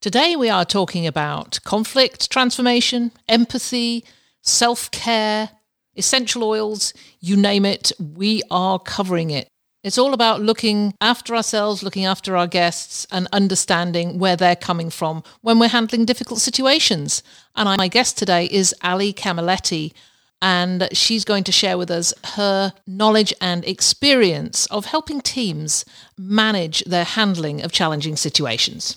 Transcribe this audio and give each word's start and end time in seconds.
Today 0.00 0.34
we 0.34 0.48
are 0.48 0.64
talking 0.64 1.06
about 1.06 1.60
conflict 1.62 2.30
transformation, 2.30 3.12
empathy, 3.28 4.02
self 4.40 4.90
care, 4.90 5.50
essential 5.94 6.42
oils, 6.42 6.94
you 7.20 7.36
name 7.36 7.66
it, 7.66 7.92
we 7.98 8.42
are 8.50 8.78
covering 8.78 9.28
it. 9.28 9.46
It's 9.84 9.98
all 9.98 10.14
about 10.14 10.40
looking 10.40 10.94
after 11.02 11.36
ourselves, 11.36 11.82
looking 11.82 12.06
after 12.06 12.34
our 12.34 12.46
guests, 12.46 13.06
and 13.12 13.28
understanding 13.30 14.18
where 14.18 14.36
they're 14.36 14.56
coming 14.56 14.88
from 14.88 15.22
when 15.42 15.58
we're 15.58 15.68
handling 15.68 16.06
difficult 16.06 16.40
situations. 16.40 17.22
And 17.54 17.76
my 17.76 17.88
guest 17.88 18.16
today 18.16 18.46
is 18.46 18.74
Ali 18.82 19.12
Camilletti, 19.12 19.92
and 20.40 20.88
she's 20.92 21.26
going 21.26 21.44
to 21.44 21.52
share 21.52 21.76
with 21.76 21.90
us 21.90 22.14
her 22.36 22.72
knowledge 22.86 23.34
and 23.38 23.66
experience 23.66 24.64
of 24.66 24.86
helping 24.86 25.20
teams 25.20 25.84
manage 26.16 26.82
their 26.86 27.04
handling 27.04 27.60
of 27.60 27.70
challenging 27.70 28.16
situations. 28.16 28.96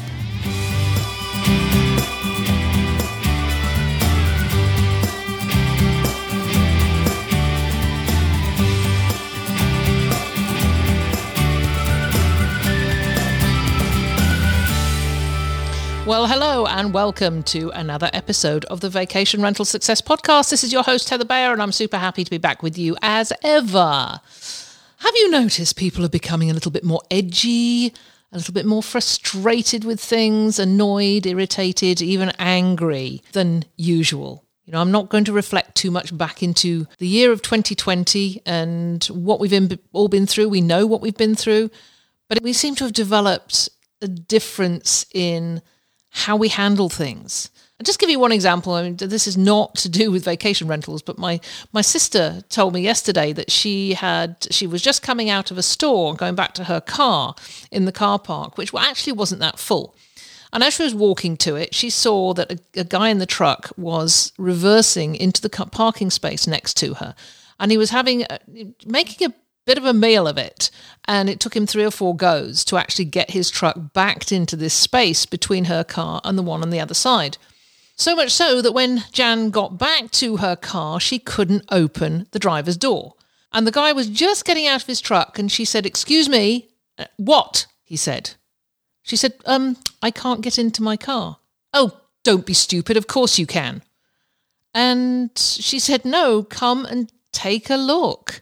Well, 16.11 16.27
hello 16.27 16.65
and 16.65 16.93
welcome 16.93 17.41
to 17.43 17.69
another 17.69 18.09
episode 18.11 18.65
of 18.65 18.81
the 18.81 18.89
Vacation 18.89 19.41
Rental 19.41 19.63
Success 19.63 20.01
Podcast. 20.01 20.49
This 20.49 20.61
is 20.61 20.73
your 20.73 20.83
host, 20.83 21.09
Heather 21.09 21.23
Bayer, 21.23 21.53
and 21.53 21.61
I'm 21.61 21.71
super 21.71 21.97
happy 21.97 22.25
to 22.25 22.29
be 22.29 22.37
back 22.37 22.61
with 22.61 22.77
you 22.77 22.97
as 23.01 23.31
ever. 23.45 24.19
Have 24.97 25.15
you 25.15 25.31
noticed 25.31 25.77
people 25.77 26.03
are 26.03 26.09
becoming 26.09 26.51
a 26.51 26.53
little 26.53 26.69
bit 26.69 26.83
more 26.83 27.01
edgy, 27.09 27.93
a 28.33 28.35
little 28.35 28.53
bit 28.53 28.65
more 28.65 28.83
frustrated 28.83 29.85
with 29.85 30.01
things, 30.01 30.59
annoyed, 30.59 31.25
irritated, 31.25 32.01
even 32.01 32.33
angry 32.37 33.23
than 33.31 33.63
usual? 33.77 34.43
You 34.65 34.73
know, 34.73 34.81
I'm 34.81 34.91
not 34.91 35.07
going 35.07 35.23
to 35.23 35.33
reflect 35.33 35.75
too 35.75 35.91
much 35.91 36.17
back 36.17 36.43
into 36.43 36.87
the 36.97 37.07
year 37.07 37.31
of 37.31 37.41
2020 37.41 38.41
and 38.45 39.01
what 39.05 39.39
we've 39.39 39.79
all 39.93 40.09
been 40.09 40.27
through. 40.27 40.49
We 40.49 40.59
know 40.59 40.85
what 40.85 40.99
we've 40.99 41.15
been 41.15 41.35
through, 41.35 41.71
but 42.27 42.41
we 42.41 42.51
seem 42.51 42.75
to 42.75 42.83
have 42.83 42.91
developed 42.91 43.69
a 44.01 44.09
difference 44.09 45.05
in 45.13 45.61
how 46.11 46.35
we 46.35 46.49
handle 46.49 46.89
things. 46.89 47.49
I'll 47.79 47.85
just 47.85 47.99
give 47.99 48.11
you 48.11 48.19
one 48.19 48.31
example. 48.31 48.73
I 48.73 48.83
mean, 48.83 48.97
this 48.97 49.25
is 49.25 49.35
not 49.35 49.73
to 49.77 49.89
do 49.89 50.11
with 50.11 50.23
vacation 50.23 50.67
rentals, 50.67 51.01
but 51.01 51.17
my, 51.17 51.39
my 51.73 51.81
sister 51.81 52.43
told 52.49 52.75
me 52.75 52.81
yesterday 52.81 53.33
that 53.33 53.49
she 53.49 53.93
had 53.93 54.47
she 54.51 54.67
was 54.67 54.83
just 54.83 55.01
coming 55.01 55.31
out 55.31 55.49
of 55.49 55.57
a 55.57 55.63
store, 55.63 56.13
going 56.13 56.35
back 56.35 56.53
to 56.55 56.65
her 56.65 56.79
car 56.79 57.33
in 57.71 57.85
the 57.85 57.91
car 57.91 58.19
park, 58.19 58.55
which 58.55 58.71
actually 58.75 59.13
wasn't 59.13 59.41
that 59.41 59.57
full. 59.57 59.95
And 60.53 60.63
as 60.63 60.75
she 60.75 60.83
was 60.83 60.93
walking 60.93 61.37
to 61.37 61.55
it, 61.55 61.73
she 61.73 61.89
saw 61.89 62.35
that 62.35 62.51
a, 62.51 62.81
a 62.81 62.83
guy 62.83 63.09
in 63.09 63.17
the 63.17 63.25
truck 63.25 63.71
was 63.77 64.31
reversing 64.37 65.15
into 65.15 65.41
the 65.41 65.49
parking 65.49 66.11
space 66.11 66.45
next 66.45 66.75
to 66.77 66.95
her, 66.95 67.15
and 67.59 67.71
he 67.71 67.79
was 67.79 67.89
having 67.89 68.27
making 68.85 69.27
a 69.27 69.33
bit 69.71 69.77
of 69.77 69.85
a 69.85 69.93
meal 69.93 70.27
of 70.27 70.37
it. 70.37 70.69
And 71.05 71.29
it 71.29 71.39
took 71.39 71.55
him 71.55 71.65
three 71.65 71.85
or 71.85 71.91
four 71.91 72.13
goes 72.13 72.65
to 72.65 72.77
actually 72.77 73.05
get 73.05 73.31
his 73.31 73.49
truck 73.49 73.93
backed 73.93 74.33
into 74.33 74.57
this 74.57 74.73
space 74.73 75.25
between 75.25 75.65
her 75.65 75.85
car 75.85 76.19
and 76.25 76.37
the 76.37 76.43
one 76.43 76.61
on 76.61 76.71
the 76.71 76.79
other 76.81 76.93
side. 76.93 77.37
So 77.95 78.13
much 78.13 78.31
so 78.31 78.61
that 78.61 78.73
when 78.73 79.05
Jan 79.13 79.49
got 79.49 79.77
back 79.77 80.11
to 80.11 80.37
her 80.37 80.57
car, 80.57 80.99
she 80.99 81.19
couldn't 81.19 81.63
open 81.71 82.27
the 82.31 82.39
driver's 82.39 82.75
door. 82.75 83.13
And 83.53 83.65
the 83.65 83.71
guy 83.71 83.93
was 83.93 84.09
just 84.09 84.43
getting 84.43 84.67
out 84.67 84.81
of 84.81 84.87
his 84.87 84.99
truck 84.99 85.39
and 85.39 85.49
she 85.49 85.63
said, 85.63 85.85
Excuse 85.85 86.27
me, 86.27 86.67
uh, 86.97 87.05
what? 87.15 87.65
He 87.85 87.95
said. 87.95 88.31
She 89.03 89.15
said, 89.15 89.35
Um, 89.45 89.77
I 90.01 90.11
can't 90.11 90.41
get 90.41 90.59
into 90.59 90.83
my 90.83 90.97
car. 90.97 91.37
Oh, 91.73 92.01
don't 92.25 92.45
be 92.45 92.53
stupid. 92.53 92.97
Of 92.97 93.07
course 93.07 93.39
you 93.39 93.47
can. 93.47 93.83
And 94.73 95.31
she 95.37 95.79
said, 95.79 96.03
No, 96.03 96.43
come 96.43 96.85
and 96.85 97.09
take 97.31 97.69
a 97.69 97.77
look. 97.77 98.41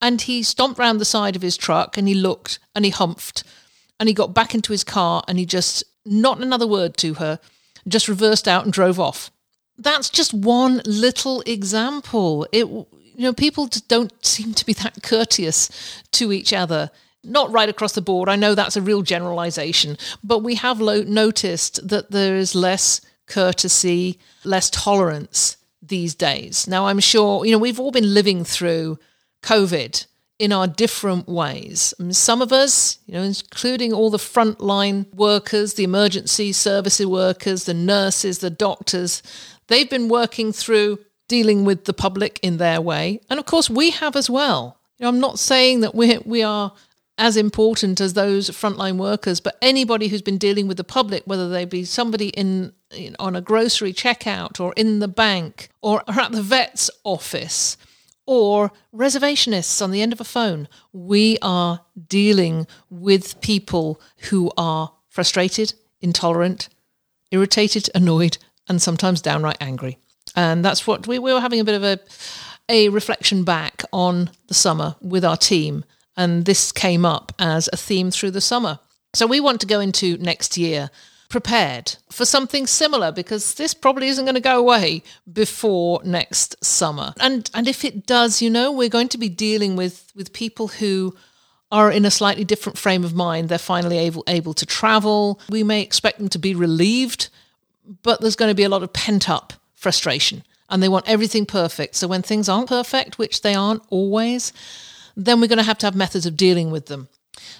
And 0.00 0.22
he 0.22 0.42
stomped 0.42 0.78
round 0.78 1.00
the 1.00 1.04
side 1.04 1.36
of 1.36 1.42
his 1.42 1.56
truck 1.56 1.96
and 1.96 2.06
he 2.06 2.14
looked 2.14 2.58
and 2.74 2.84
he 2.84 2.90
humphed 2.90 3.42
and 3.98 4.08
he 4.08 4.14
got 4.14 4.34
back 4.34 4.54
into 4.54 4.72
his 4.72 4.84
car 4.84 5.22
and 5.26 5.38
he 5.38 5.46
just, 5.46 5.84
not 6.04 6.40
another 6.40 6.66
word 6.66 6.96
to 6.98 7.14
her, 7.14 7.40
just 7.86 8.08
reversed 8.08 8.46
out 8.46 8.64
and 8.64 8.72
drove 8.72 9.00
off. 9.00 9.30
That's 9.76 10.10
just 10.10 10.34
one 10.34 10.82
little 10.84 11.42
example. 11.42 12.46
It, 12.52 12.66
you 12.66 12.86
know, 13.18 13.32
people 13.32 13.68
don't 13.88 14.24
seem 14.24 14.54
to 14.54 14.66
be 14.66 14.72
that 14.74 14.98
courteous 15.02 15.70
to 16.12 16.32
each 16.32 16.52
other. 16.52 16.90
Not 17.24 17.50
right 17.50 17.68
across 17.68 17.92
the 17.92 18.00
board. 18.00 18.28
I 18.28 18.36
know 18.36 18.54
that's 18.54 18.76
a 18.76 18.82
real 18.82 19.02
generalization, 19.02 19.98
but 20.22 20.38
we 20.40 20.54
have 20.54 20.80
lo- 20.80 21.02
noticed 21.02 21.86
that 21.88 22.12
there 22.12 22.36
is 22.36 22.54
less 22.54 23.00
courtesy, 23.26 24.18
less 24.44 24.70
tolerance 24.70 25.56
these 25.82 26.14
days. 26.14 26.68
Now, 26.68 26.86
I'm 26.86 27.00
sure, 27.00 27.44
you 27.44 27.52
know, 27.52 27.58
we've 27.58 27.80
all 27.80 27.90
been 27.90 28.14
living 28.14 28.44
through 28.44 28.98
COVID 29.42 30.06
in 30.38 30.52
our 30.52 30.66
different 30.66 31.28
ways. 31.28 31.92
And 31.98 32.14
some 32.14 32.40
of 32.40 32.52
us, 32.52 32.98
you 33.06 33.14
know, 33.14 33.22
including 33.22 33.92
all 33.92 34.10
the 34.10 34.18
frontline 34.18 35.12
workers, 35.12 35.74
the 35.74 35.84
emergency 35.84 36.52
service 36.52 37.00
workers, 37.00 37.64
the 37.64 37.74
nurses, 37.74 38.38
the 38.38 38.50
doctors, 38.50 39.22
they've 39.66 39.90
been 39.90 40.08
working 40.08 40.52
through 40.52 40.98
dealing 41.26 41.64
with 41.64 41.84
the 41.84 41.92
public 41.92 42.38
in 42.42 42.56
their 42.56 42.80
way. 42.80 43.20
And 43.28 43.38
of 43.40 43.46
course, 43.46 43.68
we 43.68 43.90
have 43.90 44.16
as 44.16 44.30
well. 44.30 44.78
You 44.98 45.04
know, 45.04 45.10
I'm 45.10 45.20
not 45.20 45.38
saying 45.38 45.80
that 45.80 45.94
we 45.94 46.18
we 46.24 46.42
are 46.42 46.72
as 47.18 47.36
important 47.36 48.00
as 48.00 48.14
those 48.14 48.48
frontline 48.50 48.96
workers, 48.96 49.40
but 49.40 49.58
anybody 49.60 50.06
who's 50.06 50.22
been 50.22 50.38
dealing 50.38 50.68
with 50.68 50.76
the 50.76 50.84
public, 50.84 51.24
whether 51.26 51.48
they 51.48 51.64
be 51.64 51.84
somebody 51.84 52.28
in, 52.28 52.72
in 52.92 53.16
on 53.18 53.34
a 53.34 53.40
grocery 53.40 53.92
checkout 53.92 54.60
or 54.60 54.72
in 54.76 55.00
the 55.00 55.08
bank 55.08 55.68
or 55.82 56.02
at 56.08 56.32
the 56.32 56.42
vet's 56.42 56.90
office, 57.04 57.76
or 58.28 58.70
reservationists 58.94 59.80
on 59.80 59.90
the 59.90 60.02
end 60.02 60.12
of 60.12 60.20
a 60.20 60.24
phone. 60.24 60.68
We 60.92 61.38
are 61.40 61.80
dealing 62.08 62.66
with 62.90 63.40
people 63.40 63.98
who 64.28 64.52
are 64.58 64.92
frustrated, 65.08 65.72
intolerant, 66.02 66.68
irritated, 67.30 67.88
annoyed, 67.94 68.36
and 68.68 68.82
sometimes 68.82 69.22
downright 69.22 69.56
angry. 69.62 69.96
And 70.36 70.62
that's 70.62 70.86
what 70.86 71.06
we, 71.06 71.18
we 71.18 71.32
were 71.32 71.40
having 71.40 71.58
a 71.58 71.64
bit 71.64 71.74
of 71.74 71.82
a, 71.82 71.98
a 72.68 72.90
reflection 72.90 73.44
back 73.44 73.82
on 73.94 74.30
the 74.48 74.54
summer 74.54 74.96
with 75.00 75.24
our 75.24 75.38
team. 75.38 75.86
And 76.14 76.44
this 76.44 76.70
came 76.70 77.06
up 77.06 77.32
as 77.38 77.70
a 77.72 77.78
theme 77.78 78.10
through 78.10 78.32
the 78.32 78.42
summer. 78.42 78.78
So 79.14 79.26
we 79.26 79.40
want 79.40 79.62
to 79.62 79.66
go 79.66 79.80
into 79.80 80.18
next 80.18 80.58
year 80.58 80.90
prepared 81.28 81.96
for 82.10 82.24
something 82.24 82.66
similar 82.66 83.12
because 83.12 83.54
this 83.54 83.74
probably 83.74 84.08
isn't 84.08 84.24
going 84.24 84.34
to 84.34 84.40
go 84.40 84.58
away 84.58 85.02
before 85.30 86.00
next 86.04 86.62
summer. 86.64 87.14
And 87.20 87.50
and 87.54 87.68
if 87.68 87.84
it 87.84 88.06
does, 88.06 88.40
you 88.40 88.50
know, 88.50 88.72
we're 88.72 88.88
going 88.88 89.08
to 89.08 89.18
be 89.18 89.28
dealing 89.28 89.76
with 89.76 90.10
with 90.14 90.32
people 90.32 90.68
who 90.68 91.14
are 91.70 91.90
in 91.90 92.04
a 92.06 92.10
slightly 92.10 92.44
different 92.44 92.78
frame 92.78 93.04
of 93.04 93.14
mind. 93.14 93.48
They're 93.48 93.58
finally 93.58 93.98
able 93.98 94.24
able 94.26 94.54
to 94.54 94.66
travel. 94.66 95.40
We 95.50 95.62
may 95.62 95.82
expect 95.82 96.18
them 96.18 96.28
to 96.30 96.38
be 96.38 96.54
relieved, 96.54 97.28
but 98.02 98.20
there's 98.20 98.36
going 98.36 98.50
to 98.50 98.54
be 98.54 98.64
a 98.64 98.68
lot 98.68 98.82
of 98.82 98.92
pent 98.92 99.28
up 99.28 99.52
frustration 99.74 100.42
and 100.68 100.82
they 100.82 100.88
want 100.88 101.08
everything 101.08 101.46
perfect. 101.46 101.94
So 101.94 102.08
when 102.08 102.22
things 102.22 102.48
aren't 102.48 102.68
perfect, 102.68 103.18
which 103.18 103.42
they 103.42 103.54
aren't 103.54 103.82
always, 103.90 104.52
then 105.16 105.40
we're 105.40 105.48
going 105.48 105.58
to 105.58 105.64
have 105.64 105.78
to 105.78 105.86
have 105.86 105.94
methods 105.94 106.26
of 106.26 106.36
dealing 106.36 106.70
with 106.70 106.86
them. 106.86 107.08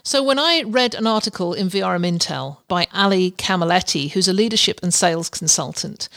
So 0.03 0.23
when 0.23 0.39
I 0.39 0.63
read 0.67 0.95
an 0.95 1.07
article 1.07 1.55
in 1.55 1.69
VRM 1.69 2.07
Intel 2.07 2.59
by 2.69 2.87
Ali 2.93 3.33
Camilletti, 3.33 4.11
who's 4.11 4.29
a 4.29 4.33
leadership 4.33 4.81
and 4.83 4.93
sales 4.93 5.29
consultant, 5.29 6.09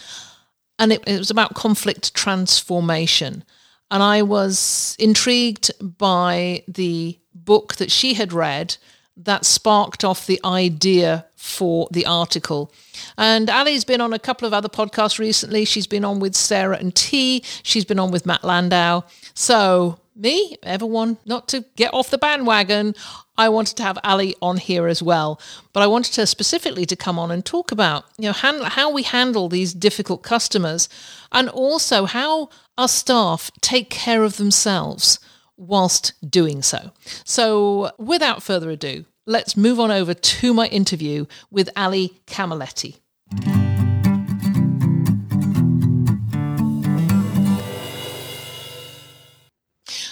and 0.80 0.94
it, 0.94 1.04
it 1.08 1.18
was 1.18 1.30
about 1.30 1.54
conflict 1.54 2.14
transformation, 2.14 3.44
and 3.90 4.02
I 4.02 4.22
was 4.22 4.96
intrigued 5.00 5.72
by 5.82 6.64
the 6.68 7.20
book 7.34 7.76
that 7.76 7.92
she 7.92 8.14
had 8.14 8.34
read 8.34 8.78
that 9.18 9.46
sparked 9.46 10.04
off 10.04 10.26
the 10.26 10.40
idea 10.46 11.26
for 11.36 11.88
the 11.92 12.06
article. 12.06 12.72
And 13.18 13.50
Ali's 13.50 13.84
been 13.84 14.02
on 14.02 14.14
a 14.14 14.20
couple 14.20 14.48
of 14.48 14.54
other 14.54 14.70
podcasts 14.70 15.20
recently. 15.20 15.66
She's 15.66 15.88
been 15.88 16.06
on 16.06 16.20
with 16.20 16.36
Sarah 16.36 16.78
and 16.78 16.96
T. 16.96 17.44
She's 17.64 17.86
been 17.86 18.00
on 18.00 18.12
with 18.12 18.26
Matt 18.26 18.44
Landau. 18.44 19.04
So 19.34 20.00
me, 20.16 20.56
everyone, 20.64 21.18
not 21.26 21.48
to 21.50 21.66
get 21.76 21.94
off 21.94 22.10
the 22.10 22.18
bandwagon, 22.18 22.96
I 23.42 23.50
wanted 23.50 23.76
to 23.78 23.84
have 23.84 23.98
Ali 24.04 24.36
on 24.40 24.58
here 24.58 24.88
as 24.88 25.02
well. 25.02 25.42
But 25.74 25.82
I 25.82 25.88
wanted 25.88 26.16
her 26.18 26.28
specifically 26.28 26.86
to 26.86 26.96
come 26.96 27.18
on 27.18 27.32
and 27.32 27.44
talk 27.44 27.72
about, 27.72 28.06
you 28.20 28.26
know, 28.26 28.34
hand, 28.34 28.64
how 28.64 28.92
we 28.92 29.02
handle 29.02 29.50
these 29.50 29.74
difficult 29.74 30.22
customers 30.22 30.88
and 31.32 31.50
also 31.50 32.06
how 32.06 32.50
our 32.78 32.88
staff 32.88 33.50
take 33.60 33.90
care 33.90 34.24
of 34.24 34.38
themselves 34.38 35.20
whilst 35.58 36.14
doing 36.30 36.62
so. 36.62 36.92
So, 37.26 37.92
without 37.98 38.44
further 38.44 38.70
ado, 38.70 39.06
let's 39.26 39.58
move 39.58 39.80
on 39.80 39.90
over 39.90 40.14
to 40.14 40.54
my 40.54 40.68
interview 40.68 41.26
with 41.50 41.68
Ali 41.76 42.22
Camilletti. 42.28 43.00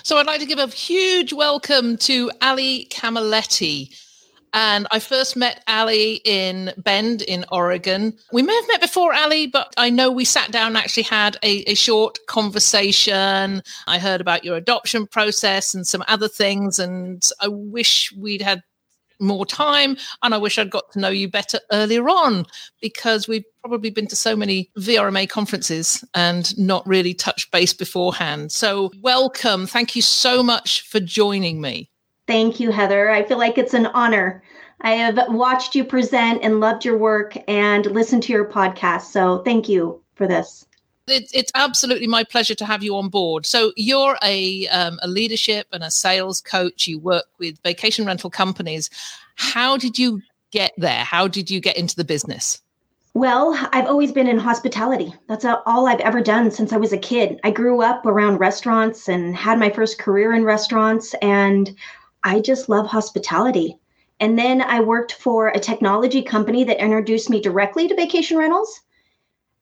So 0.10 0.18
I'd 0.18 0.26
like 0.26 0.40
to 0.40 0.48
give 0.48 0.58
a 0.58 0.66
huge 0.66 1.34
welcome 1.34 1.96
to 1.98 2.32
Ali 2.42 2.88
Camilletti. 2.90 3.96
And 4.54 4.88
I 4.90 4.98
first 4.98 5.36
met 5.36 5.64
Ali 5.68 6.22
in 6.26 6.74
Bend 6.78 7.22
in 7.22 7.46
Oregon. 7.52 8.18
We 8.32 8.42
may 8.42 8.56
have 8.56 8.68
met 8.70 8.82
before, 8.82 9.14
Ali, 9.14 9.46
but 9.46 9.72
I 9.78 9.92
know 9.92 10.10
we 10.10 10.26
sat 10.26 10.52
down 10.52 10.70
and 10.70 10.78
actually 10.78 11.04
had 11.04 11.38
a, 11.44 11.58
a, 11.70 11.76
short 11.76 12.18
conversation. 12.28 13.62
I 13.86 14.00
heard 14.00 14.20
about 14.20 14.44
your 14.44 14.58
adoption 14.58 15.06
process 15.06 15.76
and 15.76 15.86
some 15.86 16.04
other 16.08 16.28
things. 16.28 16.80
And 16.80 17.22
I 17.40 17.48
wish 17.48 18.12
we'd 18.18 18.42
had 18.42 18.64
more 19.20 19.46
time. 19.46 19.98
And 20.24 20.34
I 20.34 20.38
wish 20.38 20.58
I'd 20.58 20.70
got 20.70 20.92
to 20.94 21.00
know 21.00 21.10
you 21.10 21.30
better 21.30 21.60
earlier 21.72 22.10
on 22.10 22.46
because 22.82 23.28
we've 23.28 23.44
probably 23.62 23.90
been 23.90 24.08
to 24.08 24.16
so 24.16 24.36
many 24.36 24.70
VRMA 24.78 25.30
conferences 25.30 26.04
and 26.14 26.58
not 26.58 26.88
really 26.88 27.14
touched 27.14 27.52
base 27.52 27.74
beforehand. 27.74 28.52
So, 28.52 28.92
welcome. 29.02 29.68
Thank 29.68 29.96
you 29.96 30.02
so 30.02 30.42
much 30.42 30.82
for 30.88 31.00
joining 31.00 31.62
me. 31.62 31.90
Thank 32.28 32.60
you, 32.60 32.72
Heather. 32.72 33.10
I 33.10 33.24
feel 33.24 33.38
like 33.38 33.58
it's 33.58 33.74
an 33.74 33.88
honor. 33.88 34.44
I 34.82 34.92
have 34.92 35.20
watched 35.30 35.76
you 35.76 35.84
present 35.84 36.42
and 36.42 36.60
loved 36.60 36.86
your 36.86 36.98
work 36.98 37.38
and 37.50 37.86
listened 37.88 38.24
to 38.24 38.34
your 38.34 38.46
podcast. 38.46 39.12
So, 39.12 39.40
thank 39.44 39.68
you 39.68 40.02
for 40.16 40.28
this. 40.28 40.66
It's, 41.12 41.34
it's 41.34 41.52
absolutely 41.56 42.08
my 42.08 42.24
pleasure 42.24 42.56
to 42.56 42.66
have 42.66 42.84
you 42.84 42.96
on 42.96 43.10
board. 43.10 43.46
So 43.46 43.72
you're 43.76 44.18
a, 44.24 44.68
um, 44.68 45.00
a 45.02 45.08
leadership 45.08 45.68
and 45.72 45.84
a 45.84 45.92
sales 45.92 46.42
coach. 46.42 46.88
You 46.88 47.00
work 47.00 47.26
with 47.38 47.60
vacation 47.64 48.06
rental 48.06 48.30
companies. 48.30 48.90
How 49.36 49.78
did 49.78 49.98
you 49.98 50.22
get 50.52 50.74
there? 50.78 51.04
How 51.04 51.28
did 51.28 51.50
you 51.50 51.60
get 51.60 51.78
into 51.78 51.96
the 51.96 52.04
business? 52.04 52.62
Well, 53.16 53.58
I've 53.74 53.88
always 53.88 54.12
been 54.12 54.28
in 54.28 54.38
hospitality. 54.38 55.14
That's 55.28 55.44
all 55.44 55.88
I've 55.88 56.00
ever 56.02 56.22
done 56.22 56.52
since 56.52 56.72
I 56.72 56.78
was 56.78 56.94
a 56.94 56.98
kid. 56.98 57.40
I 57.44 57.52
grew 57.52 57.82
up 57.82 58.06
around 58.06 58.38
restaurants 58.38 59.10
and 59.10 59.36
had 59.36 59.60
my 59.60 59.70
first 59.72 59.98
career 59.98 60.32
in 60.32 60.46
restaurants, 60.46 61.16
and 61.22 61.76
I 62.24 62.40
just 62.40 62.70
love 62.70 62.86
hospitality. 62.86 63.78
And 64.20 64.38
then 64.38 64.62
I 64.62 64.82
worked 64.82 65.14
for 65.14 65.48
a 65.48 65.60
technology 65.60 66.22
company 66.22 66.64
that 66.66 66.82
introduced 66.82 67.30
me 67.30 67.42
directly 67.42 67.88
to 67.88 67.96
vacation 67.96 68.38
rentals 68.38 68.82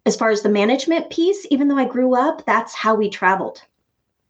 as 0.07 0.15
far 0.15 0.29
as 0.29 0.41
the 0.41 0.49
management 0.49 1.09
piece, 1.09 1.45
even 1.51 1.67
though 1.67 1.77
I 1.77 1.85
grew 1.85 2.15
up, 2.15 2.45
that's 2.45 2.73
how 2.73 2.95
we 2.95 3.09
traveled. 3.09 3.61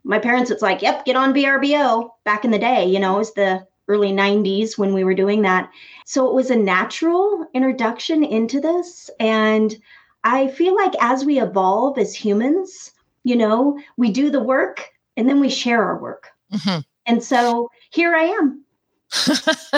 My 0.04 0.18
parents, 0.18 0.50
it's 0.50 0.64
like, 0.64 0.82
yep, 0.82 1.06
get 1.06 1.16
on 1.16 1.34
VRBO 1.34 2.10
back 2.24 2.44
in 2.44 2.50
the 2.50 2.58
day, 2.58 2.86
you 2.86 3.00
know, 3.00 3.16
it 3.16 3.20
was 3.20 3.34
the 3.36 3.68
early 3.88 4.12
90s 4.12 4.76
when 4.78 4.94
we 4.94 5.04
were 5.04 5.14
doing 5.14 5.44
that. 5.44 5.70
So 6.06 6.28
it 6.28 6.34
was 6.34 6.50
a 6.50 6.56
natural 6.56 7.48
introduction 7.54 8.24
into 8.24 8.60
this. 8.60 9.10
And 9.20 9.78
I 10.24 10.48
feel 10.48 10.76
like 10.76 10.94
as 11.00 11.24
we 11.24 11.40
evolve 11.40 12.00
as 12.00 12.16
humans, 12.16 12.92
you 13.24 13.36
know, 13.36 13.80
we 13.98 14.12
do 14.12 14.32
the 14.32 14.42
work 14.42 14.90
and 15.16 15.30
then 15.30 15.40
we 15.40 15.50
share 15.50 15.84
our 15.84 16.00
work. 16.00 16.32
Mm-hmm. 16.52 16.80
And 17.06 17.24
so 17.24 17.70
here 17.92 18.16
I 18.16 18.24
am 18.24 18.64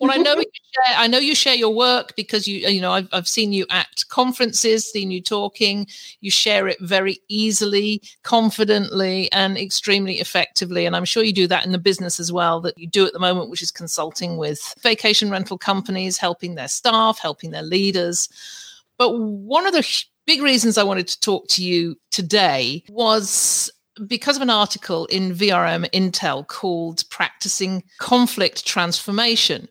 well, 0.00 0.12
I 0.12 0.18
know 0.18 0.36
you 0.36 0.44
share, 0.44 0.96
I 0.96 1.08
know 1.08 1.18
you 1.18 1.34
share 1.34 1.54
your 1.54 1.74
work 1.74 2.14
because 2.14 2.46
you 2.46 2.68
you 2.68 2.80
know 2.80 2.92
I've 2.92 3.08
I've 3.12 3.26
seen 3.26 3.52
you 3.52 3.66
at 3.70 4.04
conferences, 4.08 4.88
seen 4.88 5.10
you 5.10 5.20
talking. 5.20 5.86
You 6.20 6.30
share 6.30 6.68
it 6.68 6.78
very 6.80 7.18
easily, 7.28 8.00
confidently, 8.22 9.30
and 9.32 9.58
extremely 9.58 10.20
effectively. 10.20 10.86
And 10.86 10.94
I'm 10.94 11.04
sure 11.04 11.24
you 11.24 11.32
do 11.32 11.48
that 11.48 11.66
in 11.66 11.72
the 11.72 11.78
business 11.78 12.20
as 12.20 12.30
well 12.30 12.60
that 12.60 12.78
you 12.78 12.86
do 12.86 13.04
at 13.04 13.12
the 13.12 13.18
moment, 13.18 13.50
which 13.50 13.62
is 13.62 13.72
consulting 13.72 14.36
with 14.36 14.74
vacation 14.80 15.28
rental 15.30 15.58
companies, 15.58 16.16
helping 16.16 16.54
their 16.54 16.68
staff, 16.68 17.18
helping 17.18 17.50
their 17.50 17.62
leaders. 17.62 18.28
But 18.96 19.18
one 19.18 19.66
of 19.66 19.72
the 19.72 20.04
big 20.26 20.40
reasons 20.40 20.78
I 20.78 20.84
wanted 20.84 21.08
to 21.08 21.20
talk 21.20 21.48
to 21.48 21.64
you 21.64 21.96
today 22.10 22.84
was 22.88 23.72
because 24.06 24.36
of 24.36 24.42
an 24.42 24.50
article 24.50 25.06
in 25.06 25.34
VRM 25.34 25.88
Intel 25.90 26.46
called 26.46 27.08
Practicing 27.10 27.82
Conflict 27.98 28.66
Transformation. 28.66 29.68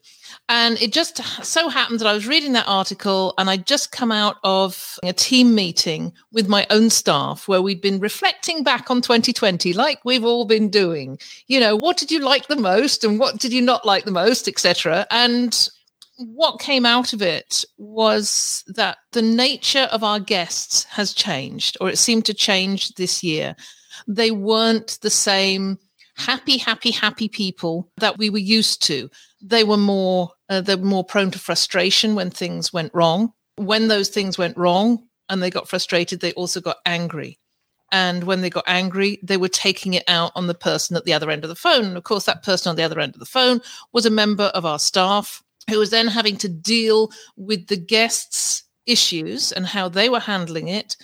And 0.49 0.81
it 0.81 0.93
just 0.93 1.21
so 1.43 1.67
happened 1.67 1.99
that 1.99 2.07
I 2.07 2.13
was 2.13 2.27
reading 2.27 2.53
that 2.53 2.67
article 2.67 3.33
and 3.37 3.49
I'd 3.49 3.67
just 3.67 3.91
come 3.91 4.13
out 4.13 4.37
of 4.43 4.97
a 5.03 5.11
team 5.11 5.53
meeting 5.53 6.13
with 6.31 6.47
my 6.47 6.65
own 6.69 6.89
staff 6.89 7.49
where 7.49 7.61
we'd 7.61 7.81
been 7.81 7.99
reflecting 7.99 8.63
back 8.63 8.89
on 8.89 9.01
2020, 9.01 9.73
like 9.73 9.99
we've 10.05 10.23
all 10.23 10.45
been 10.45 10.69
doing. 10.69 11.19
You 11.47 11.59
know, 11.59 11.75
what 11.75 11.97
did 11.97 12.11
you 12.11 12.19
like 12.19 12.47
the 12.47 12.55
most 12.55 13.03
and 13.03 13.19
what 13.19 13.39
did 13.39 13.51
you 13.51 13.61
not 13.61 13.85
like 13.85 14.05
the 14.05 14.11
most, 14.11 14.47
etc. 14.47 15.05
And 15.11 15.69
what 16.17 16.61
came 16.61 16.85
out 16.85 17.11
of 17.11 17.21
it 17.21 17.65
was 17.77 18.63
that 18.67 18.99
the 19.11 19.21
nature 19.21 19.87
of 19.91 20.03
our 20.03 20.19
guests 20.19 20.85
has 20.85 21.13
changed, 21.13 21.77
or 21.81 21.89
it 21.89 21.97
seemed 21.97 22.25
to 22.25 22.33
change 22.33 22.95
this 22.95 23.21
year 23.21 23.55
they 24.07 24.31
weren't 24.31 24.99
the 25.01 25.09
same 25.09 25.77
happy, 26.17 26.57
happy, 26.57 26.91
happy 26.91 27.29
people 27.29 27.89
that 27.97 28.17
we 28.17 28.29
were 28.29 28.37
used 28.37 28.83
to. 28.83 29.09
They 29.41 29.63
were 29.63 29.77
more 29.77 30.31
uh, 30.49 30.61
they 30.61 30.75
were 30.75 30.85
more 30.85 31.03
prone 31.03 31.31
to 31.31 31.39
frustration 31.39 32.15
when 32.15 32.29
things 32.29 32.73
went 32.73 32.93
wrong. 32.93 33.33
When 33.55 33.87
those 33.87 34.09
things 34.09 34.37
went 34.37 34.57
wrong 34.57 35.07
and 35.29 35.41
they 35.41 35.49
got 35.49 35.67
frustrated, 35.67 36.19
they 36.19 36.33
also 36.33 36.61
got 36.61 36.77
angry. 36.85 37.39
And 37.91 38.25
when 38.25 38.41
they 38.41 38.49
got 38.49 38.65
angry, 38.67 39.19
they 39.23 39.37
were 39.37 39.47
taking 39.47 39.93
it 39.93 40.03
out 40.07 40.31
on 40.35 40.47
the 40.47 40.53
person 40.53 40.97
at 40.97 41.05
the 41.05 41.13
other 41.13 41.31
end 41.31 41.43
of 41.43 41.49
the 41.49 41.55
phone. 41.55 41.85
And 41.85 41.97
of 41.97 42.03
course, 42.03 42.25
that 42.25 42.43
person 42.43 42.69
on 42.69 42.75
the 42.75 42.83
other 42.83 42.99
end 42.99 43.15
of 43.15 43.19
the 43.19 43.25
phone 43.25 43.61
was 43.93 44.05
a 44.05 44.11
member 44.11 44.45
of 44.45 44.65
our 44.65 44.79
staff 44.79 45.41
who 45.69 45.79
was 45.79 45.89
then 45.89 46.07
having 46.07 46.37
to 46.37 46.49
deal 46.49 47.11
with 47.35 47.67
the 47.67 47.77
guests' 47.77 48.63
issues 48.85 49.51
and 49.51 49.65
how 49.65 49.87
they 49.87 50.09
were 50.09 50.19
handling 50.19 50.67
it. 50.67 50.97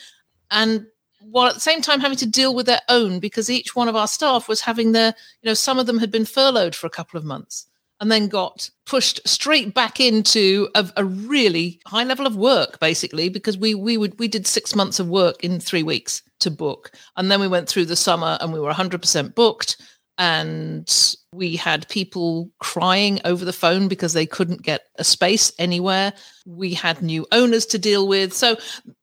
And 0.51 0.85
while 1.29 1.47
at 1.47 1.55
the 1.55 1.59
same 1.59 1.81
time 1.81 1.99
having 1.99 2.17
to 2.17 2.25
deal 2.25 2.53
with 2.53 2.65
their 2.65 2.81
own 2.89 3.19
because 3.19 3.49
each 3.49 3.75
one 3.75 3.87
of 3.87 3.95
our 3.95 4.07
staff 4.07 4.47
was 4.47 4.61
having 4.61 4.91
their, 4.91 5.15
you 5.41 5.49
know, 5.49 5.53
some 5.53 5.79
of 5.79 5.85
them 5.85 5.99
had 5.99 6.11
been 6.11 6.25
furloughed 6.25 6.75
for 6.75 6.87
a 6.87 6.91
couple 6.91 7.17
of 7.17 7.25
months 7.25 7.67
and 7.99 8.11
then 8.11 8.27
got 8.27 8.69
pushed 8.85 9.25
straight 9.25 9.73
back 9.73 9.99
into 9.99 10.67
a, 10.75 10.85
a 10.97 11.05
really 11.05 11.79
high 11.85 12.03
level 12.03 12.27
of 12.27 12.35
work, 12.35 12.79
basically, 12.79 13.29
because 13.29 13.57
we 13.57 13.73
we 13.73 13.97
would 13.97 14.19
we 14.19 14.27
did 14.27 14.45
six 14.45 14.75
months 14.75 14.99
of 14.99 15.07
work 15.07 15.43
in 15.43 15.59
three 15.59 15.83
weeks 15.83 16.21
to 16.39 16.51
book, 16.51 16.91
and 17.15 17.31
then 17.31 17.39
we 17.39 17.47
went 17.47 17.69
through 17.69 17.85
the 17.85 17.95
summer 17.95 18.37
and 18.41 18.51
we 18.51 18.59
were 18.59 18.73
100% 18.73 19.35
booked 19.35 19.77
and 20.17 21.15
we 21.33 21.55
had 21.55 21.89
people 21.89 22.51
crying 22.59 23.19
over 23.25 23.43
the 23.43 23.53
phone 23.53 23.87
because 23.87 24.13
they 24.13 24.25
couldn't 24.25 24.61
get 24.61 24.81
a 24.97 25.03
space 25.03 25.51
anywhere. 25.57 26.13
We 26.45 26.73
had 26.73 27.01
new 27.01 27.25
owners 27.31 27.65
to 27.67 27.79
deal 27.79 28.07
with. 28.07 28.33
So 28.33 28.57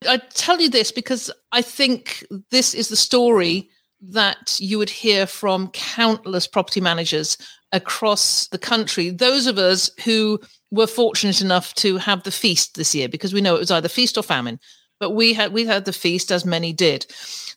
I 0.09 0.19
tell 0.19 0.61
you 0.61 0.71
this 0.71 0.93
because 0.93 1.31
I 1.53 1.63
think 1.63 2.25
this 2.51 2.75
is 2.75 2.89
the 2.89 2.97
story 2.97 3.69
that 4.03 4.57
you 4.61 4.79
would 4.79 4.91
hear 4.91 5.27
from 5.27 5.69
countless 5.69 6.47
property 6.47 6.81
managers 6.81 7.37
across 7.73 8.47
the 8.49 8.59
country. 8.59 9.11
Those 9.11 9.47
of 9.47 9.59
us 9.59 9.91
who 10.05 10.41
were 10.71 10.87
fortunate 10.87 11.41
enough 11.41 11.75
to 11.75 11.97
have 11.99 12.23
the 12.23 12.31
feast 12.31 12.77
this 12.77 12.95
year, 12.95 13.09
because 13.09 13.35
we 13.35 13.41
know 13.41 13.57
it 13.57 13.61
was 13.61 13.71
either 13.71 13.89
feast 13.89 14.17
or 14.17 14.23
famine, 14.23 14.59
but 15.01 15.11
we 15.11 15.33
had 15.33 15.53
we 15.53 15.67
had 15.67 15.85
the 15.85 15.93
feast 15.93 16.31
as 16.31 16.45
many 16.45 16.73
did. 16.73 17.07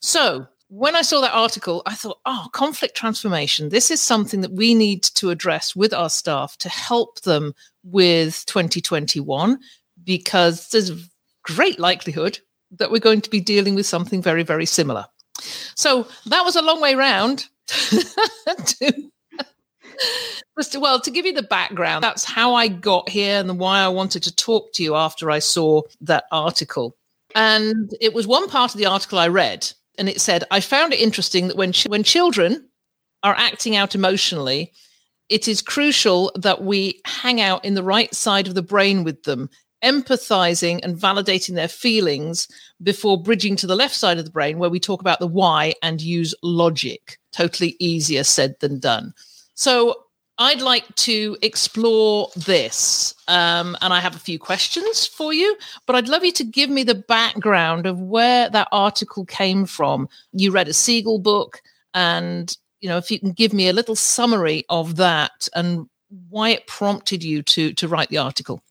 So 0.01 0.47
when 0.75 0.95
I 0.95 1.03
saw 1.03 1.21
that 1.21 1.35
article, 1.35 1.83
I 1.85 1.93
thought, 1.93 2.17
oh, 2.25 2.47
conflict 2.51 2.97
transformation. 2.97 3.69
This 3.69 3.91
is 3.91 4.01
something 4.01 4.41
that 4.41 4.53
we 4.53 4.73
need 4.73 5.03
to 5.03 5.29
address 5.29 5.75
with 5.75 5.93
our 5.93 6.09
staff 6.09 6.57
to 6.57 6.69
help 6.69 7.21
them 7.21 7.53
with 7.83 8.43
2021, 8.47 9.59
because 10.03 10.69
there's 10.69 10.89
a 10.89 10.97
great 11.43 11.79
likelihood 11.79 12.39
that 12.71 12.89
we're 12.89 12.97
going 12.97 13.21
to 13.21 13.29
be 13.29 13.39
dealing 13.39 13.75
with 13.75 13.85
something 13.85 14.19
very, 14.19 14.41
very 14.41 14.65
similar. 14.65 15.05
So 15.75 16.07
that 16.25 16.43
was 16.43 16.55
a 16.55 16.63
long 16.63 16.81
way 16.81 16.95
round. 16.95 17.45
to, 17.67 19.11
well, 20.79 20.99
to 20.99 21.11
give 21.11 21.27
you 21.27 21.33
the 21.33 21.43
background, 21.43 22.03
that's 22.03 22.23
how 22.23 22.55
I 22.55 22.67
got 22.67 23.09
here 23.09 23.39
and 23.39 23.59
why 23.59 23.81
I 23.81 23.89
wanted 23.89 24.23
to 24.23 24.35
talk 24.35 24.73
to 24.73 24.81
you 24.81 24.95
after 24.95 25.29
I 25.29 25.37
saw 25.37 25.83
that 26.01 26.23
article. 26.31 26.97
And 27.35 27.93
it 28.01 28.15
was 28.15 28.25
one 28.25 28.49
part 28.49 28.73
of 28.73 28.79
the 28.79 28.87
article 28.87 29.19
I 29.19 29.27
read 29.27 29.71
and 29.97 30.09
it 30.09 30.21
said, 30.21 30.43
I 30.51 30.59
found 30.59 30.93
it 30.93 30.99
interesting 30.99 31.47
that 31.47 31.57
when, 31.57 31.71
ch- 31.71 31.87
when 31.87 32.03
children 32.03 32.69
are 33.21 33.35
acting 33.37 33.75
out 33.75 33.95
emotionally, 33.95 34.71
it 35.29 35.47
is 35.47 35.61
crucial 35.61 36.31
that 36.35 36.63
we 36.63 37.01
hang 37.05 37.41
out 37.41 37.63
in 37.63 37.73
the 37.75 37.83
right 37.83 38.13
side 38.13 38.47
of 38.47 38.55
the 38.55 38.61
brain 38.61 39.03
with 39.03 39.23
them, 39.23 39.49
empathizing 39.83 40.79
and 40.83 40.97
validating 40.97 41.55
their 41.55 41.67
feelings 41.67 42.47
before 42.81 43.21
bridging 43.21 43.55
to 43.55 43.67
the 43.67 43.75
left 43.75 43.95
side 43.95 44.17
of 44.17 44.25
the 44.25 44.31
brain, 44.31 44.57
where 44.57 44.69
we 44.69 44.79
talk 44.79 45.01
about 45.01 45.19
the 45.19 45.27
why 45.27 45.73
and 45.81 46.01
use 46.01 46.35
logic. 46.43 47.17
Totally 47.31 47.75
easier 47.79 48.23
said 48.23 48.55
than 48.59 48.79
done. 48.79 49.13
So 49.53 49.95
I'd 50.43 50.61
like 50.61 50.93
to 50.95 51.37
explore 51.41 52.27
this. 52.35 53.15
Um, 53.29 53.77
and 53.81 53.93
I 53.93 54.01
have 54.01 54.13
a 54.13 54.19
few 54.19 54.37
questions 54.37 55.07
for 55.07 55.31
you, 55.31 55.55
but 55.85 55.95
I'd 55.95 56.09
love 56.09 56.25
you 56.25 56.33
to 56.33 56.43
give 56.43 56.69
me 56.69 56.83
the 56.83 56.95
background 56.95 57.85
of 57.85 58.01
where 58.01 58.49
that 58.49 58.67
article 58.73 59.23
came 59.23 59.65
from. 59.65 60.09
You 60.33 60.51
read 60.51 60.67
a 60.67 60.73
Siegel 60.73 61.19
book, 61.19 61.61
and 61.93 62.57
you 62.81 62.89
know, 62.89 62.97
if 62.97 63.09
you 63.09 63.21
can 63.21 63.31
give 63.31 63.53
me 63.53 63.69
a 63.69 63.73
little 63.73 63.95
summary 63.95 64.65
of 64.67 64.97
that 64.97 65.47
and 65.55 65.87
why 66.29 66.49
it 66.49 66.67
prompted 66.67 67.23
you 67.23 67.41
to 67.43 67.71
to 67.75 67.87
write 67.87 68.09
the 68.09 68.17
article. 68.17 68.61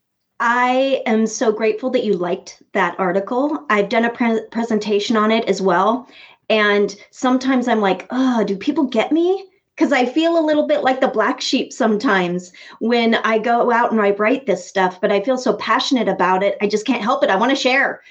I 0.41 1.03
am 1.07 1.27
so 1.27 1.53
grateful 1.53 1.89
that 1.93 2.05
you 2.05 2.13
liked 2.13 2.63
that 2.75 2.97
article. 2.99 3.65
I've 3.71 3.89
done 3.89 4.05
a 4.05 4.11
pre- 4.11 4.45
presentation 4.51 5.17
on 5.17 5.31
it 5.31 5.49
as 5.49 5.63
well. 5.63 6.07
And 6.51 6.95
sometimes 7.13 7.67
I'm 7.67 7.81
like, 7.81 8.07
oh, 8.11 8.45
do 8.45 8.59
people 8.59 8.85
get 8.85 9.11
me? 9.11 9.47
Because 9.77 9.93
I 9.93 10.05
feel 10.05 10.39
a 10.39 10.45
little 10.45 10.67
bit 10.67 10.83
like 10.83 11.01
the 11.01 11.09
black 11.09 11.41
sheep 11.41 11.73
sometimes 11.73 12.53
when 12.81 13.15
I 13.15 13.39
go 13.39 13.73
out 13.73 13.91
and 13.91 14.01
I 14.01 14.11
write 14.11 14.47
this 14.47 14.69
stuff, 14.69 15.01
but 15.01 15.11
I 15.11 15.23
feel 15.23 15.39
so 15.39 15.55
passionate 15.55 16.09
about 16.09 16.43
it. 16.43 16.59
I 16.61 16.67
just 16.67 16.87
can't 16.87 17.03
help 17.03 17.25
it. 17.25 17.31
I 17.31 17.37
want 17.37 17.51
to 17.51 17.57
share. 17.57 18.03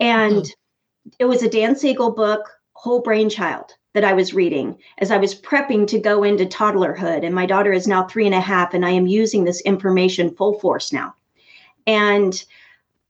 And 0.00 0.42
mm-hmm. 0.42 1.10
it 1.20 1.26
was 1.26 1.42
a 1.42 1.48
Dan 1.48 1.76
Siegel 1.76 2.10
book, 2.10 2.50
Whole 2.72 3.00
Brain 3.00 3.30
Child 3.30 3.74
that 3.94 4.04
I 4.04 4.12
was 4.12 4.34
reading 4.34 4.76
as 4.98 5.12
I 5.12 5.18
was 5.18 5.40
prepping 5.40 5.86
to 5.86 6.00
go 6.00 6.24
into 6.24 6.46
toddlerhood. 6.46 7.24
And 7.24 7.34
my 7.34 7.46
daughter 7.46 7.72
is 7.72 7.86
now 7.86 8.06
three 8.06 8.26
and 8.26 8.34
a 8.34 8.40
half, 8.40 8.74
and 8.74 8.84
I 8.84 8.90
am 8.90 9.06
using 9.06 9.44
this 9.44 9.60
information 9.60 10.34
full 10.34 10.58
force 10.58 10.92
now. 10.92 11.14
And 11.86 12.44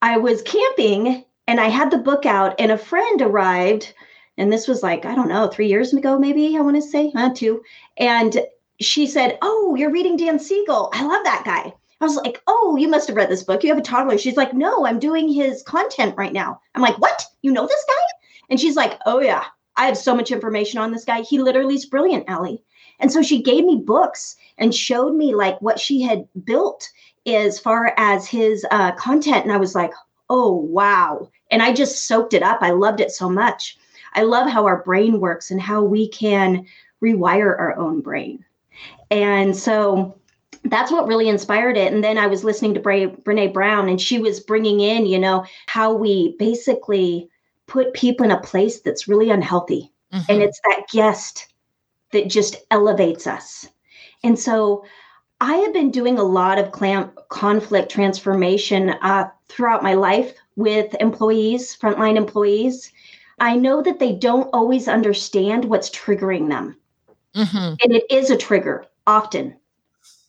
I 0.02 0.18
was 0.18 0.42
camping 0.42 1.25
and 1.46 1.61
I 1.61 1.68
had 1.68 1.90
the 1.90 1.99
book 1.99 2.26
out, 2.26 2.54
and 2.58 2.73
a 2.73 2.78
friend 2.78 3.20
arrived. 3.20 3.92
And 4.36 4.52
this 4.52 4.66
was 4.66 4.82
like, 4.82 5.04
I 5.04 5.14
don't 5.14 5.28
know, 5.28 5.48
three 5.48 5.68
years 5.68 5.92
ago, 5.92 6.18
maybe 6.18 6.56
I 6.56 6.60
want 6.60 6.76
to 6.76 6.82
say, 6.82 7.12
uh, 7.14 7.30
two. 7.34 7.62
And 7.96 8.36
she 8.80 9.06
said, 9.06 9.38
Oh, 9.42 9.74
you're 9.76 9.92
reading 9.92 10.16
Dan 10.16 10.38
Siegel. 10.38 10.90
I 10.92 11.04
love 11.04 11.24
that 11.24 11.44
guy. 11.44 11.72
I 12.00 12.04
was 12.04 12.16
like, 12.16 12.42
Oh, 12.46 12.76
you 12.76 12.88
must 12.88 13.06
have 13.08 13.16
read 13.16 13.30
this 13.30 13.44
book. 13.44 13.62
You 13.62 13.70
have 13.70 13.78
a 13.78 13.82
toddler. 13.82 14.18
She's 14.18 14.36
like, 14.36 14.52
No, 14.52 14.84
I'm 14.86 14.98
doing 14.98 15.28
his 15.28 15.62
content 15.62 16.14
right 16.16 16.32
now. 16.32 16.60
I'm 16.74 16.82
like, 16.82 16.98
What? 16.98 17.24
You 17.42 17.52
know 17.52 17.66
this 17.66 17.84
guy? 17.86 18.02
And 18.50 18.60
she's 18.60 18.76
like, 18.76 18.98
Oh, 19.06 19.20
yeah. 19.20 19.44
I 19.76 19.86
have 19.86 19.98
so 19.98 20.14
much 20.14 20.30
information 20.30 20.78
on 20.80 20.92
this 20.92 21.04
guy. 21.04 21.22
He 21.22 21.38
literally 21.38 21.74
is 21.74 21.86
brilliant, 21.86 22.28
Allie. 22.28 22.62
And 23.00 23.12
so 23.12 23.22
she 23.22 23.42
gave 23.42 23.64
me 23.64 23.82
books 23.84 24.36
and 24.58 24.74
showed 24.74 25.14
me 25.14 25.34
like 25.34 25.60
what 25.60 25.80
she 25.80 26.00
had 26.00 26.28
built 26.44 26.88
as 27.26 27.58
far 27.58 27.92
as 27.96 28.26
his 28.26 28.64
uh, 28.70 28.92
content. 28.92 29.44
And 29.44 29.52
I 29.52 29.56
was 29.56 29.74
like, 29.74 29.92
oh, 30.30 30.52
wow. 30.52 31.28
And 31.50 31.62
I 31.62 31.72
just 31.72 32.06
soaked 32.06 32.34
it 32.34 32.42
up. 32.42 32.58
I 32.60 32.70
loved 32.70 33.00
it 33.00 33.10
so 33.10 33.28
much. 33.28 33.76
I 34.14 34.23
love 34.23 34.49
how 34.49 34.66
our 34.66 34.83
brain 34.83 35.21
works 35.21 35.50
and 35.50 35.61
how 35.61 35.83
we 35.83 36.09
can 36.09 36.66
rewire 37.02 37.59
our 37.59 37.76
own 37.76 38.00
brain. 38.00 38.44
And 39.11 39.56
so 39.56 40.18
that's 40.64 40.90
what 40.90 41.06
really 41.06 41.28
inspired 41.28 41.76
it. 41.76 41.92
And 41.92 42.02
then 42.02 42.16
I 42.16 42.26
was 42.26 42.44
listening 42.44 42.75
to 42.75 42.80
Bre- 42.80 43.21
Brene 43.23 43.52
Brown, 43.52 43.88
and 43.88 44.00
she 44.00 44.18
was 44.18 44.40
bringing 44.40 44.80
in, 44.80 45.06
you 45.06 45.18
know, 45.18 45.44
how 45.66 45.92
we 45.92 46.37
basically 46.38 47.28
put 47.66 47.94
people 47.94 48.25
in 48.25 48.30
a 48.30 48.40
place 48.40 48.80
that's 48.80 49.09
really 49.09 49.30
unhealthy. 49.30 49.92
Mm-hmm. 50.12 50.33
And 50.33 50.42
it's 50.42 50.61
that 50.64 50.87
guest 50.90 51.52
that 52.12 52.28
just 52.28 52.56
elevates 52.71 53.26
us. 53.26 53.68
And 54.23 54.38
so 54.38 54.85
I 55.40 55.56
have 55.56 55.73
been 55.73 55.90
doing 55.90 56.18
a 56.18 56.23
lot 56.23 56.59
of 56.59 56.73
clam- 56.73 57.11
conflict 57.28 57.90
transformation 57.90 58.90
uh, 59.02 59.28
throughout 59.49 59.83
my 59.83 59.94
life 59.94 60.35
with 60.56 60.94
employees, 61.00 61.76
frontline 61.76 62.16
employees. 62.16 62.90
I 63.38 63.56
know 63.56 63.82
that 63.82 63.98
they 63.98 64.12
don't 64.12 64.48
always 64.52 64.88
understand 64.88 65.64
what's 65.64 65.90
triggering 65.90 66.48
them. 66.48 66.76
Mm-hmm. 67.34 67.74
And 67.82 67.92
it 67.92 68.04
is 68.10 68.30
a 68.30 68.36
trigger 68.36 68.86
often. 69.06 69.56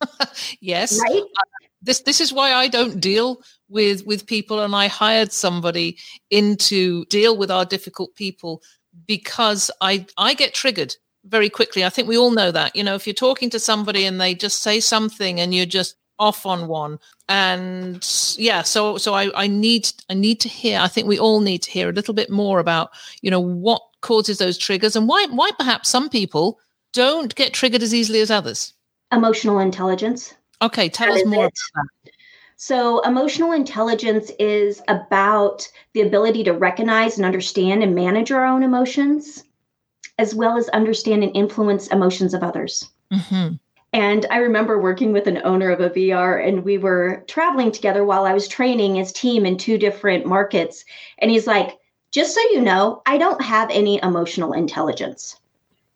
yes. 0.59 0.99
Right? 0.99 1.21
Uh, 1.21 1.65
this 1.81 2.01
this 2.01 2.19
is 2.19 2.33
why 2.33 2.51
I 2.51 2.67
don't 2.67 2.99
deal 2.99 3.41
with 3.69 4.05
with 4.05 4.25
people 4.25 4.61
and 4.61 4.75
I 4.75 4.87
hired 4.87 5.31
somebody 5.31 5.97
in 6.31 6.57
to 6.57 7.05
deal 7.05 7.37
with 7.37 7.51
our 7.51 7.65
difficult 7.65 8.15
people 8.15 8.63
because 9.05 9.69
I 9.81 10.07
I 10.17 10.33
get 10.33 10.53
triggered 10.53 10.95
very 11.25 11.49
quickly. 11.49 11.85
I 11.85 11.89
think 11.89 12.07
we 12.07 12.17
all 12.17 12.31
know 12.31 12.51
that. 12.51 12.75
You 12.75 12.83
know, 12.83 12.95
if 12.95 13.05
you're 13.05 13.13
talking 13.13 13.49
to 13.51 13.59
somebody 13.59 14.05
and 14.05 14.19
they 14.19 14.33
just 14.33 14.61
say 14.61 14.79
something 14.79 15.39
and 15.39 15.53
you're 15.53 15.65
just 15.65 15.95
off 16.19 16.45
on 16.45 16.67
one. 16.67 16.99
And 17.27 18.05
yeah 18.37 18.61
so 18.61 18.97
so 18.97 19.13
I, 19.13 19.31
I 19.35 19.47
need 19.47 19.91
i 20.09 20.13
need 20.13 20.39
to 20.41 20.49
hear 20.49 20.79
i 20.79 20.87
think 20.87 21.07
we 21.07 21.17
all 21.17 21.39
need 21.39 21.61
to 21.63 21.71
hear 21.71 21.89
a 21.89 21.93
little 21.93 22.13
bit 22.13 22.29
more 22.29 22.59
about 22.59 22.91
you 23.21 23.31
know 23.31 23.39
what 23.39 23.81
causes 24.01 24.37
those 24.37 24.57
triggers 24.57 24.95
and 24.95 25.07
why 25.07 25.25
why 25.31 25.51
perhaps 25.57 25.89
some 25.89 26.09
people 26.09 26.59
don't 26.93 27.33
get 27.35 27.53
triggered 27.53 27.83
as 27.83 27.93
easily 27.93 28.21
as 28.21 28.31
others. 28.31 28.73
Emotional 29.11 29.59
intelligence. 29.59 30.33
Okay 30.61 30.89
tell 30.89 31.13
that 31.13 31.21
us 31.21 31.25
more 31.25 31.49
so 32.57 33.01
emotional 33.01 33.51
intelligence 33.51 34.31
is 34.39 34.81
about 34.87 35.67
the 35.93 36.01
ability 36.01 36.43
to 36.45 36.53
recognize 36.53 37.17
and 37.17 37.25
understand 37.25 37.83
and 37.83 37.93
manage 37.93 38.31
our 38.31 38.45
own 38.45 38.63
emotions 38.63 39.43
as 40.17 40.33
well 40.33 40.57
as 40.57 40.69
understand 40.69 41.23
and 41.23 41.35
influence 41.35 41.87
emotions 41.87 42.33
of 42.33 42.43
others. 42.43 42.89
Mm-hmm. 43.11 43.55
And 43.95 44.25
I 44.29 44.39
remember 44.39 44.77
working 44.77 45.13
with 45.13 45.25
an 45.25 45.39
owner 45.45 45.71
of 45.71 45.79
a 45.79 45.89
VR, 45.89 46.45
and 46.45 46.65
we 46.65 46.77
were 46.77 47.23
traveling 47.29 47.71
together 47.71 48.03
while 48.03 48.25
I 48.25 48.33
was 48.33 48.45
training 48.45 48.95
his 48.95 49.13
team 49.13 49.45
in 49.45 49.57
two 49.57 49.77
different 49.77 50.25
markets. 50.25 50.83
And 51.19 51.31
he's 51.31 51.47
like, 51.47 51.77
just 52.11 52.35
so 52.35 52.41
you 52.51 52.59
know, 52.59 53.01
I 53.05 53.17
don't 53.17 53.41
have 53.41 53.69
any 53.71 54.01
emotional 54.03 54.51
intelligence. 54.51 55.39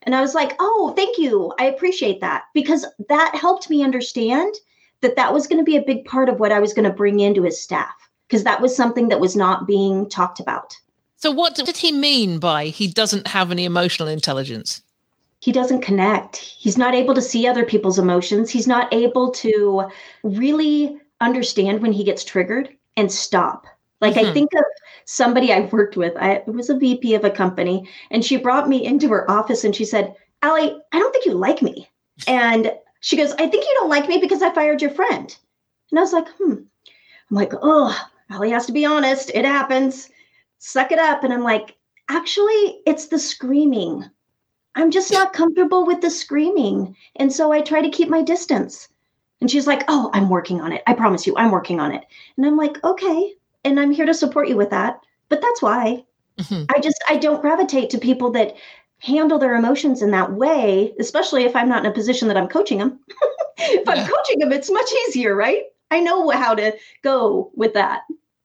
And 0.03 0.15
I 0.15 0.21
was 0.21 0.33
like, 0.33 0.53
oh, 0.61 0.93
thank 0.95 1.17
you. 1.17 1.51
I 1.59 1.65
appreciate 1.65 2.21
that 2.21 2.43
because 2.53 2.85
that 3.09 3.35
helped 3.35 3.69
me 3.69 3.83
understand 3.83 4.55
that 5.01 5.17
that 5.17 5.33
was 5.33 5.45
going 5.45 5.59
to 5.59 5.69
be 5.69 5.75
a 5.75 5.83
big 5.85 6.05
part 6.05 6.29
of 6.29 6.39
what 6.39 6.53
I 6.53 6.61
was 6.61 6.73
going 6.73 6.89
to 6.89 6.95
bring 6.95 7.19
into 7.19 7.43
his 7.43 7.61
staff 7.61 8.09
because 8.29 8.45
that 8.45 8.61
was 8.61 8.73
something 8.73 9.09
that 9.09 9.19
was 9.19 9.35
not 9.35 9.67
being 9.67 10.07
talked 10.07 10.39
about. 10.39 10.73
So, 11.17 11.31
what 11.31 11.55
did 11.55 11.75
he 11.75 11.91
mean 11.91 12.39
by 12.39 12.67
he 12.67 12.87
doesn't 12.87 13.27
have 13.27 13.51
any 13.51 13.65
emotional 13.65 14.07
intelligence? 14.07 14.83
He 15.39 15.51
doesn't 15.51 15.81
connect. 15.81 16.37
He's 16.37 16.77
not 16.77 16.93
able 16.93 17.13
to 17.13 17.21
see 17.21 17.47
other 17.47 17.65
people's 17.65 17.99
emotions. 17.99 18.49
He's 18.49 18.67
not 18.67 18.93
able 18.93 19.31
to 19.31 19.89
really 20.23 20.97
understand 21.21 21.81
when 21.81 21.93
he 21.93 22.03
gets 22.03 22.23
triggered 22.23 22.69
and 22.97 23.11
stop. 23.11 23.65
Like, 24.01 24.15
mm-hmm. 24.15 24.29
I 24.29 24.33
think 24.33 24.53
of 24.53 24.63
somebody 25.05 25.51
I 25.51 25.61
worked 25.61 25.97
with, 25.97 26.13
I 26.17 26.43
was 26.45 26.69
a 26.69 26.77
VP 26.77 27.15
of 27.15 27.25
a 27.25 27.29
company, 27.29 27.87
and 28.11 28.23
she 28.23 28.37
brought 28.37 28.69
me 28.69 28.85
into 28.85 29.09
her 29.09 29.29
office 29.29 29.63
and 29.63 29.75
she 29.75 29.85
said, 29.85 30.15
Allie, 30.41 30.77
I 30.91 30.99
don't 30.99 31.11
think 31.11 31.25
you 31.25 31.33
like 31.33 31.61
me. 31.61 31.89
And 32.27 32.71
she 33.01 33.17
goes, 33.17 33.33
I 33.33 33.47
think 33.47 33.65
you 33.65 33.75
don't 33.75 33.89
like 33.89 34.07
me 34.07 34.17
because 34.19 34.41
I 34.41 34.53
fired 34.53 34.81
your 34.81 34.91
friend. 34.91 35.35
And 35.91 35.99
I 35.99 36.01
was 36.01 36.13
like, 36.13 36.27
hmm. 36.37 36.53
I'm 36.53 37.35
like, 37.35 37.53
oh, 37.61 37.97
Allie 38.29 38.51
has 38.51 38.65
to 38.67 38.71
be 38.71 38.85
honest. 38.85 39.31
It 39.33 39.45
happens 39.45 40.09
suck 40.59 40.91
it 40.91 40.99
up. 40.99 41.23
And 41.23 41.33
I'm 41.33 41.43
like, 41.43 41.75
actually, 42.09 42.81
it's 42.85 43.07
the 43.07 43.17
screaming. 43.17 44.05
I'm 44.75 44.91
just 44.91 45.11
not 45.11 45.33
comfortable 45.33 45.85
with 45.85 46.01
the 46.01 46.09
screaming. 46.09 46.95
And 47.15 47.31
so 47.31 47.51
I 47.51 47.61
try 47.61 47.81
to 47.81 47.89
keep 47.89 48.09
my 48.09 48.21
distance. 48.21 48.87
And 49.41 49.49
she's 49.49 49.67
like, 49.67 49.83
oh, 49.87 50.09
I'm 50.13 50.29
working 50.29 50.61
on 50.61 50.71
it. 50.73 50.83
I 50.85 50.93
promise 50.93 51.25
you, 51.25 51.35
I'm 51.37 51.51
working 51.51 51.79
on 51.79 51.91
it. 51.91 52.05
And 52.37 52.45
I'm 52.45 52.57
like, 52.57 52.83
okay. 52.83 53.33
And 53.63 53.79
I'm 53.79 53.91
here 53.91 54.05
to 54.05 54.13
support 54.13 54.47
you 54.47 54.57
with 54.57 54.69
that. 54.69 54.99
But 55.29 55.41
that's 55.41 55.61
why 55.61 56.03
mm-hmm. 56.39 56.65
I 56.75 56.79
just, 56.79 57.01
I 57.07 57.17
don't 57.17 57.41
gravitate 57.41 57.89
to 57.91 57.97
people 57.97 58.31
that 58.31 58.55
handle 58.99 59.39
their 59.39 59.55
emotions 59.55 60.01
in 60.01 60.11
that 60.11 60.33
way, 60.33 60.93
especially 60.99 61.45
if 61.45 61.55
I'm 61.55 61.69
not 61.69 61.85
in 61.85 61.91
a 61.91 61.93
position 61.93 62.27
that 62.27 62.37
I'm 62.37 62.49
coaching 62.49 62.79
them. 62.79 62.99
if 63.57 63.83
yeah. 63.85 63.93
I'm 63.93 64.07
coaching 64.07 64.39
them, 64.39 64.51
it's 64.51 64.71
much 64.71 64.89
easier, 65.07 65.35
right? 65.35 65.63
I 65.91 66.01
know 66.01 66.29
how 66.29 66.53
to 66.53 66.75
go 67.01 67.51
with 67.55 67.73
that. 67.73 68.01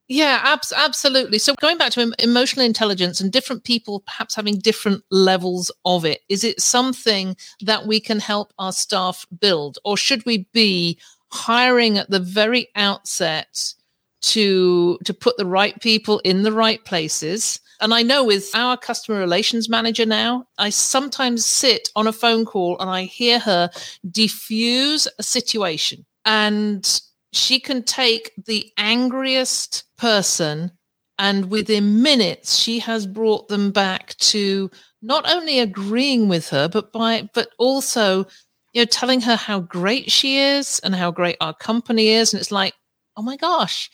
Yeah, 0.07 0.39
abs- 0.43 0.73
absolutely. 0.75 1.39
So 1.39 1.55
going 1.61 1.77
back 1.77 1.91
to 1.93 2.01
em- 2.01 2.13
emotional 2.19 2.65
intelligence 2.65 3.19
and 3.21 3.31
different 3.31 3.63
people 3.63 4.01
perhaps 4.01 4.35
having 4.35 4.59
different 4.59 5.03
levels 5.09 5.71
of 5.83 6.05
it, 6.05 6.21
is 6.29 6.43
it 6.43 6.61
something 6.61 7.35
that 7.61 7.87
we 7.87 7.99
can 7.99 8.19
help 8.19 8.53
our 8.59 8.71
staff 8.71 9.25
build, 9.39 9.79
or 9.83 9.97
should 9.97 10.23
we 10.25 10.47
be 10.53 10.99
hiring 11.31 11.97
at 11.97 12.09
the 12.11 12.19
very 12.19 12.67
outset 12.75 13.73
to 14.21 14.97
to 15.05 15.13
put 15.13 15.37
the 15.37 15.45
right 15.45 15.79
people 15.81 16.19
in 16.19 16.43
the 16.43 16.51
right 16.51 16.83
places? 16.85 17.59
And 17.81 17.93
I 17.93 18.03
know 18.03 18.23
with 18.23 18.51
our 18.53 18.77
customer 18.77 19.17
relations 19.19 19.69
manager 19.69 20.05
now, 20.05 20.47
I 20.59 20.69
sometimes 20.69 21.45
sit 21.45 21.89
on 21.95 22.07
a 22.07 22.13
phone 22.13 22.45
call 22.45 22.77
and 22.79 22.89
I 22.89 23.03
hear 23.03 23.39
her 23.39 23.71
diffuse 24.11 25.07
a 25.17 25.23
situation 25.23 26.05
and 26.25 27.01
she 27.33 27.59
can 27.59 27.83
take 27.83 28.31
the 28.45 28.71
angriest 28.77 29.84
person 29.97 30.71
and 31.17 31.49
within 31.49 32.01
minutes 32.01 32.57
she 32.57 32.79
has 32.79 33.07
brought 33.07 33.47
them 33.47 33.71
back 33.71 34.15
to 34.17 34.69
not 35.01 35.29
only 35.29 35.59
agreeing 35.59 36.27
with 36.27 36.49
her 36.49 36.67
but 36.67 36.91
by 36.91 37.29
but 37.33 37.49
also 37.57 38.25
you 38.73 38.81
know 38.81 38.85
telling 38.85 39.21
her 39.21 39.35
how 39.35 39.59
great 39.59 40.11
she 40.11 40.37
is 40.37 40.79
and 40.79 40.95
how 40.95 41.11
great 41.11 41.37
our 41.39 41.53
company 41.53 42.09
is. 42.09 42.33
And 42.33 42.41
it's 42.41 42.51
like 42.51 42.73
oh 43.17 43.21
my 43.21 43.37
gosh 43.37 43.89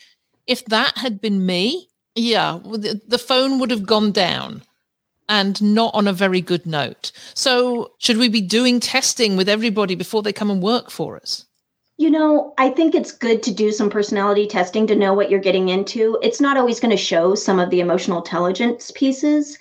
if 0.46 0.64
that 0.66 0.98
had 0.98 1.20
been 1.20 1.46
me 1.46 1.88
yeah 2.14 2.58
the, 2.64 3.18
phone 3.18 3.58
would 3.58 3.70
have 3.70 3.86
gone 3.86 4.10
down 4.10 4.62
and 5.28 5.62
not 5.62 5.94
on 5.94 6.08
a 6.08 6.12
very 6.12 6.40
good 6.40 6.66
note. 6.66 7.12
So 7.34 7.92
should 7.98 8.18
we 8.18 8.28
be 8.28 8.40
doing 8.40 8.80
testing 8.80 9.36
with 9.36 9.48
everybody 9.48 9.94
before 9.94 10.22
they 10.22 10.32
come 10.32 10.50
and 10.50 10.62
work 10.62 10.90
for 10.90 11.16
us 11.16 11.46
you 12.02 12.10
know, 12.10 12.52
I 12.58 12.68
think 12.70 12.96
it's 12.96 13.12
good 13.12 13.44
to 13.44 13.54
do 13.54 13.70
some 13.70 13.88
personality 13.88 14.48
testing 14.48 14.88
to 14.88 14.96
know 14.96 15.14
what 15.14 15.30
you're 15.30 15.38
getting 15.38 15.68
into. 15.68 16.18
It's 16.20 16.40
not 16.40 16.56
always 16.56 16.80
going 16.80 16.90
to 16.90 16.96
show 16.96 17.36
some 17.36 17.60
of 17.60 17.70
the 17.70 17.78
emotional 17.78 18.18
intelligence 18.18 18.90
pieces, 18.96 19.56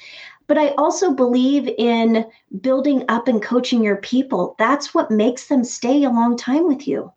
but 0.48 0.58
I 0.58 0.70
also 0.70 1.14
believe 1.14 1.70
in 1.78 2.26
building 2.60 3.06
up 3.10 3.28
and 3.28 3.44
coaching 3.44 3.84
your 3.84 3.98
people. 3.98 4.56
That's 4.58 4.92
what 4.92 5.12
makes 5.12 5.50
them 5.50 5.64
stay 5.64 6.04
a 6.04 6.10
long 6.10 6.36
time 6.36 6.68
with 6.68 6.88
you. 6.88 7.14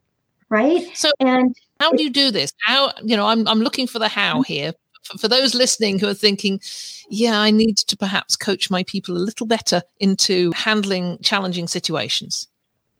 Right. 0.50 0.94
So, 0.94 1.10
and 1.20 1.56
how 1.80 1.90
do 1.92 2.02
you 2.02 2.10
do 2.10 2.30
this? 2.30 2.52
How, 2.66 2.92
you 3.02 3.16
know, 3.16 3.26
I'm, 3.26 3.48
I'm 3.48 3.60
looking 3.60 3.86
for 3.86 3.98
the 3.98 4.08
how 4.08 4.34
mm-hmm. 4.34 4.52
here. 4.52 4.72
For, 5.04 5.16
for 5.16 5.28
those 5.28 5.54
listening 5.54 5.98
who 5.98 6.06
are 6.06 6.12
thinking, 6.12 6.60
yeah, 7.08 7.40
I 7.40 7.50
need 7.50 7.78
to 7.78 7.96
perhaps 7.96 8.36
coach 8.36 8.70
my 8.70 8.82
people 8.82 9.16
a 9.16 9.18
little 9.18 9.46
better 9.46 9.80
into 10.00 10.52
handling 10.52 11.16
challenging 11.22 11.66
situations. 11.66 12.46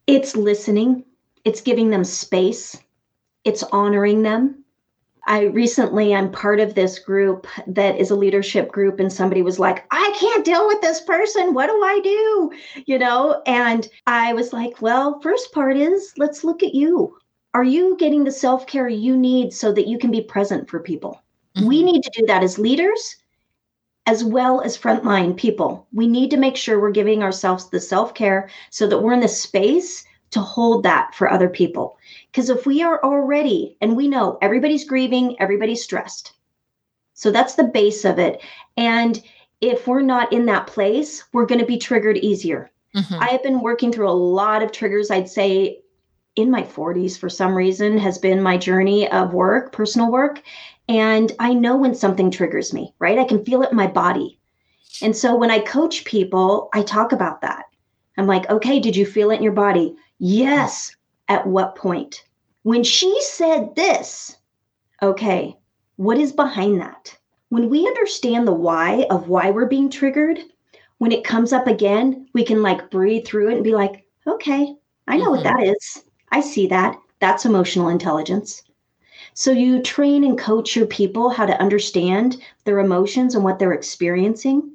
It's 0.06 0.34
listening, 0.36 1.04
it's 1.44 1.60
giving 1.60 1.90
them 1.90 2.04
space, 2.04 2.76
it's 3.44 3.62
honoring 3.64 4.22
them, 4.22 4.64
I 5.26 5.44
recently 5.44 6.14
I'm 6.14 6.30
part 6.30 6.60
of 6.60 6.74
this 6.74 6.98
group 6.98 7.46
that 7.66 7.96
is 7.98 8.10
a 8.10 8.14
leadership 8.16 8.70
group 8.70 9.00
and 9.00 9.12
somebody 9.12 9.40
was 9.40 9.58
like, 9.58 9.86
"I 9.90 10.14
can't 10.18 10.44
deal 10.44 10.66
with 10.66 10.80
this 10.82 11.00
person. 11.00 11.54
What 11.54 11.68
do 11.68 11.82
I 11.82 12.00
do?" 12.00 12.52
You 12.86 12.98
know, 12.98 13.40
and 13.46 13.88
I 14.06 14.34
was 14.34 14.52
like, 14.52 14.82
"Well, 14.82 15.20
first 15.20 15.52
part 15.52 15.76
is 15.76 16.12
let's 16.18 16.44
look 16.44 16.62
at 16.62 16.74
you. 16.74 17.16
Are 17.54 17.64
you 17.64 17.96
getting 17.96 18.24
the 18.24 18.32
self-care 18.32 18.88
you 18.88 19.16
need 19.16 19.54
so 19.54 19.72
that 19.72 19.86
you 19.86 19.98
can 19.98 20.10
be 20.10 20.20
present 20.20 20.68
for 20.68 20.80
people?" 20.80 21.22
Mm-hmm. 21.56 21.68
We 21.68 21.82
need 21.82 22.02
to 22.02 22.10
do 22.14 22.26
that 22.26 22.42
as 22.42 22.58
leaders 22.58 23.16
as 24.06 24.22
well 24.22 24.60
as 24.60 24.76
frontline 24.76 25.34
people. 25.34 25.86
We 25.94 26.06
need 26.06 26.30
to 26.32 26.36
make 26.36 26.56
sure 26.56 26.78
we're 26.78 26.90
giving 26.90 27.22
ourselves 27.22 27.70
the 27.70 27.80
self-care 27.80 28.50
so 28.68 28.86
that 28.86 28.98
we're 28.98 29.14
in 29.14 29.20
the 29.20 29.28
space 29.28 30.04
to 30.34 30.40
hold 30.40 30.82
that 30.82 31.14
for 31.14 31.30
other 31.30 31.48
people. 31.48 31.96
Because 32.30 32.50
if 32.50 32.66
we 32.66 32.82
are 32.82 33.02
already, 33.02 33.76
and 33.80 33.96
we 33.96 34.08
know 34.08 34.38
everybody's 34.42 34.84
grieving, 34.84 35.36
everybody's 35.40 35.82
stressed. 35.82 36.32
So 37.14 37.30
that's 37.30 37.54
the 37.54 37.64
base 37.64 38.04
of 38.04 38.18
it. 38.18 38.42
And 38.76 39.22
if 39.60 39.86
we're 39.86 40.02
not 40.02 40.32
in 40.32 40.46
that 40.46 40.66
place, 40.66 41.24
we're 41.32 41.46
going 41.46 41.60
to 41.60 41.66
be 41.66 41.78
triggered 41.78 42.18
easier. 42.18 42.70
Mm-hmm. 42.94 43.22
I 43.22 43.28
have 43.28 43.42
been 43.42 43.60
working 43.60 43.92
through 43.92 44.08
a 44.08 44.12
lot 44.12 44.62
of 44.62 44.72
triggers, 44.72 45.10
I'd 45.10 45.28
say 45.28 45.80
in 46.36 46.50
my 46.50 46.62
40s 46.62 47.16
for 47.16 47.30
some 47.30 47.54
reason 47.54 47.96
has 47.98 48.18
been 48.18 48.42
my 48.42 48.56
journey 48.56 49.08
of 49.10 49.32
work, 49.32 49.72
personal 49.72 50.10
work. 50.10 50.42
And 50.88 51.32
I 51.38 51.54
know 51.54 51.76
when 51.76 51.94
something 51.94 52.30
triggers 52.30 52.72
me, 52.72 52.92
right? 52.98 53.18
I 53.18 53.24
can 53.24 53.44
feel 53.44 53.62
it 53.62 53.70
in 53.70 53.76
my 53.76 53.86
body. 53.86 54.38
And 55.00 55.16
so 55.16 55.36
when 55.36 55.50
I 55.50 55.60
coach 55.60 56.04
people, 56.04 56.68
I 56.72 56.82
talk 56.82 57.12
about 57.12 57.40
that. 57.42 57.66
I'm 58.16 58.26
like, 58.26 58.48
okay, 58.50 58.80
did 58.80 58.96
you 58.96 59.06
feel 59.06 59.30
it 59.30 59.36
in 59.36 59.42
your 59.42 59.52
body? 59.52 59.96
Yes 60.18 60.94
at 61.28 61.46
what 61.46 61.76
point? 61.76 62.24
When 62.62 62.84
she 62.84 63.20
said 63.22 63.74
this, 63.74 64.36
okay, 65.02 65.56
what 65.96 66.18
is 66.18 66.32
behind 66.32 66.80
that? 66.80 67.16
When 67.48 67.68
we 67.68 67.86
understand 67.86 68.46
the 68.46 68.52
why 68.52 69.06
of 69.10 69.28
why 69.28 69.50
we're 69.50 69.66
being 69.66 69.90
triggered, 69.90 70.40
when 70.98 71.12
it 71.12 71.24
comes 71.24 71.52
up 71.52 71.66
again, 71.66 72.26
we 72.32 72.44
can 72.44 72.62
like 72.62 72.90
breathe 72.90 73.26
through 73.26 73.50
it 73.50 73.54
and 73.54 73.64
be 73.64 73.74
like, 73.74 74.04
okay, 74.26 74.74
I 75.06 75.16
know 75.16 75.30
mm-hmm. 75.32 75.44
what 75.44 75.44
that 75.44 75.62
is. 75.62 76.04
I 76.30 76.40
see 76.40 76.66
that. 76.68 76.96
That's 77.20 77.44
emotional 77.44 77.88
intelligence. 77.88 78.62
So 79.34 79.50
you 79.50 79.82
train 79.82 80.24
and 80.24 80.38
coach 80.38 80.76
your 80.76 80.86
people 80.86 81.30
how 81.30 81.46
to 81.46 81.60
understand 81.60 82.42
their 82.64 82.78
emotions 82.78 83.34
and 83.34 83.44
what 83.44 83.58
they're 83.58 83.72
experiencing. 83.72 84.73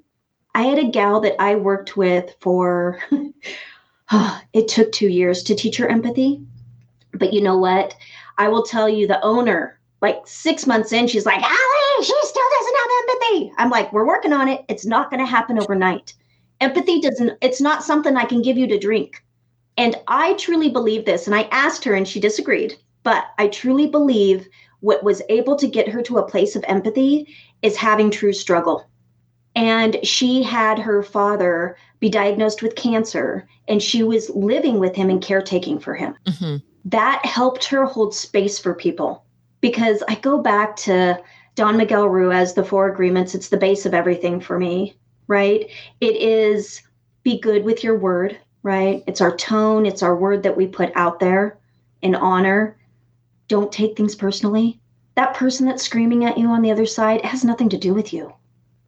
I 0.55 0.63
had 0.63 0.79
a 0.79 0.89
gal 0.89 1.19
that 1.21 1.39
I 1.39 1.55
worked 1.55 1.95
with 1.95 2.35
for 2.39 2.99
oh, 4.11 4.41
it 4.53 4.67
took 4.67 4.91
two 4.91 5.07
years 5.07 5.43
to 5.43 5.55
teach 5.55 5.77
her 5.77 5.87
empathy. 5.87 6.41
But 7.13 7.33
you 7.33 7.41
know 7.41 7.57
what? 7.57 7.95
I 8.37 8.47
will 8.47 8.63
tell 8.63 8.87
you, 8.87 9.07
the 9.07 9.21
owner, 9.23 9.79
like 10.01 10.21
six 10.25 10.65
months 10.65 10.93
in, 10.93 11.07
she's 11.07 11.25
like, 11.25 11.41
Allie, 11.41 12.03
she 12.03 12.15
still 12.21 12.43
doesn't 12.59 12.75
have 12.75 12.91
empathy. 13.01 13.51
I'm 13.57 13.69
like, 13.69 13.91
we're 13.91 14.07
working 14.07 14.33
on 14.33 14.47
it. 14.47 14.63
It's 14.69 14.85
not 14.85 15.09
going 15.09 15.19
to 15.19 15.29
happen 15.29 15.59
overnight. 15.59 16.13
Empathy 16.61 17.01
doesn't, 17.01 17.37
it's 17.41 17.61
not 17.61 17.83
something 17.83 18.15
I 18.15 18.25
can 18.25 18.41
give 18.41 18.57
you 18.57 18.67
to 18.67 18.79
drink. 18.79 19.23
And 19.77 19.95
I 20.07 20.33
truly 20.33 20.69
believe 20.69 21.05
this. 21.05 21.27
And 21.27 21.35
I 21.35 21.43
asked 21.51 21.83
her, 21.85 21.93
and 21.93 22.07
she 22.07 22.19
disagreed. 22.19 22.75
But 23.03 23.25
I 23.37 23.47
truly 23.47 23.87
believe 23.87 24.47
what 24.81 25.03
was 25.03 25.21
able 25.29 25.55
to 25.57 25.67
get 25.67 25.89
her 25.89 26.01
to 26.03 26.17
a 26.17 26.27
place 26.27 26.55
of 26.55 26.63
empathy 26.67 27.27
is 27.61 27.75
having 27.75 28.11
true 28.11 28.33
struggle. 28.33 28.89
And 29.55 29.97
she 30.03 30.43
had 30.43 30.79
her 30.79 31.03
father 31.03 31.75
be 31.99 32.09
diagnosed 32.09 32.61
with 32.61 32.75
cancer, 32.75 33.47
and 33.67 33.81
she 33.81 34.03
was 34.03 34.29
living 34.29 34.79
with 34.79 34.95
him 34.95 35.09
and 35.09 35.21
caretaking 35.21 35.79
for 35.79 35.95
him. 35.95 36.15
Mm-hmm. 36.25 36.57
That 36.85 37.25
helped 37.25 37.65
her 37.65 37.85
hold 37.85 38.15
space 38.15 38.57
for 38.57 38.73
people 38.73 39.25
because 39.61 40.01
I 40.07 40.15
go 40.15 40.39
back 40.39 40.75
to 40.77 41.21
Don 41.55 41.75
Miguel 41.77 42.07
Ruiz, 42.07 42.53
the 42.53 42.63
four 42.63 42.89
agreements. 42.89 43.35
It's 43.35 43.49
the 43.49 43.57
base 43.57 43.85
of 43.85 43.93
everything 43.93 44.39
for 44.39 44.57
me, 44.57 44.95
right? 45.27 45.69
It 45.99 46.15
is 46.15 46.81
be 47.23 47.39
good 47.39 47.65
with 47.65 47.83
your 47.83 47.97
word, 47.97 48.37
right? 48.63 49.03
It's 49.07 49.21
our 49.21 49.35
tone, 49.35 49.85
it's 49.85 50.03
our 50.03 50.15
word 50.15 50.43
that 50.43 50.55
we 50.55 50.67
put 50.67 50.91
out 50.95 51.19
there 51.19 51.57
in 52.01 52.15
honor. 52.15 52.77
Don't 53.49 53.71
take 53.71 53.97
things 53.97 54.15
personally. 54.15 54.79
That 55.15 55.33
person 55.33 55.65
that's 55.65 55.83
screaming 55.83 56.23
at 56.23 56.37
you 56.37 56.47
on 56.47 56.61
the 56.61 56.71
other 56.71 56.85
side 56.85 57.25
has 57.25 57.43
nothing 57.43 57.67
to 57.69 57.77
do 57.77 57.93
with 57.93 58.13
you 58.13 58.33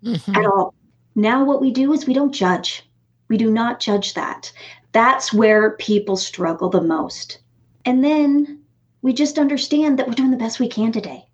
mm-hmm. 0.03 0.35
at 0.35 0.45
all. 0.45 0.73
Now, 1.15 1.43
what 1.43 1.61
we 1.61 1.71
do 1.71 1.91
is 1.93 2.07
we 2.07 2.13
don't 2.13 2.31
judge. 2.31 2.87
We 3.27 3.37
do 3.37 3.51
not 3.51 3.79
judge 3.79 4.13
that. 4.13 4.51
That's 4.91 5.33
where 5.33 5.71
people 5.77 6.17
struggle 6.17 6.69
the 6.69 6.81
most. 6.81 7.39
And 7.85 8.03
then 8.03 8.61
we 9.01 9.13
just 9.13 9.39
understand 9.39 9.97
that 9.99 10.07
we're 10.07 10.13
doing 10.13 10.31
the 10.31 10.37
best 10.37 10.59
we 10.59 10.67
can 10.67 10.91
today. 10.91 11.25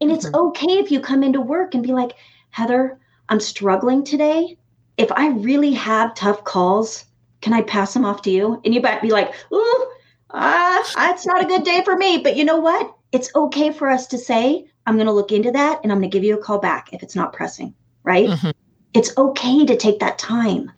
And 0.00 0.10
mm-hmm. 0.10 0.16
it's 0.16 0.34
okay 0.34 0.78
if 0.78 0.90
you 0.90 1.00
come 1.00 1.22
into 1.22 1.40
work 1.40 1.74
and 1.74 1.82
be 1.82 1.92
like, 1.92 2.12
Heather, 2.50 2.98
I'm 3.28 3.40
struggling 3.40 4.04
today. 4.04 4.56
If 4.96 5.10
I 5.12 5.28
really 5.28 5.72
have 5.72 6.14
tough 6.14 6.44
calls, 6.44 7.04
can 7.40 7.52
I 7.52 7.62
pass 7.62 7.94
them 7.94 8.04
off 8.04 8.22
to 8.22 8.30
you? 8.30 8.60
And 8.64 8.74
you 8.74 8.80
might 8.80 9.02
be 9.02 9.10
like, 9.10 9.32
ooh, 9.52 9.86
uh, 10.30 10.82
it's 10.84 11.26
not 11.26 11.42
a 11.42 11.48
good 11.48 11.64
day 11.64 11.82
for 11.84 11.96
me. 11.96 12.18
But 12.18 12.36
you 12.36 12.44
know 12.44 12.58
what? 12.58 12.94
It's 13.10 13.34
okay 13.34 13.72
for 13.72 13.88
us 13.88 14.06
to 14.08 14.18
say, 14.18 14.68
I'm 14.86 14.96
going 14.96 15.06
to 15.06 15.12
look 15.12 15.32
into 15.32 15.50
that 15.52 15.80
and 15.82 15.92
I'm 15.92 15.98
going 15.98 16.10
to 16.10 16.14
give 16.16 16.24
you 16.24 16.34
a 16.34 16.42
call 16.42 16.58
back 16.58 16.92
if 16.92 17.02
it's 17.02 17.16
not 17.16 17.32
pressing 17.32 17.74
right? 18.04 18.28
Mm-hmm. 18.28 18.50
It's 18.94 19.16
okay 19.16 19.64
to 19.66 19.76
take 19.76 20.00
that 20.00 20.18
time. 20.18 20.70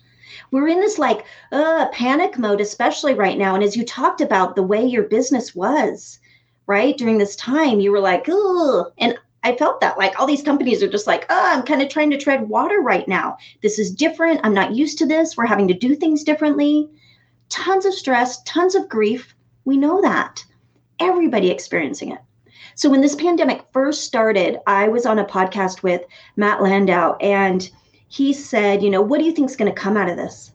We're 0.50 0.68
in 0.68 0.80
this 0.80 0.98
like 0.98 1.24
uh, 1.50 1.88
panic 1.92 2.38
mode, 2.38 2.60
especially 2.60 3.14
right 3.14 3.36
now. 3.36 3.54
And 3.54 3.64
as 3.64 3.76
you 3.76 3.84
talked 3.84 4.20
about 4.20 4.54
the 4.54 4.62
way 4.62 4.84
your 4.84 5.02
business 5.04 5.54
was, 5.54 6.20
right, 6.66 6.96
during 6.96 7.18
this 7.18 7.36
time, 7.36 7.80
you 7.80 7.90
were 7.90 8.00
like, 8.00 8.26
oh, 8.28 8.92
and 8.98 9.18
I 9.42 9.56
felt 9.56 9.80
that 9.80 9.98
like 9.98 10.18
all 10.18 10.26
these 10.26 10.42
companies 10.42 10.82
are 10.82 10.88
just 10.88 11.06
like, 11.06 11.26
oh, 11.28 11.52
I'm 11.52 11.64
kind 11.64 11.82
of 11.82 11.88
trying 11.88 12.10
to 12.10 12.18
tread 12.18 12.48
water 12.48 12.80
right 12.80 13.06
now. 13.06 13.36
This 13.62 13.78
is 13.78 13.90
different. 13.90 14.40
I'm 14.42 14.54
not 14.54 14.74
used 14.74 14.96
to 14.98 15.06
this. 15.06 15.36
We're 15.36 15.46
having 15.46 15.68
to 15.68 15.74
do 15.74 15.94
things 15.94 16.24
differently. 16.24 16.88
Tons 17.50 17.84
of 17.84 17.92
stress, 17.92 18.42
tons 18.44 18.74
of 18.74 18.88
grief. 18.88 19.34
We 19.66 19.76
know 19.76 20.00
that. 20.00 20.42
Everybody 20.98 21.50
experiencing 21.50 22.12
it. 22.12 22.20
So 22.74 22.90
when 22.90 23.00
this 23.00 23.14
pandemic 23.14 23.64
first 23.72 24.04
started, 24.04 24.58
I 24.66 24.88
was 24.88 25.06
on 25.06 25.18
a 25.18 25.24
podcast 25.24 25.82
with 25.82 26.02
Matt 26.36 26.62
Landau 26.62 27.16
and 27.20 27.68
he 28.08 28.32
said, 28.32 28.82
you 28.82 28.90
know, 28.90 29.02
what 29.02 29.18
do 29.18 29.24
you 29.24 29.32
think 29.32 29.50
is 29.50 29.56
going 29.56 29.72
to 29.72 29.80
come 29.80 29.96
out 29.96 30.08
of 30.08 30.16
this? 30.16 30.52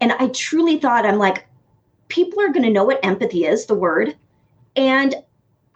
And 0.00 0.12
I 0.12 0.28
truly 0.28 0.78
thought, 0.78 1.06
I'm 1.06 1.18
like, 1.18 1.46
people 2.08 2.40
are 2.40 2.52
going 2.52 2.64
to 2.64 2.70
know 2.70 2.84
what 2.84 3.04
empathy 3.04 3.44
is, 3.44 3.66
the 3.66 3.74
word, 3.74 4.16
and 4.76 5.14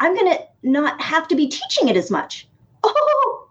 I'm 0.01 0.15
going 0.15 0.33
to 0.33 0.43
not 0.63 1.01
have 1.01 1.29
to 1.29 1.37
be 1.37 1.49
teaching 1.49 1.89
it 1.89 1.97
as 1.97 2.11
much. 2.11 2.49
Oh, 2.85 3.49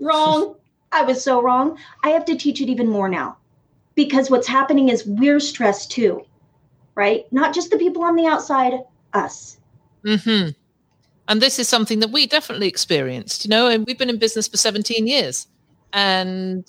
wrong. 0.00 0.54
I 0.92 1.02
was 1.02 1.22
so 1.22 1.42
wrong. 1.42 1.78
I 2.04 2.10
have 2.10 2.24
to 2.26 2.36
teach 2.36 2.60
it 2.60 2.68
even 2.68 2.88
more 2.88 3.08
now 3.08 3.36
because 3.94 4.30
what's 4.30 4.46
happening 4.46 4.88
is 4.88 5.04
we're 5.04 5.40
stressed 5.40 5.90
too, 5.90 6.24
right? 6.94 7.30
Not 7.32 7.52
just 7.52 7.70
the 7.70 7.78
people 7.78 8.04
on 8.04 8.14
the 8.14 8.26
outside, 8.26 8.74
us. 9.12 9.58
Mm-hmm. 10.04 10.50
And 11.28 11.42
this 11.42 11.58
is 11.58 11.68
something 11.68 12.00
that 12.00 12.10
we 12.10 12.26
definitely 12.26 12.68
experienced, 12.68 13.44
you 13.44 13.50
know, 13.50 13.66
and 13.68 13.86
we've 13.86 13.98
been 13.98 14.08
in 14.08 14.18
business 14.18 14.48
for 14.48 14.56
17 14.56 15.06
years. 15.06 15.46
And 15.92 16.66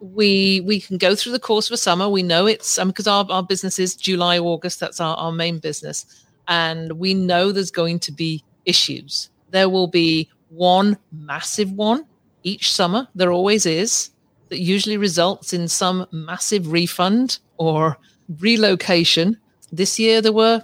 we 0.00 0.60
we 0.60 0.80
can 0.80 0.98
go 0.98 1.14
through 1.16 1.32
the 1.32 1.40
course 1.40 1.68
of 1.68 1.74
a 1.74 1.78
summer. 1.78 2.08
We 2.08 2.22
know 2.22 2.46
it's 2.46 2.78
because 2.78 3.06
um, 3.06 3.30
our, 3.30 3.36
our 3.36 3.42
business 3.42 3.78
is 3.78 3.96
July, 3.96 4.38
August, 4.38 4.78
that's 4.78 5.00
our, 5.00 5.16
our 5.16 5.32
main 5.32 5.58
business. 5.58 6.06
And 6.46 6.92
we 6.92 7.14
know 7.14 7.50
there's 7.50 7.70
going 7.70 7.98
to 8.00 8.12
be 8.12 8.44
issues. 8.64 9.30
There 9.50 9.68
will 9.68 9.86
be 9.88 10.28
one 10.50 10.96
massive 11.10 11.72
one 11.72 12.04
each 12.42 12.72
summer. 12.72 13.08
There 13.14 13.32
always 13.32 13.64
is 13.66 14.10
that 14.50 14.60
usually 14.60 14.98
results 14.98 15.52
in 15.52 15.66
some 15.66 16.06
massive 16.12 16.70
refund 16.70 17.38
or 17.56 17.98
relocation. 18.38 19.38
This 19.72 19.98
year 19.98 20.20
there 20.20 20.32
were 20.32 20.62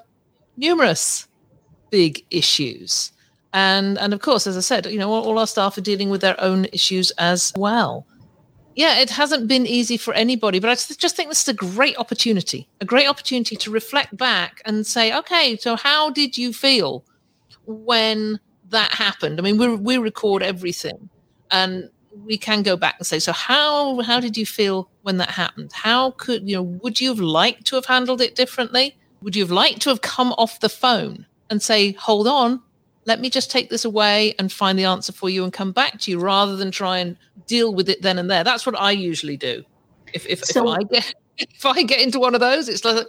numerous 0.56 1.26
big 1.90 2.24
issues 2.30 3.12
and 3.54 3.96
and 3.98 4.12
of 4.12 4.20
course 4.20 4.46
as 4.46 4.56
i 4.56 4.60
said 4.60 4.84
you 4.86 4.98
know 4.98 5.10
all, 5.10 5.24
all, 5.24 5.38
our 5.38 5.46
staff 5.46 5.78
are 5.78 5.80
dealing 5.80 6.10
with 6.10 6.20
their 6.20 6.38
own 6.38 6.66
issues 6.66 7.10
as 7.12 7.52
well 7.56 8.06
yeah 8.74 8.98
it 8.98 9.08
hasn't 9.08 9.48
been 9.48 9.66
easy 9.66 9.96
for 9.96 10.12
anybody 10.12 10.58
but 10.58 10.68
i 10.68 10.74
just 10.74 11.16
think 11.16 11.30
this 11.30 11.40
is 11.40 11.48
a 11.48 11.54
great 11.54 11.96
opportunity 11.96 12.68
a 12.82 12.84
great 12.84 13.08
opportunity 13.08 13.56
to 13.56 13.70
reflect 13.70 14.14
back 14.16 14.60
and 14.66 14.86
say 14.86 15.16
okay 15.16 15.56
so 15.56 15.76
how 15.76 16.10
did 16.10 16.36
you 16.36 16.52
feel 16.52 17.02
when 17.64 18.38
that 18.68 18.92
happened 18.92 19.38
i 19.38 19.42
mean 19.42 19.56
we, 19.56 19.74
we 19.76 19.96
record 19.96 20.42
everything 20.42 21.08
and 21.50 21.88
we 22.24 22.38
can 22.38 22.62
go 22.62 22.76
back 22.76 22.96
and 22.98 23.06
say, 23.06 23.18
so 23.18 23.32
how 23.32 24.00
how 24.02 24.20
did 24.20 24.36
you 24.36 24.46
feel 24.46 24.88
when 25.02 25.16
that 25.18 25.30
happened? 25.30 25.72
How 25.72 26.12
could 26.12 26.48
you 26.48 26.56
know? 26.56 26.62
Would 26.62 27.00
you 27.00 27.08
have 27.08 27.20
liked 27.20 27.66
to 27.66 27.76
have 27.76 27.86
handled 27.86 28.20
it 28.20 28.34
differently? 28.34 28.96
Would 29.22 29.36
you 29.36 29.42
have 29.42 29.50
liked 29.50 29.82
to 29.82 29.90
have 29.90 30.00
come 30.00 30.32
off 30.38 30.60
the 30.60 30.68
phone 30.68 31.26
and 31.50 31.62
say, 31.62 31.92
hold 31.92 32.26
on, 32.28 32.62
let 33.06 33.20
me 33.20 33.30
just 33.30 33.50
take 33.50 33.70
this 33.70 33.84
away 33.84 34.34
and 34.38 34.50
find 34.52 34.78
the 34.78 34.84
answer 34.84 35.12
for 35.12 35.28
you 35.28 35.44
and 35.44 35.52
come 35.52 35.72
back 35.72 35.98
to 36.00 36.10
you 36.10 36.18
rather 36.18 36.56
than 36.56 36.70
try 36.70 36.98
and 36.98 37.16
deal 37.46 37.74
with 37.74 37.88
it 37.88 38.02
then 38.02 38.18
and 38.18 38.30
there. 38.30 38.44
That's 38.44 38.66
what 38.66 38.78
I 38.78 38.92
usually 38.92 39.36
do. 39.36 39.64
If 40.12 40.26
if, 40.26 40.44
so, 40.44 40.72
if 40.72 40.78
I 40.78 40.82
get 40.84 41.14
if 41.38 41.66
I 41.66 41.82
get 41.82 42.00
into 42.00 42.18
one 42.18 42.34
of 42.34 42.40
those, 42.40 42.68
it's 42.68 42.84
like 42.84 43.06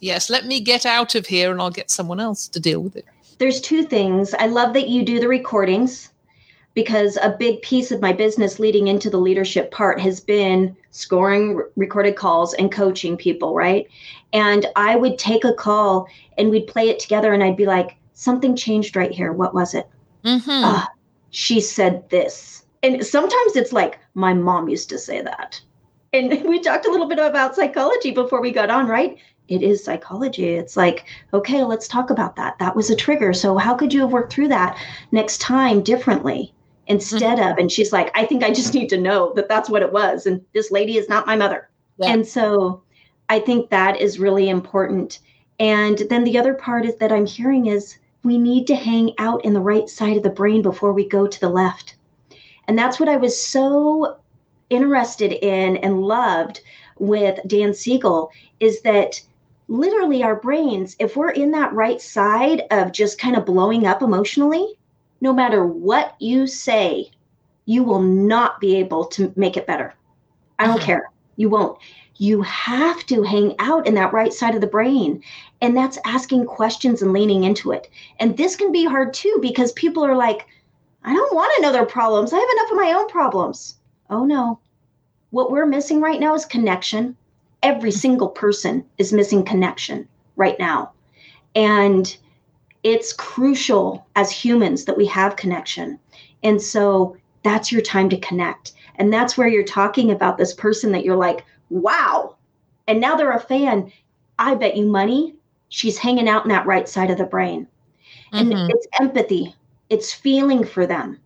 yes, 0.00 0.30
let 0.30 0.46
me 0.46 0.60
get 0.60 0.86
out 0.86 1.14
of 1.14 1.26
here 1.26 1.50
and 1.50 1.60
I'll 1.60 1.70
get 1.70 1.90
someone 1.90 2.20
else 2.20 2.48
to 2.48 2.60
deal 2.60 2.80
with 2.80 2.96
it. 2.96 3.04
There's 3.38 3.60
two 3.60 3.84
things. 3.84 4.34
I 4.34 4.46
love 4.46 4.74
that 4.74 4.88
you 4.88 5.04
do 5.04 5.18
the 5.18 5.28
recordings 5.28 6.10
because 6.74 7.16
a 7.16 7.30
big 7.38 7.62
piece 7.62 7.90
of 7.90 8.00
my 8.00 8.12
business 8.12 8.58
leading 8.58 8.88
into 8.88 9.10
the 9.10 9.18
leadership 9.18 9.70
part 9.70 10.00
has 10.00 10.20
been 10.20 10.76
scoring 10.90 11.60
recorded 11.76 12.16
calls 12.16 12.54
and 12.54 12.70
coaching 12.70 13.16
people, 13.16 13.54
right? 13.54 13.88
And 14.32 14.66
I 14.76 14.96
would 14.96 15.18
take 15.18 15.44
a 15.44 15.52
call 15.52 16.06
and 16.38 16.50
we'd 16.50 16.66
play 16.66 16.88
it 16.88 17.00
together 17.00 17.32
and 17.32 17.42
I'd 17.42 17.56
be 17.56 17.66
like, 17.66 17.96
something 18.20 18.54
changed 18.54 18.96
right 18.96 19.10
here. 19.10 19.32
What 19.32 19.54
was 19.54 19.72
it? 19.72 19.88
Mm-hmm. 20.24 20.50
Uh, 20.50 20.84
she 21.30 21.60
said 21.60 22.08
this. 22.10 22.66
And 22.82 23.04
sometimes 23.04 23.56
it's 23.56 23.72
like, 23.72 23.98
my 24.14 24.34
mom 24.34 24.68
used 24.68 24.90
to 24.90 24.98
say 24.98 25.22
that. 25.22 25.60
And 26.12 26.44
we 26.44 26.60
talked 26.60 26.86
a 26.86 26.90
little 26.90 27.08
bit 27.08 27.18
about 27.18 27.54
psychology 27.54 28.10
before 28.10 28.42
we 28.42 28.50
got 28.50 28.68
on, 28.68 28.86
right? 28.86 29.16
It 29.48 29.62
is 29.62 29.82
psychology. 29.82 30.50
It's 30.50 30.76
like, 30.76 31.06
okay, 31.32 31.64
let's 31.64 31.88
talk 31.88 32.10
about 32.10 32.36
that. 32.36 32.58
That 32.58 32.76
was 32.76 32.90
a 32.90 32.96
trigger. 32.96 33.32
So, 33.32 33.56
how 33.56 33.74
could 33.74 33.92
you 33.92 34.02
have 34.02 34.12
worked 34.12 34.32
through 34.32 34.48
that 34.48 34.78
next 35.10 35.38
time 35.38 35.82
differently? 35.82 36.52
instead 36.86 37.38
mm-hmm. 37.38 37.52
of 37.52 37.58
and 37.58 37.70
she's 37.70 37.92
like 37.92 38.10
i 38.18 38.26
think 38.26 38.42
i 38.42 38.50
just 38.50 38.74
need 38.74 38.88
to 38.88 38.98
know 38.98 39.32
that 39.34 39.48
that's 39.48 39.70
what 39.70 39.82
it 39.82 39.92
was 39.92 40.26
and 40.26 40.44
this 40.54 40.72
lady 40.72 40.96
is 40.96 41.08
not 41.08 41.24
my 41.24 41.36
mother 41.36 41.70
yeah. 41.98 42.10
and 42.10 42.26
so 42.26 42.82
i 43.28 43.38
think 43.38 43.70
that 43.70 44.00
is 44.00 44.18
really 44.18 44.48
important 44.48 45.20
and 45.60 45.98
then 46.10 46.24
the 46.24 46.36
other 46.36 46.52
part 46.52 46.84
is 46.84 46.96
that 46.96 47.12
i'm 47.12 47.26
hearing 47.26 47.66
is 47.66 47.96
we 48.22 48.38
need 48.38 48.66
to 48.66 48.74
hang 48.74 49.12
out 49.18 49.44
in 49.44 49.52
the 49.52 49.60
right 49.60 49.88
side 49.88 50.16
of 50.16 50.22
the 50.22 50.30
brain 50.30 50.62
before 50.62 50.92
we 50.92 51.08
go 51.08 51.26
to 51.26 51.40
the 51.40 51.48
left 51.48 51.96
and 52.68 52.78
that's 52.78 53.00
what 53.00 53.08
i 53.08 53.16
was 53.16 53.40
so 53.40 54.18
interested 54.68 55.32
in 55.32 55.76
and 55.78 56.02
loved 56.02 56.60
with 56.98 57.38
dan 57.46 57.72
siegel 57.74 58.30
is 58.60 58.82
that 58.82 59.20
literally 59.68 60.22
our 60.22 60.36
brains 60.36 60.96
if 60.98 61.16
we're 61.16 61.30
in 61.30 61.50
that 61.50 61.72
right 61.72 62.00
side 62.00 62.62
of 62.70 62.92
just 62.92 63.18
kind 63.18 63.36
of 63.36 63.46
blowing 63.46 63.86
up 63.86 64.02
emotionally 64.02 64.76
no 65.20 65.32
matter 65.32 65.64
what 65.64 66.14
you 66.18 66.46
say, 66.46 67.10
you 67.66 67.82
will 67.82 68.00
not 68.00 68.60
be 68.60 68.76
able 68.76 69.04
to 69.06 69.32
make 69.36 69.56
it 69.56 69.66
better. 69.66 69.94
I 70.58 70.66
don't 70.66 70.76
mm-hmm. 70.76 70.86
care. 70.86 71.10
You 71.36 71.48
won't. 71.48 71.78
You 72.16 72.42
have 72.42 73.04
to 73.06 73.22
hang 73.22 73.54
out 73.58 73.86
in 73.86 73.94
that 73.94 74.12
right 74.12 74.32
side 74.32 74.54
of 74.54 74.60
the 74.60 74.66
brain. 74.66 75.22
And 75.60 75.76
that's 75.76 75.98
asking 76.04 76.46
questions 76.46 77.02
and 77.02 77.12
leaning 77.12 77.44
into 77.44 77.72
it. 77.72 77.88
And 78.18 78.36
this 78.36 78.56
can 78.56 78.72
be 78.72 78.84
hard 78.84 79.12
too 79.12 79.38
because 79.42 79.72
people 79.72 80.04
are 80.04 80.16
like, 80.16 80.46
I 81.04 81.14
don't 81.14 81.34
want 81.34 81.52
to 81.56 81.62
know 81.62 81.72
their 81.72 81.86
problems. 81.86 82.32
I 82.32 82.38
have 82.38 82.48
enough 82.52 82.70
of 82.70 82.76
my 82.76 82.92
own 82.92 83.08
problems. 83.08 83.76
Oh 84.08 84.24
no. 84.24 84.58
What 85.30 85.50
we're 85.50 85.66
missing 85.66 86.00
right 86.00 86.20
now 86.20 86.34
is 86.34 86.44
connection. 86.44 87.16
Every 87.62 87.90
single 87.90 88.28
person 88.28 88.84
is 88.98 89.12
missing 89.12 89.44
connection 89.44 90.08
right 90.36 90.58
now. 90.58 90.92
And 91.54 92.16
it's 92.82 93.12
crucial 93.12 94.06
as 94.16 94.30
humans 94.30 94.86
that 94.86 94.96
we 94.96 95.06
have 95.06 95.36
connection. 95.36 95.98
And 96.42 96.60
so 96.60 97.16
that's 97.42 97.70
your 97.70 97.82
time 97.82 98.08
to 98.08 98.18
connect. 98.18 98.72
And 98.96 99.12
that's 99.12 99.36
where 99.36 99.48
you're 99.48 99.62
talking 99.62 100.10
about 100.10 100.38
this 100.38 100.54
person 100.54 100.92
that 100.92 101.04
you're 101.04 101.16
like, 101.16 101.44
wow. 101.68 102.36
And 102.88 103.00
now 103.00 103.16
they're 103.16 103.32
a 103.32 103.40
fan. 103.40 103.92
I 104.38 104.54
bet 104.54 104.76
you 104.76 104.86
money 104.86 105.34
she's 105.70 105.96
hanging 105.96 106.28
out 106.28 106.44
in 106.44 106.50
that 106.50 106.66
right 106.66 106.88
side 106.88 107.10
of 107.10 107.16
the 107.18 107.24
brain. 107.24 107.66
And 108.32 108.52
mm-hmm. 108.52 108.70
it's 108.70 108.86
empathy, 109.00 109.54
it's 109.88 110.12
feeling 110.12 110.64
for 110.64 110.86
them. 110.86 111.18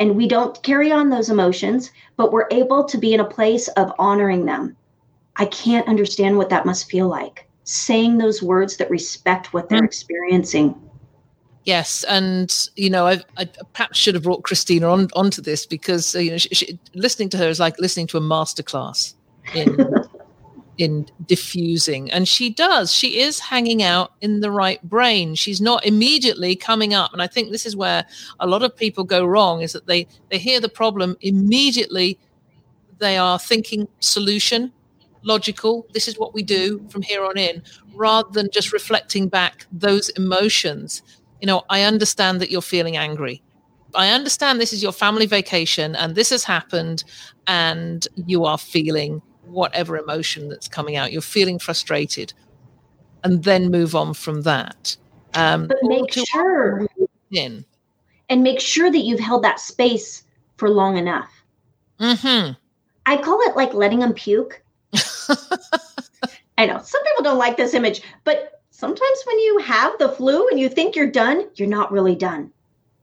And 0.00 0.16
we 0.16 0.26
don't 0.26 0.60
carry 0.62 0.90
on 0.90 1.10
those 1.10 1.28
emotions, 1.28 1.90
but 2.16 2.32
we're 2.32 2.48
able 2.50 2.84
to 2.84 2.96
be 2.96 3.12
in 3.12 3.20
a 3.20 3.24
place 3.24 3.68
of 3.68 3.92
honoring 3.98 4.46
them. 4.46 4.76
I 5.36 5.46
can't 5.46 5.88
understand 5.88 6.36
what 6.36 6.48
that 6.50 6.66
must 6.66 6.90
feel 6.90 7.08
like. 7.08 7.48
Saying 7.64 8.18
those 8.18 8.42
words 8.42 8.76
that 8.78 8.90
respect 8.90 9.52
what 9.52 9.68
they're 9.68 9.78
mm-hmm. 9.78 9.86
experiencing. 9.86 10.74
Yes, 11.64 12.02
and 12.04 12.50
you 12.76 12.88
know, 12.88 13.06
I, 13.06 13.20
I, 13.36 13.44
perhaps 13.74 13.98
should 13.98 14.14
have 14.14 14.22
brought 14.22 14.42
Christina 14.42 14.88
on 14.88 15.08
onto 15.14 15.42
this 15.42 15.66
because 15.66 16.16
uh, 16.16 16.20
you 16.20 16.30
know, 16.30 16.38
she, 16.38 16.48
she, 16.54 16.78
listening 16.94 17.28
to 17.30 17.36
her 17.36 17.48
is 17.48 17.60
like 17.60 17.78
listening 17.78 18.06
to 18.06 18.16
a 18.16 18.22
masterclass 18.22 19.14
in 19.54 19.76
in 20.78 21.06
diffusing, 21.26 22.10
and 22.10 22.26
she 22.26 22.50
does. 22.50 22.94
She 22.94 23.20
is 23.20 23.38
hanging 23.38 23.82
out 23.82 24.12
in 24.20 24.40
the 24.40 24.50
right 24.50 24.82
brain. 24.82 25.34
She's 25.34 25.60
not 25.60 25.84
immediately 25.84 26.56
coming 26.56 26.94
up, 26.94 27.12
and 27.12 27.20
I 27.20 27.26
think 27.26 27.50
this 27.50 27.66
is 27.66 27.76
where 27.76 28.06
a 28.40 28.46
lot 28.46 28.62
of 28.62 28.76
people 28.76 29.04
go 29.04 29.26
wrong: 29.26 29.60
is 29.62 29.72
that 29.72 29.86
they 29.86 30.06
they 30.30 30.38
hear 30.38 30.60
the 30.60 30.68
problem 30.68 31.16
immediately, 31.20 32.18
they 32.98 33.18
are 33.18 33.38
thinking 33.38 33.88
solution, 34.00 34.72
logical. 35.22 35.86
This 35.92 36.08
is 36.08 36.18
what 36.18 36.32
we 36.32 36.42
do 36.42 36.86
from 36.88 37.02
here 37.02 37.24
on 37.24 37.36
in, 37.36 37.62
rather 37.94 38.30
than 38.30 38.48
just 38.52 38.72
reflecting 38.72 39.28
back 39.28 39.66
those 39.72 40.08
emotions 40.10 41.02
you 41.40 41.46
know, 41.46 41.62
I 41.70 41.82
understand 41.82 42.40
that 42.40 42.50
you're 42.50 42.62
feeling 42.62 42.96
angry. 42.96 43.42
I 43.94 44.10
understand 44.10 44.60
this 44.60 44.72
is 44.72 44.82
your 44.82 44.92
family 44.92 45.26
vacation 45.26 45.96
and 45.96 46.14
this 46.14 46.30
has 46.30 46.44
happened 46.44 47.04
and 47.46 48.06
you 48.26 48.44
are 48.44 48.58
feeling 48.58 49.22
whatever 49.50 49.96
emotion 49.96 50.48
that's 50.48 50.68
coming 50.68 50.96
out. 50.96 51.12
You're 51.12 51.22
feeling 51.22 51.58
frustrated 51.58 52.32
and 53.24 53.44
then 53.44 53.70
move 53.70 53.94
on 53.94 54.14
from 54.14 54.42
that. 54.42 54.96
Um, 55.34 55.66
but 55.66 55.76
make 55.82 56.12
sure 56.12 56.86
in. 57.30 57.64
and 58.28 58.42
make 58.42 58.60
sure 58.60 58.90
that 58.90 58.98
you've 58.98 59.20
held 59.20 59.44
that 59.44 59.60
space 59.60 60.24
for 60.56 60.70
long 60.70 60.96
enough. 60.96 61.30
Mm-hmm. 62.00 62.52
I 63.06 63.16
call 63.16 63.40
it 63.42 63.56
like 63.56 63.74
letting 63.74 64.00
them 64.00 64.12
puke. 64.14 64.62
I 66.58 66.66
know 66.66 66.80
some 66.82 67.02
people 67.04 67.24
don't 67.24 67.38
like 67.38 67.56
this 67.56 67.74
image, 67.74 68.02
but 68.24 68.62
sometimes 68.70 69.22
when 69.26 69.38
you 69.40 69.58
have 69.58 69.98
the 69.98 70.08
flu 70.08 70.48
and 70.48 70.58
you 70.58 70.68
think 70.68 70.96
you're 70.96 71.10
done, 71.10 71.48
you're 71.54 71.68
not 71.68 71.92
really 71.92 72.14
done. 72.14 72.50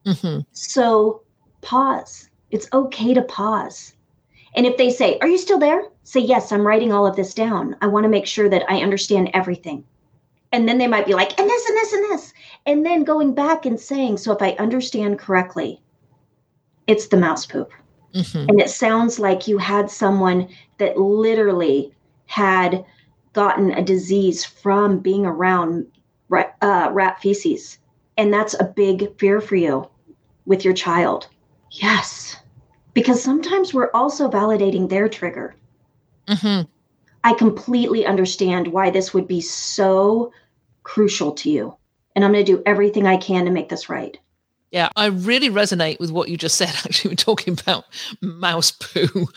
Mm-hmm. 0.05 0.41
So 0.51 1.21
pause. 1.61 2.29
It's 2.51 2.67
okay 2.73 3.13
to 3.13 3.21
pause. 3.21 3.93
And 4.55 4.65
if 4.65 4.77
they 4.77 4.89
say, 4.89 5.17
Are 5.19 5.27
you 5.27 5.37
still 5.37 5.59
there? 5.59 5.83
Say, 6.05 6.21
Yes, 6.21 6.51
I'm 6.51 6.65
writing 6.65 6.93
all 6.93 7.05
of 7.05 7.15
this 7.15 7.33
down. 7.33 7.75
I 7.81 7.87
want 7.87 8.05
to 8.05 8.09
make 8.09 8.27
sure 8.27 8.47
that 8.47 8.63
I 8.69 8.81
understand 8.81 9.31
everything. 9.33 9.83
And 10.51 10.69
then 10.69 10.77
they 10.77 10.87
might 10.87 11.05
be 11.05 11.15
like, 11.15 11.37
And 11.37 11.49
this, 11.49 11.67
and 11.67 11.77
this, 11.77 11.93
and 11.93 12.03
this. 12.05 12.33
And 12.65 12.85
then 12.85 13.03
going 13.03 13.33
back 13.33 13.65
and 13.65 13.79
saying, 13.79 14.17
So 14.17 14.31
if 14.31 14.41
I 14.41 14.51
understand 14.51 15.19
correctly, 15.19 15.81
it's 16.87 17.07
the 17.07 17.17
mouse 17.17 17.45
poop. 17.45 17.73
Mm-hmm. 18.13 18.49
And 18.49 18.61
it 18.61 18.69
sounds 18.69 19.19
like 19.19 19.47
you 19.47 19.57
had 19.57 19.89
someone 19.89 20.47
that 20.77 20.97
literally 20.97 21.91
had 22.27 22.85
gotten 23.33 23.71
a 23.71 23.83
disease 23.83 24.45
from 24.45 24.99
being 24.99 25.25
around 25.25 25.85
rat, 26.29 26.55
uh, 26.61 26.89
rat 26.93 27.19
feces. 27.19 27.79
And 28.17 28.33
that's 28.33 28.53
a 28.59 28.63
big 28.63 29.17
fear 29.19 29.41
for 29.41 29.55
you 29.55 29.89
with 30.45 30.63
your 30.63 30.73
child. 30.73 31.27
Yes. 31.71 32.37
Because 32.93 33.21
sometimes 33.21 33.73
we're 33.73 33.91
also 33.93 34.29
validating 34.29 34.87
their 34.87 35.09
trigger. 35.09 35.55
Mm-hmm. 36.27 36.69
I 37.23 37.33
completely 37.33 38.05
understand 38.05 38.67
why 38.67 38.89
this 38.89 39.13
would 39.13 39.27
be 39.27 39.41
so 39.41 40.31
crucial 40.83 41.31
to 41.33 41.49
you. 41.49 41.75
And 42.15 42.23
I'm 42.23 42.31
going 42.31 42.45
to 42.45 42.51
do 42.55 42.63
everything 42.65 43.07
I 43.07 43.17
can 43.17 43.45
to 43.45 43.51
make 43.51 43.69
this 43.69 43.89
right. 43.89 44.17
Yeah, 44.71 44.89
I 44.95 45.07
really 45.07 45.49
resonate 45.49 45.99
with 45.99 46.11
what 46.11 46.29
you 46.29 46.37
just 46.37 46.57
said. 46.57 46.69
Actually, 46.85 47.11
we're 47.11 47.15
talking 47.15 47.57
about 47.59 47.85
mouse 48.21 48.71
poo 48.71 49.27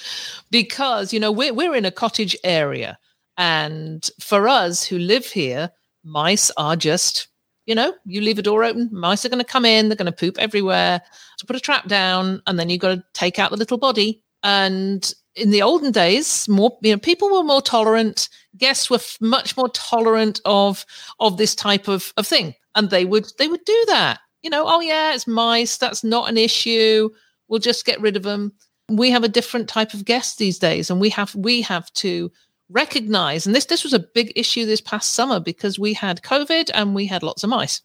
because, 0.51 1.13
you 1.13 1.21
know, 1.21 1.33
we're, 1.33 1.55
we're 1.55 1.75
in 1.75 1.85
a 1.85 1.91
cottage 1.91 2.37
area 2.45 2.99
and 3.39 4.11
for 4.21 4.49
us 4.49 4.85
who 4.85 4.99
live 4.99 5.25
here, 5.27 5.71
mice 6.05 6.51
are 6.57 6.75
just, 6.75 7.29
you 7.67 7.75
know, 7.75 7.95
you 8.05 8.21
leave 8.21 8.39
a 8.39 8.43
door 8.43 8.65
open, 8.65 8.91
mice 8.93 9.25
are 9.25 9.29
going 9.29 9.39
to 9.39 9.45
come 9.45 9.65
in, 9.65 9.89
they're 9.89 9.97
going 9.97 10.07
to 10.07 10.13
poop 10.13 10.37
everywhere. 10.39 11.01
So 11.39 11.47
put 11.47 11.57
a 11.57 11.61
trap 11.61 11.87
down, 11.87 12.43
and 12.47 12.59
then 12.59 12.69
you've 12.69 12.81
got 12.81 12.97
to 12.97 13.05
take 13.15 13.39
out 13.39 13.53
the 13.53 13.57
little 13.57 13.79
body. 13.79 14.23
And 14.43 15.11
in 15.39 15.51
the 15.51 15.63
olden 15.63 15.93
days, 15.93 16.49
more 16.49 16.77
you 16.83 16.93
know, 16.93 16.99
people 16.99 17.31
were 17.31 17.43
more 17.43 17.63
tolerant. 17.63 18.29
Guests 18.57 18.91
were 18.91 18.97
f- 18.97 19.19
much 19.21 19.57
more 19.57 19.69
tolerant 19.71 20.41
of 20.45 20.85
of 21.21 21.37
this 21.37 21.55
type 21.55 21.89
of 21.89 22.13
of 22.17 22.27
thing, 22.27 22.55
and 22.75 22.91
they 22.91 23.05
would 23.05 23.27
they 23.39 23.49
would 23.49 23.65
do 23.65 23.85
that. 23.89 24.21
You 24.43 24.51
know, 24.51 24.65
oh 24.67 24.81
yeah, 24.81 25.15
it's 25.15 25.27
mice. 25.27 25.79
That's 25.79 26.05
not 26.05 26.29
an 26.29 26.39
issue. 26.39 27.11
We'll 27.49 27.61
just 27.61 27.87
get 27.87 28.01
rid 28.01 28.17
of 28.17 28.23
them. 28.23 28.53
We 28.89 29.11
have 29.11 29.25
a 29.25 29.29
different 29.29 29.69
type 29.69 29.95
of 29.95 30.05
guest 30.05 30.39
these 30.39 30.59
days, 30.59 30.91
and 30.91 31.01
we 31.01 31.11
have 31.11 31.35
we 31.35 31.63
have 31.63 31.93
to 31.95 32.31
recognize 32.71 33.47
and 33.47 33.55
this 33.57 33.65
this 33.65 33.83
was 33.83 33.95
a 33.95 33.99
big 33.99 34.31
issue 34.37 34.67
this 34.67 34.81
past 34.81 35.15
summer 35.15 35.41
because 35.41 35.79
we 35.79 35.95
had 35.95 36.21
covid 36.21 36.71
and 36.75 36.95
we 36.95 37.07
had 37.07 37.23
lots 37.23 37.43
of 37.43 37.49
mice 37.49 37.81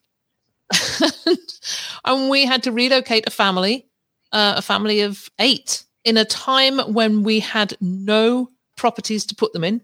and 2.06 2.30
we 2.30 2.46
had 2.46 2.62
to 2.64 2.72
relocate 2.72 3.26
a 3.26 3.32
family 3.32 3.88
uh, 4.34 4.56
a 4.58 4.62
family 4.62 5.00
of 5.00 5.30
eight 5.40 5.86
in 6.04 6.18
a 6.18 6.26
time 6.26 6.80
when 6.80 7.24
we 7.24 7.40
had 7.40 7.78
no 7.80 8.50
properties 8.76 9.26
to 9.28 9.36
put 9.36 9.54
them 9.54 9.64
in, 9.64 9.82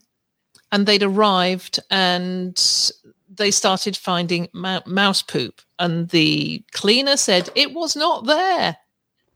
and 0.71 0.86
they'd 0.86 1.03
arrived 1.03 1.79
and 1.89 2.91
they 3.29 3.51
started 3.51 3.95
finding 3.95 4.49
mouse 4.53 5.21
poop, 5.21 5.62
and 5.77 6.10
the 6.10 6.63
cleaner 6.71 7.17
said 7.17 7.49
it 7.55 7.73
was 7.73 7.95
not 7.95 8.25
there. 8.25 8.77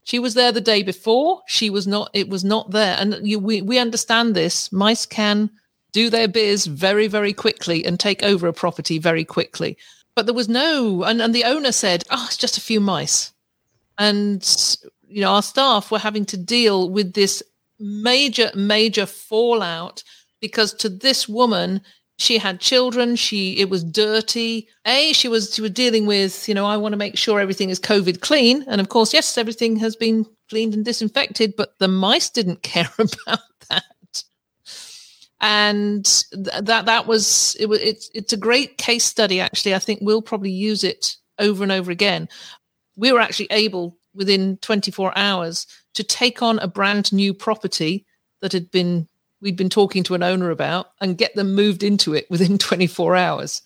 She 0.04 0.18
was 0.18 0.34
there 0.34 0.52
the 0.52 0.60
day 0.60 0.82
before. 0.82 1.42
She 1.46 1.70
was 1.70 1.86
not. 1.86 2.10
It 2.12 2.28
was 2.28 2.44
not 2.44 2.70
there, 2.70 2.96
and 2.98 3.26
you, 3.26 3.38
we 3.38 3.62
we 3.62 3.78
understand 3.78 4.34
this. 4.34 4.70
Mice 4.70 5.06
can 5.06 5.50
do 5.92 6.10
their 6.10 6.28
biz 6.28 6.66
very 6.66 7.06
very 7.06 7.32
quickly 7.32 7.84
and 7.84 7.98
take 7.98 8.22
over 8.22 8.46
a 8.46 8.52
property 8.52 8.98
very 8.98 9.24
quickly. 9.24 9.78
But 10.14 10.26
there 10.26 10.34
was 10.34 10.48
no, 10.48 11.02
and, 11.02 11.20
and 11.20 11.34
the 11.34 11.44
owner 11.44 11.72
said, 11.72 12.04
"Oh, 12.10 12.24
it's 12.26 12.36
just 12.36 12.58
a 12.58 12.60
few 12.60 12.80
mice," 12.80 13.32
and 13.98 14.44
you 15.14 15.20
know 15.20 15.30
our 15.30 15.42
staff 15.42 15.92
were 15.92 15.98
having 15.98 16.24
to 16.24 16.36
deal 16.36 16.90
with 16.90 17.14
this 17.14 17.40
major 17.78 18.50
major 18.54 19.06
fallout 19.06 20.02
because 20.40 20.74
to 20.74 20.88
this 20.88 21.28
woman 21.28 21.80
she 22.18 22.36
had 22.36 22.60
children 22.60 23.14
she 23.16 23.58
it 23.58 23.70
was 23.70 23.84
dirty. 23.84 24.68
A 24.86 25.12
she 25.12 25.28
was 25.28 25.54
she 25.54 25.62
was 25.62 25.70
dealing 25.70 26.06
with 26.06 26.48
you 26.48 26.54
know 26.54 26.66
i 26.66 26.76
want 26.76 26.92
to 26.92 26.96
make 26.96 27.16
sure 27.16 27.38
everything 27.38 27.70
is 27.70 27.78
covid 27.78 28.20
clean 28.20 28.64
and 28.66 28.80
of 28.80 28.88
course 28.88 29.14
yes 29.14 29.38
everything 29.38 29.76
has 29.76 29.94
been 29.94 30.26
cleaned 30.48 30.74
and 30.74 30.84
disinfected 30.84 31.54
but 31.56 31.78
the 31.78 31.88
mice 31.88 32.28
didn't 32.28 32.62
care 32.74 32.90
about 32.98 33.40
that. 33.70 34.24
And 35.40 36.04
th- 36.32 36.64
that 36.64 36.86
that 36.86 37.06
was 37.06 37.56
it 37.60 37.66
was 37.66 37.80
it's 37.80 38.10
it's 38.14 38.32
a 38.32 38.36
great 38.48 38.78
case 38.78 39.04
study 39.04 39.40
actually. 39.40 39.74
I 39.74 39.78
think 39.78 40.00
we'll 40.02 40.22
probably 40.22 40.50
use 40.50 40.82
it 40.82 41.16
over 41.38 41.62
and 41.62 41.70
over 41.70 41.90
again. 41.92 42.28
We 42.96 43.12
were 43.12 43.20
actually 43.20 43.48
able 43.50 43.98
within 44.14 44.56
24 44.58 45.16
hours 45.16 45.66
to 45.94 46.04
take 46.04 46.42
on 46.42 46.58
a 46.58 46.68
brand 46.68 47.12
new 47.12 47.34
property 47.34 48.06
that 48.40 48.52
had 48.52 48.70
been 48.70 49.08
we'd 49.40 49.56
been 49.56 49.68
talking 49.68 50.02
to 50.02 50.14
an 50.14 50.22
owner 50.22 50.50
about 50.50 50.86
and 51.00 51.18
get 51.18 51.34
them 51.34 51.54
moved 51.54 51.82
into 51.82 52.14
it 52.14 52.28
within 52.30 52.58
24 52.58 53.14
hours. 53.14 53.62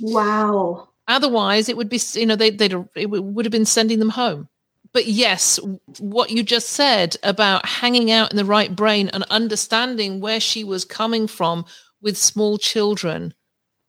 Wow. 0.00 0.88
Otherwise, 1.08 1.68
it 1.68 1.76
would 1.76 1.88
be, 1.88 2.00
you 2.14 2.26
know, 2.26 2.36
they, 2.36 2.50
they'd, 2.50 2.74
it 2.96 3.06
would 3.10 3.44
have 3.44 3.52
been 3.52 3.64
sending 3.64 4.00
them 4.00 4.10
home. 4.10 4.48
But 4.92 5.06
yes, 5.06 5.60
what 5.98 6.30
you 6.30 6.42
just 6.42 6.70
said 6.70 7.16
about 7.22 7.64
hanging 7.64 8.10
out 8.10 8.32
in 8.32 8.36
the 8.36 8.44
right 8.44 8.74
brain 8.74 9.08
and 9.08 9.22
understanding 9.30 10.20
where 10.20 10.40
she 10.40 10.64
was 10.64 10.84
coming 10.84 11.28
from 11.28 11.64
with 12.02 12.18
small 12.18 12.58
children 12.58 13.32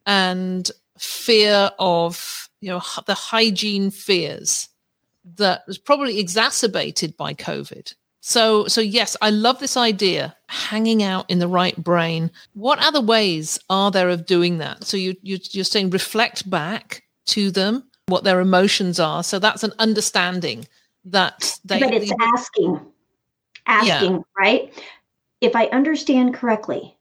and 0.05 0.69
fear 0.99 1.71
of, 1.79 2.49
you 2.59 2.69
know, 2.69 2.81
the 3.07 3.15
hygiene 3.15 3.89
fears 3.89 4.69
that 5.35 5.63
was 5.67 5.77
probably 5.77 6.19
exacerbated 6.19 7.15
by 7.17 7.33
COVID 7.33 7.93
so, 8.21 8.67
so 8.67 8.81
yes, 8.81 9.17
I 9.21 9.31
love 9.31 9.59
this 9.59 9.75
idea, 9.75 10.35
hanging 10.47 11.01
out 11.01 11.27
in 11.29 11.39
the 11.39 11.47
right 11.47 11.75
brain. 11.75 12.29
What 12.53 12.77
other 12.79 13.01
ways 13.01 13.59
are 13.69 13.89
there 13.89 14.09
of 14.09 14.27
doing 14.27 14.59
that? 14.59 14.83
So 14.83 14.95
you, 14.95 15.15
you 15.23 15.39
you're 15.49 15.65
saying 15.65 15.89
reflect 15.89 16.47
back 16.47 17.03
to 17.27 17.49
them 17.49 17.83
what 18.05 18.23
their 18.23 18.39
emotions 18.39 18.99
are. 18.99 19.23
So 19.23 19.39
that's 19.39 19.63
an 19.63 19.73
understanding 19.79 20.67
that 21.05 21.57
they. 21.65 21.79
But 21.79 21.95
it's 21.95 22.11
asking, 22.21 22.79
asking, 23.65 24.11
yeah. 24.13 24.21
right? 24.37 24.83
If 25.41 25.55
I 25.55 25.65
understand 25.67 26.35
correctly, 26.35 26.95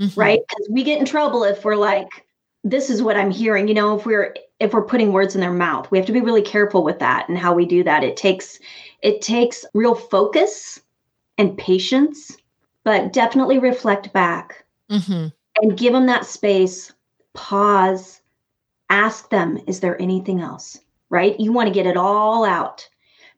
mm-hmm. 0.00 0.18
right? 0.18 0.38
Because 0.48 0.68
we 0.70 0.84
get 0.84 1.00
in 1.00 1.06
trouble 1.06 1.42
if 1.42 1.64
we're 1.64 1.74
like, 1.74 2.24
this 2.62 2.88
is 2.88 3.02
what 3.02 3.16
I'm 3.16 3.32
hearing. 3.32 3.66
You 3.66 3.74
know, 3.74 3.98
if 3.98 4.06
we're 4.06 4.32
if 4.58 4.72
we're 4.72 4.84
putting 4.84 5.12
words 5.12 5.34
in 5.34 5.40
their 5.40 5.52
mouth, 5.52 5.90
we 5.90 5.98
have 5.98 6.06
to 6.06 6.12
be 6.12 6.20
really 6.20 6.42
careful 6.42 6.82
with 6.82 6.98
that 6.98 7.28
and 7.28 7.36
how 7.36 7.52
we 7.52 7.66
do 7.66 7.84
that. 7.84 8.04
It 8.04 8.16
takes 8.16 8.58
it 9.02 9.20
takes 9.20 9.64
real 9.74 9.94
focus 9.94 10.80
and 11.38 11.56
patience, 11.58 12.36
but 12.84 13.12
definitely 13.12 13.58
reflect 13.58 14.12
back 14.12 14.64
mm-hmm. 14.90 15.28
and 15.62 15.78
give 15.78 15.92
them 15.92 16.06
that 16.06 16.24
space, 16.24 16.92
pause, 17.34 18.22
ask 18.88 19.28
them, 19.28 19.58
is 19.66 19.80
there 19.80 20.00
anything 20.00 20.40
else? 20.40 20.78
Right? 21.10 21.38
You 21.38 21.52
want 21.52 21.68
to 21.68 21.74
get 21.74 21.86
it 21.86 21.96
all 21.96 22.44
out. 22.44 22.88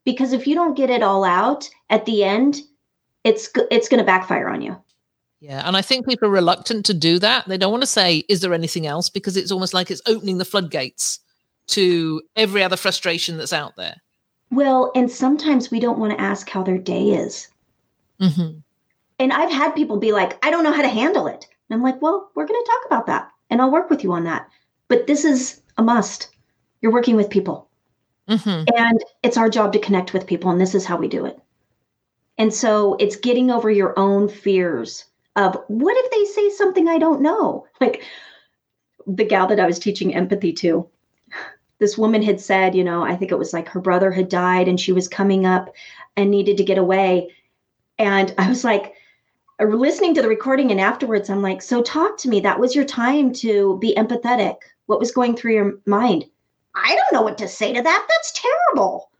Because 0.04 0.32
if 0.32 0.46
you 0.46 0.54
don't 0.54 0.76
get 0.76 0.88
it 0.88 1.02
all 1.02 1.24
out 1.24 1.68
at 1.90 2.06
the 2.06 2.24
end, 2.24 2.62
it's 3.24 3.50
it's 3.70 3.88
going 3.88 3.98
to 3.98 4.06
backfire 4.06 4.48
on 4.48 4.62
you. 4.62 4.76
Yeah, 5.40 5.62
and 5.66 5.76
I 5.76 5.82
think 5.82 6.06
people 6.06 6.28
are 6.28 6.32
reluctant 6.32 6.84
to 6.86 6.94
do 6.94 7.18
that. 7.20 7.46
They 7.46 7.58
don't 7.58 7.70
want 7.70 7.82
to 7.82 7.88
say, 7.88 8.24
"Is 8.28 8.40
there 8.40 8.54
anything 8.54 8.86
else?" 8.86 9.08
because 9.08 9.36
it's 9.36 9.52
almost 9.52 9.74
like 9.74 9.90
it's 9.90 10.02
opening 10.06 10.38
the 10.38 10.44
floodgates 10.44 11.20
to 11.68 12.22
every 12.34 12.62
other 12.62 12.76
frustration 12.76 13.36
that's 13.36 13.52
out 13.52 13.76
there. 13.76 13.96
Well, 14.50 14.90
and 14.94 15.10
sometimes 15.10 15.70
we 15.70 15.80
don't 15.80 15.98
want 15.98 16.12
to 16.12 16.20
ask 16.20 16.48
how 16.48 16.62
their 16.62 16.78
day 16.78 17.10
is. 17.10 17.48
Mm-hmm. 18.20 18.58
And 19.18 19.32
I've 19.32 19.50
had 19.52 19.74
people 19.74 19.98
be 19.98 20.12
like, 20.12 20.44
I 20.44 20.50
don't 20.50 20.64
know 20.64 20.72
how 20.72 20.82
to 20.82 20.88
handle 20.88 21.26
it. 21.26 21.46
And 21.68 21.76
I'm 21.76 21.82
like, 21.82 22.00
well, 22.00 22.30
we're 22.34 22.46
going 22.46 22.60
to 22.60 22.70
talk 22.70 22.86
about 22.86 23.06
that 23.06 23.30
and 23.50 23.60
I'll 23.60 23.70
work 23.72 23.90
with 23.90 24.04
you 24.04 24.12
on 24.12 24.24
that. 24.24 24.48
But 24.88 25.06
this 25.06 25.24
is 25.24 25.60
a 25.76 25.82
must. 25.82 26.28
You're 26.80 26.92
working 26.92 27.16
with 27.16 27.30
people. 27.30 27.68
Mm-hmm. 28.28 28.64
And 28.76 29.04
it's 29.22 29.36
our 29.36 29.48
job 29.48 29.72
to 29.72 29.78
connect 29.78 30.12
with 30.12 30.26
people. 30.26 30.50
And 30.50 30.60
this 30.60 30.74
is 30.74 30.84
how 30.84 30.96
we 30.96 31.08
do 31.08 31.24
it. 31.24 31.38
And 32.36 32.52
so 32.52 32.96
it's 33.00 33.16
getting 33.16 33.50
over 33.50 33.70
your 33.70 33.98
own 33.98 34.28
fears 34.28 35.04
of 35.38 35.56
what 35.68 35.96
if 35.96 36.10
they 36.10 36.24
say 36.24 36.50
something 36.50 36.88
I 36.88 36.98
don't 36.98 37.22
know? 37.22 37.66
Like 37.80 38.02
the 39.06 39.24
gal 39.24 39.46
that 39.46 39.60
I 39.60 39.66
was 39.66 39.78
teaching 39.78 40.14
empathy 40.14 40.52
to, 40.54 40.88
this 41.78 41.96
woman 41.96 42.22
had 42.22 42.40
said, 42.40 42.74
you 42.74 42.82
know, 42.82 43.04
I 43.04 43.14
think 43.14 43.30
it 43.30 43.38
was 43.38 43.52
like 43.52 43.68
her 43.68 43.80
brother 43.80 44.10
had 44.10 44.28
died 44.28 44.66
and 44.66 44.80
she 44.80 44.92
was 44.92 45.06
coming 45.06 45.46
up 45.46 45.72
and 46.16 46.30
needed 46.30 46.56
to 46.56 46.64
get 46.64 46.76
away. 46.76 47.32
And 47.98 48.34
I 48.36 48.48
was 48.48 48.64
like, 48.64 48.94
listening 49.60 50.14
to 50.14 50.22
the 50.22 50.28
recording 50.28 50.72
and 50.72 50.80
afterwards, 50.80 51.30
I'm 51.30 51.42
like, 51.42 51.62
so 51.62 51.82
talk 51.82 52.18
to 52.18 52.28
me. 52.28 52.40
That 52.40 52.58
was 52.58 52.74
your 52.74 52.84
time 52.84 53.32
to 53.34 53.78
be 53.78 53.94
empathetic. 53.94 54.56
What 54.86 54.98
was 54.98 55.12
going 55.12 55.36
through 55.36 55.54
your 55.54 55.78
mind? 55.86 56.24
I 56.74 56.96
don't 56.96 57.12
know 57.12 57.22
what 57.22 57.38
to 57.38 57.48
say 57.48 57.72
to 57.72 57.82
that. 57.82 58.06
That's 58.08 58.32
terrible. 58.32 59.10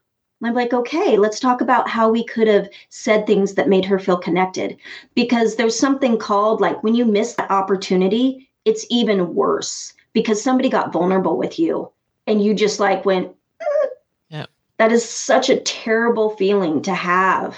I'm 0.44 0.54
like, 0.54 0.72
okay, 0.72 1.16
let's 1.16 1.40
talk 1.40 1.60
about 1.60 1.88
how 1.88 2.08
we 2.08 2.24
could 2.24 2.46
have 2.46 2.68
said 2.90 3.26
things 3.26 3.54
that 3.54 3.68
made 3.68 3.84
her 3.84 3.98
feel 3.98 4.16
connected. 4.16 4.76
Because 5.14 5.56
there's 5.56 5.78
something 5.78 6.16
called 6.16 6.60
like 6.60 6.82
when 6.82 6.94
you 6.94 7.04
miss 7.04 7.34
the 7.34 7.50
opportunity, 7.52 8.48
it's 8.64 8.86
even 8.88 9.34
worse 9.34 9.94
because 10.12 10.42
somebody 10.42 10.68
got 10.68 10.92
vulnerable 10.92 11.36
with 11.36 11.58
you 11.58 11.90
and 12.26 12.42
you 12.42 12.54
just 12.54 12.78
like 12.78 13.04
went 13.04 13.28
mm. 13.28 13.88
yeah. 14.28 14.46
That 14.78 14.92
is 14.92 15.08
such 15.08 15.50
a 15.50 15.60
terrible 15.60 16.30
feeling 16.36 16.82
to 16.82 16.94
have 16.94 17.56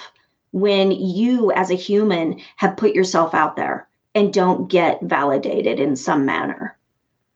when 0.52 0.90
you 0.90 1.52
as 1.52 1.70
a 1.70 1.74
human 1.74 2.40
have 2.56 2.76
put 2.76 2.94
yourself 2.94 3.34
out 3.34 3.56
there 3.56 3.86
and 4.14 4.32
don't 4.32 4.68
get 4.68 5.00
validated 5.02 5.78
in 5.78 5.96
some 5.96 6.24
manner. 6.24 6.76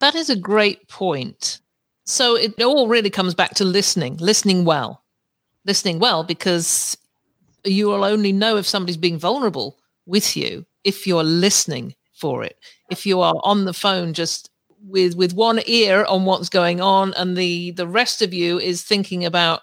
That 0.00 0.14
is 0.14 0.30
a 0.30 0.36
great 0.36 0.88
point. 0.88 1.60
So 2.06 2.34
it 2.34 2.60
all 2.62 2.88
really 2.88 3.10
comes 3.10 3.34
back 3.34 3.54
to 3.54 3.64
listening 3.64 4.16
listening 4.16 4.64
well 4.64 5.03
listening 5.64 5.98
well 5.98 6.24
because 6.24 6.96
you 7.64 7.88
will 7.88 8.04
only 8.04 8.32
know 8.32 8.56
if 8.56 8.66
somebody's 8.66 8.96
being 8.96 9.18
vulnerable 9.18 9.78
with 10.06 10.36
you 10.36 10.66
if 10.84 11.06
you're 11.06 11.24
listening 11.24 11.94
for 12.12 12.44
it. 12.44 12.58
If 12.90 13.06
you 13.06 13.20
are 13.20 13.34
on 13.42 13.64
the 13.64 13.72
phone 13.72 14.12
just 14.12 14.50
with 14.86 15.16
with 15.16 15.32
one 15.32 15.60
ear 15.66 16.04
on 16.04 16.26
what's 16.26 16.48
going 16.48 16.80
on 16.80 17.14
and 17.14 17.36
the 17.36 17.70
the 17.72 17.86
rest 17.86 18.20
of 18.20 18.34
you 18.34 18.58
is 18.58 18.82
thinking 18.82 19.24
about 19.24 19.62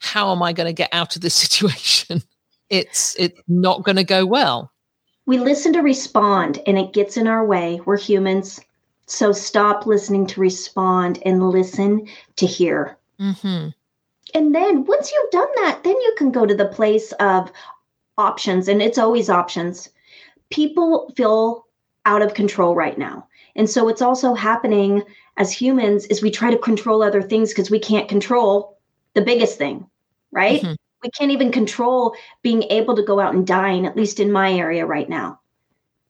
how 0.00 0.32
am 0.32 0.42
i 0.42 0.52
going 0.52 0.66
to 0.66 0.72
get 0.72 0.88
out 0.92 1.14
of 1.14 1.22
this 1.22 1.34
situation? 1.44 2.22
It's 2.70 3.14
it's 3.18 3.40
not 3.48 3.84
going 3.84 3.96
to 3.96 4.04
go 4.04 4.24
well. 4.24 4.72
We 5.26 5.38
listen 5.38 5.72
to 5.74 5.82
respond 5.82 6.60
and 6.66 6.78
it 6.78 6.92
gets 6.92 7.16
in 7.16 7.28
our 7.28 7.44
way. 7.44 7.80
We're 7.84 7.98
humans. 7.98 8.60
So 9.06 9.30
stop 9.32 9.86
listening 9.86 10.26
to 10.28 10.40
respond 10.40 11.20
and 11.24 11.50
listen 11.50 12.08
to 12.36 12.46
hear. 12.46 12.96
Mm-hmm. 13.20 13.68
And 14.34 14.54
then 14.54 14.84
once 14.84 15.12
you've 15.12 15.30
done 15.30 15.48
that 15.56 15.80
then 15.84 15.96
you 15.96 16.14
can 16.16 16.30
go 16.30 16.46
to 16.46 16.54
the 16.54 16.66
place 16.66 17.12
of 17.12 17.50
options 18.18 18.68
and 18.68 18.82
it's 18.82 18.98
always 18.98 19.30
options 19.30 19.88
people 20.50 21.12
feel 21.16 21.66
out 22.04 22.22
of 22.22 22.34
control 22.34 22.74
right 22.74 22.98
now 22.98 23.26
and 23.56 23.68
so 23.68 23.88
it's 23.88 24.02
also 24.02 24.34
happening 24.34 25.02
as 25.36 25.52
humans 25.52 26.06
is 26.06 26.22
we 26.22 26.30
try 26.30 26.50
to 26.50 26.58
control 26.58 27.02
other 27.02 27.22
things 27.22 27.50
because 27.50 27.70
we 27.70 27.78
can't 27.78 28.08
control 28.08 28.78
the 29.14 29.22
biggest 29.22 29.58
thing, 29.58 29.86
right? 30.30 30.62
Mm-hmm. 30.62 30.74
We 31.02 31.10
can't 31.10 31.32
even 31.32 31.50
control 31.50 32.14
being 32.42 32.62
able 32.64 32.94
to 32.96 33.02
go 33.02 33.18
out 33.18 33.34
and 33.34 33.46
dine, 33.46 33.84
at 33.84 33.96
least 33.96 34.20
in 34.20 34.30
my 34.30 34.52
area 34.52 34.86
right 34.86 35.08
now. 35.08 35.40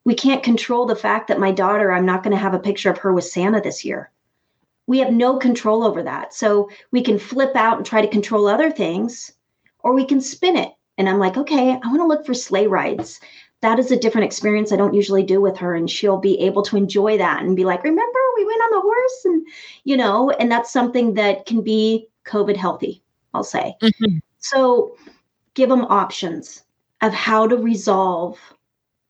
We 0.05 0.15
can't 0.15 0.43
control 0.43 0.87
the 0.87 0.97
fact 0.97 1.29
that 1.29 1.41
my 1.41 1.53
daughter, 1.53 1.93
I'm 1.93 2.05
not 2.05 2.23
going 2.23 2.33
to 2.33 2.43
have 2.43 2.55
a 2.55 2.59
picture 2.59 2.91
of 2.91 2.99
her 2.99 3.13
with 3.13 3.25
Santa 3.25 3.61
this 3.61 3.85
year. 3.85 4.11
We 4.87 4.99
have 4.99 5.13
no 5.13 5.39
control 5.39 5.85
over 5.85 6.03
that. 6.03 6.35
So 6.35 6.71
we 6.91 7.03
can 7.03 7.19
flip 7.19 7.55
out 7.57 7.77
and 7.77 7.87
try 7.87 8.03
to 8.03 8.09
control 8.09 8.49
other 8.49 8.71
things, 8.71 9.33
or 9.79 9.95
we 9.95 10.05
can 10.05 10.21
spin 10.21 10.57
it. 10.57 10.73
And 10.99 11.09
I'm 11.09 11.19
like, 11.19 11.37
okay, 11.37 11.71
I 11.71 11.87
want 11.87 12.01
to 12.01 12.07
look 12.07 12.27
for 12.27 12.35
sleigh 12.35 12.67
rides 12.67 13.21
that 13.63 13.79
is 13.79 13.93
a 13.93 13.97
different 13.97 14.25
experience 14.25 14.73
I 14.73 14.77
don't 14.77 14.93
usually 14.93 15.23
do 15.23 15.41
with 15.41 15.57
her. 15.59 15.75
And 15.75 15.89
she'll 15.89 16.19
be 16.19 16.39
able 16.41 16.63
to 16.63 16.77
enjoy 16.77 17.17
that 17.19 17.43
and 17.43 17.57
be 17.57 17.65
like, 17.65 17.85
remember, 17.85 18.19
we 18.37 18.45
went 18.45 18.61
on 18.61 18.71
the 18.73 18.81
horse? 18.81 19.25
And, 19.25 19.47
you 19.85 19.97
know, 19.97 20.31
and 20.31 20.51
that's 20.51 20.73
something 20.73 21.15
that 21.15 21.47
can 21.47 21.63
be 21.63 22.09
COVID 22.27 22.57
healthy, 22.57 23.03
I'll 23.33 23.45
say. 23.45 23.77
Mm-hmm. 23.81 24.19
So 24.39 24.97
give 25.55 25.69
them 25.69 25.85
options. 25.85 26.65
of 27.03 27.13
how 27.13 27.49
to 27.49 27.57
resolve 27.57 28.39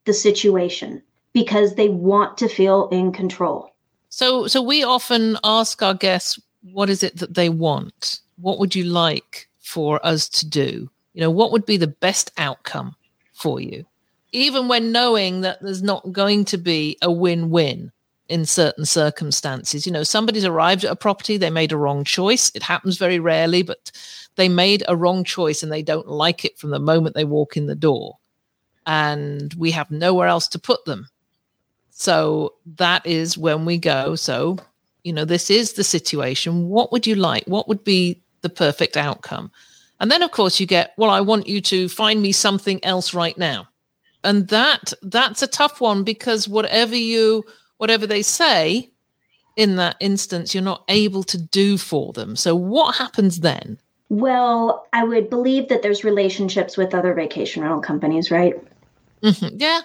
the 0.07 0.15
situation 0.15 1.03
because 1.33 1.75
they 1.75 1.89
want 1.89 2.39
to 2.39 2.49
feel 2.49 2.89
in 2.89 3.13
control. 3.13 3.72
So 4.15 4.47
so 4.47 4.61
we 4.61 4.85
often 4.85 5.39
ask 5.43 5.83
our 5.83 5.95
guests 5.95 6.39
what 6.61 6.91
is 6.91 7.03
it 7.03 7.17
that 7.17 7.33
they 7.33 7.49
want? 7.49 8.21
What 8.37 8.59
would 8.59 8.75
you 8.75 8.85
like 8.85 9.49
for 9.61 10.05
us 10.07 10.29
to 10.29 10.47
do? 10.47 10.91
You 11.15 11.23
know, 11.23 11.31
what 11.31 11.51
would 11.51 11.65
be 11.65 11.79
the 11.79 11.87
best 11.87 12.31
outcome 12.37 12.95
for 13.33 13.59
you? 13.59 13.87
Even 14.33 14.69
when 14.69 14.93
knowing 14.93 15.41
that 15.41 15.63
there's 15.63 15.83
not 15.83 16.13
going 16.13 16.45
to 16.47 16.59
be 16.59 16.99
a 17.01 17.11
win-win 17.11 17.91
in 18.29 18.45
certain 18.45 18.85
circumstances. 18.85 19.87
You 19.87 19.93
know, 19.93 20.03
somebody's 20.03 20.45
arrived 20.45 20.85
at 20.85 20.93
a 20.93 20.97
property, 20.97 21.39
they 21.39 21.51
made 21.51 21.73
a 21.73 21.79
wrong 21.79 22.05
choice. 22.05 22.53
It 22.55 22.63
happens 22.63 22.99
very 22.99 23.19
rarely, 23.19 23.63
but 23.63 23.91
they 24.37 24.49
made 24.49 24.85
a 24.89 24.97
wrong 24.97 25.25
choice 25.25 25.63
and 25.63 25.73
they 25.73 25.83
don't 25.83 26.09
like 26.09 26.45
it 26.45 26.59
from 26.59 26.69
the 26.69 26.79
moment 26.79 27.15
they 27.15 27.25
walk 27.25 27.57
in 27.57 27.65
the 27.65 27.75
door. 27.75 28.19
And 28.87 29.55
we 29.55 29.71
have 29.71 29.91
nowhere 29.91 30.29
else 30.29 30.49
to 30.49 30.59
put 30.59 30.85
them. 30.85 31.09
So 32.03 32.55
that 32.79 33.07
is 33.07 33.39
when 33.39 33.65
we 33.65 33.79
go. 33.79 34.17
So, 34.17 34.59
you 35.05 35.13
know, 35.13 35.25
this 35.25 35.51
is 35.51 35.75
the 35.75 35.85
situation. 35.85 36.69
What 36.69 36.91
would 36.91 37.07
you 37.07 37.15
like? 37.15 37.45
What 37.45 37.69
would 37.69 37.85
be 37.85 38.21
the 38.41 38.49
perfect 38.49 38.97
outcome? 38.97 39.53
And 40.01 40.11
then, 40.11 40.25
of 40.25 40.33
course, 40.33 40.59
you 40.59 40.67
get, 40.67 40.95
well, 40.97 41.11
I 41.11 41.21
want 41.21 41.47
you 41.47 41.61
to 41.61 41.89
find 41.89 42.21
me 42.21 42.33
something 42.33 42.85
else 42.85 43.15
right 43.15 43.39
now. 43.39 43.69
And 44.25 44.49
that 44.49 44.93
that's 45.03 45.43
a 45.43 45.47
tough 45.47 45.81
one 45.81 46.03
because 46.03 46.49
whatever 46.49 46.97
you 46.97 47.45
whatever 47.77 48.05
they 48.05 48.23
say 48.23 48.91
in 49.55 49.77
that 49.77 49.95
instance, 50.01 50.55
you're 50.55 50.65
not 50.65 50.83
able 50.89 51.23
to 51.23 51.39
do 51.39 51.79
for 51.79 52.13
them. 52.13 52.35
So 52.35 52.57
what 52.57 52.97
happens 52.97 53.41
then? 53.41 53.79
Well, 54.09 54.89
I 54.93 55.05
would 55.05 55.31
believe 55.31 55.69
that 55.69 55.83
there's 55.83 56.03
relationships 56.03 56.77
with 56.77 56.95
other 56.95 57.15
vacation 57.15 57.63
rental 57.63 57.81
companies, 57.81 58.33
right? 58.33 58.55
Mm-hmm. 59.23 59.57
Yeah. 59.59 59.83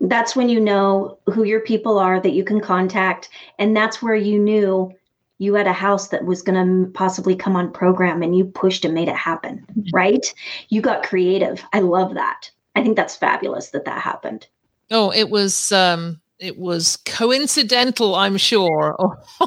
That's 0.00 0.34
when 0.34 0.48
you 0.48 0.60
know 0.60 1.18
who 1.26 1.44
your 1.44 1.60
people 1.60 1.98
are 1.98 2.20
that 2.20 2.32
you 2.32 2.44
can 2.44 2.60
contact. 2.60 3.28
And 3.58 3.76
that's 3.76 4.02
where 4.02 4.14
you 4.14 4.38
knew 4.38 4.92
you 5.38 5.54
had 5.54 5.66
a 5.66 5.72
house 5.72 6.08
that 6.08 6.24
was 6.24 6.42
going 6.42 6.84
to 6.84 6.90
possibly 6.92 7.34
come 7.34 7.56
on 7.56 7.72
program 7.72 8.22
and 8.22 8.36
you 8.36 8.44
pushed 8.44 8.84
and 8.84 8.94
made 8.94 9.08
it 9.08 9.16
happen, 9.16 9.64
mm-hmm. 9.70 9.94
right? 9.94 10.34
You 10.68 10.82
got 10.82 11.02
creative. 11.02 11.64
I 11.72 11.80
love 11.80 12.14
that. 12.14 12.50
I 12.76 12.82
think 12.82 12.96
that's 12.96 13.16
fabulous 13.16 13.70
that 13.70 13.84
that 13.86 14.00
happened. 14.00 14.46
Oh, 14.90 15.12
it 15.12 15.30
was 15.30 15.72
um 15.72 16.20
it 16.40 16.58
was 16.58 16.96
coincidental, 17.04 18.14
I'm 18.14 18.36
sure. 18.38 18.96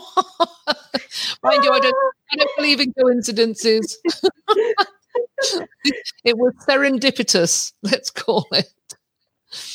Mind 1.43 1.63
you, 1.63 1.71
I 1.71 1.79
don't, 1.79 1.95
I 2.31 2.35
don't 2.35 2.55
believe 2.55 2.79
in 2.79 2.93
coincidences. 2.93 3.97
it 6.23 6.37
was 6.37 6.53
serendipitous, 6.67 7.73
let's 7.81 8.11
call 8.11 8.45
it. 8.51 8.71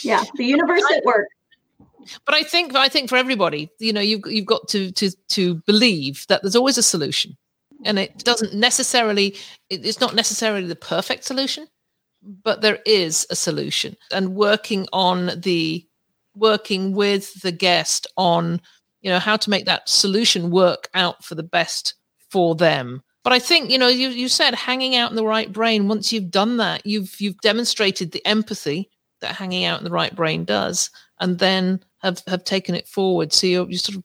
Yeah, 0.02 0.24
the 0.36 0.44
universe 0.44 0.82
at 0.94 1.04
work. 1.04 1.28
But 2.24 2.34
I 2.34 2.42
think 2.42 2.74
I 2.74 2.88
think 2.88 3.08
for 3.08 3.16
everybody, 3.16 3.70
you 3.78 3.92
know, 3.92 4.00
you've 4.00 4.22
you've 4.26 4.46
got 4.46 4.68
to 4.68 4.90
to 4.92 5.10
to 5.28 5.54
believe 5.66 6.24
that 6.28 6.42
there's 6.42 6.56
always 6.56 6.78
a 6.78 6.82
solution, 6.82 7.36
and 7.84 7.98
it 7.98 8.24
doesn't 8.24 8.54
necessarily 8.54 9.36
it's 9.70 10.00
not 10.00 10.14
necessarily 10.14 10.66
the 10.66 10.76
perfect 10.76 11.24
solution, 11.24 11.66
but 12.22 12.62
there 12.62 12.78
is 12.86 13.26
a 13.30 13.36
solution, 13.36 13.96
and 14.12 14.34
working 14.34 14.86
on 14.92 15.32
the 15.40 15.86
working 16.34 16.92
with 16.92 17.40
the 17.42 17.52
guest 17.52 18.06
on 18.16 18.60
you 19.00 19.10
know 19.10 19.18
how 19.18 19.36
to 19.36 19.50
make 19.50 19.66
that 19.66 19.88
solution 19.88 20.50
work 20.50 20.88
out 20.94 21.24
for 21.24 21.34
the 21.34 21.42
best 21.42 21.94
for 22.30 22.54
them. 22.54 23.02
But 23.24 23.32
i 23.32 23.38
think 23.38 23.70
you 23.70 23.76
know 23.76 23.88
you, 23.88 24.08
you 24.08 24.28
said 24.28 24.54
hanging 24.54 24.96
out 24.96 25.10
in 25.10 25.16
the 25.16 25.26
right 25.26 25.52
brain 25.52 25.86
once 25.86 26.12
you've 26.12 26.30
done 26.30 26.56
that 26.58 26.86
you've 26.86 27.20
you've 27.20 27.38
demonstrated 27.42 28.12
the 28.12 28.24
empathy 28.26 28.88
that 29.20 29.34
hanging 29.34 29.64
out 29.64 29.78
in 29.78 29.84
the 29.84 29.90
right 29.90 30.14
brain 30.14 30.44
does 30.44 30.90
and 31.20 31.38
then 31.38 31.82
have 31.98 32.22
have 32.26 32.44
taken 32.44 32.74
it 32.74 32.86
forward 32.88 33.32
so 33.32 33.46
you're, 33.46 33.68
you're 33.68 33.78
sort 33.78 33.96
of 33.96 34.04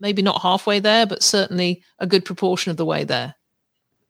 maybe 0.00 0.22
not 0.22 0.42
halfway 0.42 0.78
there 0.78 1.06
but 1.06 1.22
certainly 1.22 1.82
a 1.98 2.06
good 2.06 2.24
proportion 2.24 2.70
of 2.70 2.76
the 2.76 2.84
way 2.84 3.04
there 3.04 3.34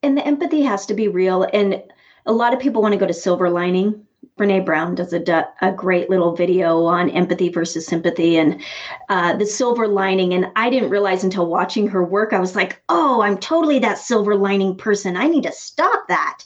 and 0.02 0.16
the 0.16 0.26
empathy 0.26 0.62
has 0.62 0.86
to 0.86 0.94
be 0.94 1.08
real 1.08 1.46
and 1.52 1.82
a 2.26 2.32
lot 2.32 2.54
of 2.54 2.60
people 2.60 2.80
want 2.80 2.92
to 2.92 2.98
go 2.98 3.06
to 3.06 3.14
silver 3.14 3.50
lining 3.50 4.04
Brene 4.38 4.64
Brown 4.64 4.96
does 4.96 5.12
a, 5.12 5.48
a 5.60 5.70
great 5.70 6.10
little 6.10 6.34
video 6.34 6.84
on 6.84 7.10
empathy 7.10 7.50
versus 7.50 7.86
sympathy 7.86 8.36
and 8.36 8.60
uh, 9.08 9.36
the 9.36 9.46
silver 9.46 9.86
lining. 9.86 10.34
And 10.34 10.46
I 10.56 10.70
didn't 10.70 10.90
realize 10.90 11.22
until 11.22 11.46
watching 11.46 11.86
her 11.88 12.02
work, 12.02 12.32
I 12.32 12.40
was 12.40 12.56
like, 12.56 12.82
oh, 12.88 13.22
I'm 13.22 13.38
totally 13.38 13.78
that 13.80 13.98
silver 13.98 14.34
lining 14.34 14.76
person. 14.76 15.16
I 15.16 15.28
need 15.28 15.44
to 15.44 15.52
stop 15.52 16.08
that. 16.08 16.44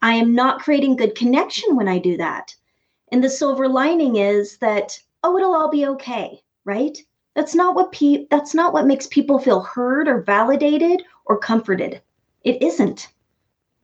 I 0.00 0.14
am 0.14 0.34
not 0.34 0.60
creating 0.60 0.96
good 0.96 1.14
connection 1.14 1.76
when 1.76 1.88
I 1.88 1.98
do 1.98 2.16
that. 2.16 2.54
And 3.12 3.22
the 3.22 3.30
silver 3.30 3.68
lining 3.68 4.16
is 4.16 4.58
that, 4.58 4.98
oh, 5.22 5.36
it'll 5.36 5.54
all 5.54 5.70
be 5.70 5.86
okay, 5.86 6.40
right? 6.64 6.96
That's 7.34 7.54
not 7.54 7.74
what 7.74 7.92
pe- 7.92 8.26
that's 8.30 8.54
not 8.54 8.72
what 8.72 8.86
makes 8.86 9.06
people 9.06 9.38
feel 9.38 9.60
heard 9.60 10.08
or 10.08 10.22
validated 10.22 11.04
or 11.26 11.38
comforted. 11.38 12.00
It 12.42 12.62
isn't. 12.62 13.08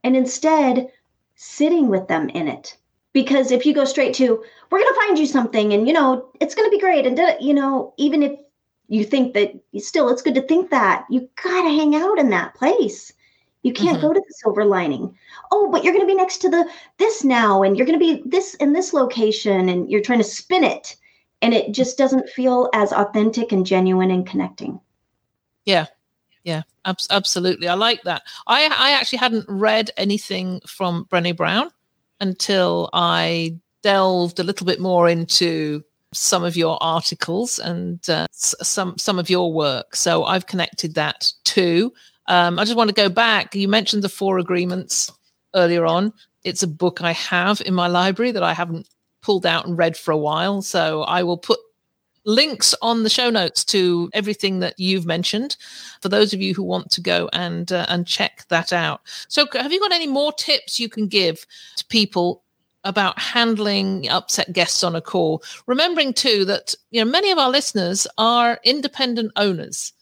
And 0.02 0.16
instead, 0.16 0.88
sitting 1.36 1.88
with 1.88 2.08
them 2.08 2.28
in 2.30 2.48
it 2.48 2.76
because 3.12 3.50
if 3.50 3.66
you 3.66 3.74
go 3.74 3.84
straight 3.84 4.14
to 4.14 4.42
we're 4.70 4.78
going 4.78 4.94
to 4.94 5.00
find 5.00 5.18
you 5.18 5.26
something 5.26 5.72
and 5.72 5.86
you 5.86 5.92
know 5.92 6.28
it's 6.40 6.54
going 6.54 6.68
to 6.68 6.76
be 6.76 6.80
great 6.80 7.06
and 7.06 7.20
you 7.40 7.52
know 7.52 7.92
even 7.96 8.22
if 8.22 8.38
you 8.88 9.04
think 9.04 9.34
that 9.34 9.52
still 9.78 10.08
it's 10.08 10.22
good 10.22 10.34
to 10.34 10.42
think 10.42 10.70
that 10.70 11.04
you 11.10 11.28
got 11.42 11.62
to 11.62 11.68
hang 11.68 11.94
out 11.94 12.18
in 12.18 12.30
that 12.30 12.54
place 12.54 13.12
you 13.62 13.72
can't 13.72 13.98
mm-hmm. 13.98 14.06
go 14.06 14.12
to 14.12 14.20
the 14.20 14.34
silver 14.38 14.64
lining 14.64 15.16
oh 15.52 15.70
but 15.70 15.84
you're 15.84 15.92
going 15.92 16.04
to 16.04 16.12
be 16.12 16.16
next 16.16 16.38
to 16.38 16.48
the 16.48 16.68
this 16.98 17.22
now 17.22 17.62
and 17.62 17.76
you're 17.76 17.86
going 17.86 17.98
to 17.98 18.04
be 18.04 18.22
this 18.26 18.54
in 18.54 18.72
this 18.72 18.92
location 18.92 19.68
and 19.68 19.90
you're 19.90 20.00
trying 20.00 20.18
to 20.18 20.24
spin 20.24 20.64
it 20.64 20.96
and 21.40 21.54
it 21.54 21.72
just 21.72 21.96
doesn't 21.96 22.28
feel 22.28 22.68
as 22.74 22.92
authentic 22.92 23.52
and 23.52 23.64
genuine 23.64 24.10
and 24.10 24.26
connecting 24.26 24.80
yeah 25.64 25.86
yeah 26.42 26.62
ab- 26.84 26.96
absolutely 27.10 27.68
i 27.68 27.74
like 27.74 28.02
that 28.02 28.22
i 28.48 28.64
i 28.76 28.90
actually 28.90 29.18
hadn't 29.18 29.46
read 29.48 29.90
anything 29.96 30.60
from 30.66 31.04
brene 31.06 31.36
brown 31.36 31.70
until 32.22 32.88
I 32.92 33.58
delved 33.82 34.38
a 34.38 34.44
little 34.44 34.64
bit 34.64 34.80
more 34.80 35.08
into 35.08 35.82
some 36.14 36.44
of 36.44 36.56
your 36.56 36.78
articles 36.80 37.58
and 37.58 38.08
uh, 38.08 38.26
some 38.32 38.96
some 38.96 39.18
of 39.18 39.28
your 39.28 39.52
work. 39.52 39.96
So 39.96 40.24
I've 40.24 40.46
connected 40.46 40.94
that 40.94 41.30
too. 41.44 41.92
Um, 42.28 42.58
I 42.58 42.64
just 42.64 42.76
want 42.76 42.88
to 42.88 42.94
go 42.94 43.08
back. 43.08 43.54
You 43.54 43.68
mentioned 43.68 44.04
the 44.04 44.08
four 44.08 44.38
agreements 44.38 45.10
earlier 45.54 45.86
on. 45.86 46.12
It's 46.44 46.62
a 46.62 46.68
book 46.68 47.02
I 47.02 47.12
have 47.12 47.60
in 47.64 47.74
my 47.74 47.86
library 47.86 48.32
that 48.32 48.42
I 48.42 48.52
haven't 48.52 48.88
pulled 49.22 49.46
out 49.46 49.66
and 49.66 49.78
read 49.78 49.96
for 49.96 50.10
a 50.10 50.18
while. 50.18 50.62
So 50.62 51.02
I 51.02 51.22
will 51.22 51.38
put 51.38 51.58
links 52.24 52.74
on 52.82 53.02
the 53.02 53.10
show 53.10 53.30
notes 53.30 53.64
to 53.64 54.10
everything 54.12 54.60
that 54.60 54.78
you've 54.78 55.06
mentioned 55.06 55.56
for 56.00 56.08
those 56.08 56.32
of 56.32 56.40
you 56.40 56.54
who 56.54 56.62
want 56.62 56.90
to 56.90 57.00
go 57.00 57.28
and 57.32 57.72
uh, 57.72 57.86
and 57.88 58.06
check 58.06 58.44
that 58.48 58.72
out. 58.72 59.00
So 59.28 59.46
have 59.52 59.72
you 59.72 59.80
got 59.80 59.92
any 59.92 60.06
more 60.06 60.32
tips 60.32 60.78
you 60.78 60.88
can 60.88 61.08
give 61.08 61.46
to 61.76 61.84
people 61.86 62.42
about 62.84 63.18
handling 63.18 64.08
upset 64.08 64.52
guests 64.52 64.84
on 64.84 64.94
a 64.94 65.00
call? 65.00 65.42
Remembering 65.66 66.12
too 66.12 66.44
that 66.44 66.74
you 66.90 67.04
know 67.04 67.10
many 67.10 67.30
of 67.30 67.38
our 67.38 67.50
listeners 67.50 68.06
are 68.18 68.60
independent 68.64 69.32
owners, 69.36 69.92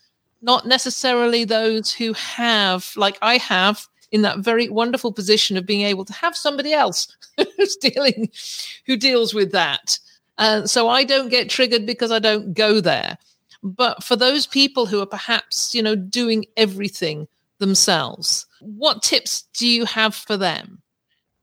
not 0.43 0.67
necessarily 0.67 1.45
those 1.45 1.93
who 1.93 2.13
have 2.15 2.93
like 2.97 3.19
I 3.23 3.39
have 3.39 3.87
in 4.13 4.23
that 4.23 4.39
very 4.41 4.69
wonderful 4.69 5.13
position 5.13 5.57
of 5.57 5.67
being 5.67 5.83
able 5.83 6.05
to 6.05 6.13
have 6.13 6.37
somebody 6.37 6.73
else 6.73 7.17
who's 7.57 7.77
dealing 7.77 8.31
who 8.87 8.97
deals 8.97 9.35
with 9.35 9.53
that 9.53 9.99
uh, 10.41 10.67
so 10.67 10.89
I 10.89 11.05
don't 11.05 11.29
get 11.29 11.51
triggered 11.51 11.85
because 11.85 12.11
I 12.11 12.19
don't 12.19 12.55
go 12.55 12.81
there. 12.81 13.19
But 13.63 14.03
for 14.03 14.17
those 14.17 14.47
people 14.47 14.87
who 14.87 15.01
are 15.03 15.07
perhaps, 15.07 15.75
you 15.75 15.83
know, 15.83 15.95
doing 15.95 16.47
everything 16.57 17.29
themselves, 17.59 18.47
what 18.61 19.03
tips 19.03 19.43
do 19.53 19.69
you 19.69 19.85
have 19.85 20.15
for 20.15 20.39
them? 20.39 20.81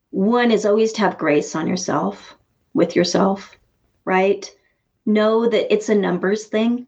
One 0.10 0.50
is 0.50 0.66
always 0.66 0.92
to 0.94 1.02
have 1.02 1.20
grace 1.20 1.56
on 1.56 1.68
yourself, 1.68 2.36
with 2.74 2.96
yourself, 2.96 3.56
right? 4.06 4.52
Know 5.06 5.48
that 5.48 5.72
it's 5.72 5.90
a 5.90 5.96
numbers 5.96 6.46
thing. 6.46 6.88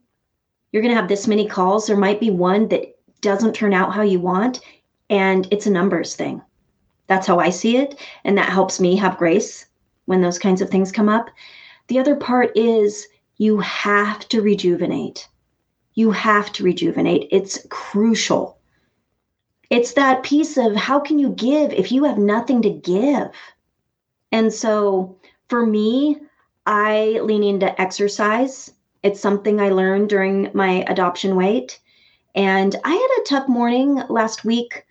You're 0.71 0.81
going 0.81 0.93
to 0.93 0.99
have 0.99 1.09
this 1.09 1.27
many 1.27 1.47
calls. 1.47 1.85
There 1.85 1.95
might 1.95 2.19
be 2.19 2.31
one 2.31 2.69
that 2.69 2.95
doesn't 3.21 3.53
turn 3.53 3.73
out 3.73 3.93
how 3.93 4.01
you 4.01 4.19
want, 4.19 4.61
and 5.09 5.47
it's 5.51 5.65
a 5.65 5.71
numbers 5.71 6.15
thing. 6.15 6.41
That's 7.07 7.25
how 7.27 7.39
I 7.39 7.49
see 7.49 7.77
it. 7.77 7.99
And 8.23 8.37
that 8.37 8.49
helps 8.49 8.79
me 8.79 8.95
have 8.97 9.17
grace 9.17 9.65
when 10.05 10.21
those 10.21 10.39
kinds 10.39 10.61
of 10.61 10.69
things 10.69 10.91
come 10.91 11.09
up. 11.09 11.29
The 11.87 11.99
other 11.99 12.15
part 12.15 12.55
is 12.55 13.07
you 13.37 13.59
have 13.59 14.27
to 14.29 14.41
rejuvenate. 14.41 15.27
You 15.95 16.11
have 16.11 16.51
to 16.53 16.63
rejuvenate. 16.63 17.27
It's 17.31 17.65
crucial. 17.69 18.59
It's 19.69 19.93
that 19.93 20.23
piece 20.23 20.57
of 20.57 20.75
how 20.75 20.99
can 20.99 21.19
you 21.19 21.29
give 21.29 21.73
if 21.73 21.91
you 21.91 22.03
have 22.03 22.17
nothing 22.17 22.61
to 22.61 22.69
give? 22.69 23.29
And 24.31 24.53
so 24.53 25.17
for 25.47 25.65
me, 25.65 26.17
I 26.65 27.19
lean 27.23 27.43
into 27.43 27.81
exercise. 27.81 28.71
It's 29.01 29.19
something 29.19 29.59
I 29.59 29.69
learned 29.69 30.09
during 30.09 30.51
my 30.53 30.83
adoption 30.87 31.35
wait. 31.35 31.79
And 32.35 32.75
I 32.83 32.91
had 32.91 33.21
a 33.21 33.25
tough 33.27 33.47
morning 33.47 34.01
last 34.09 34.45
week 34.45 34.85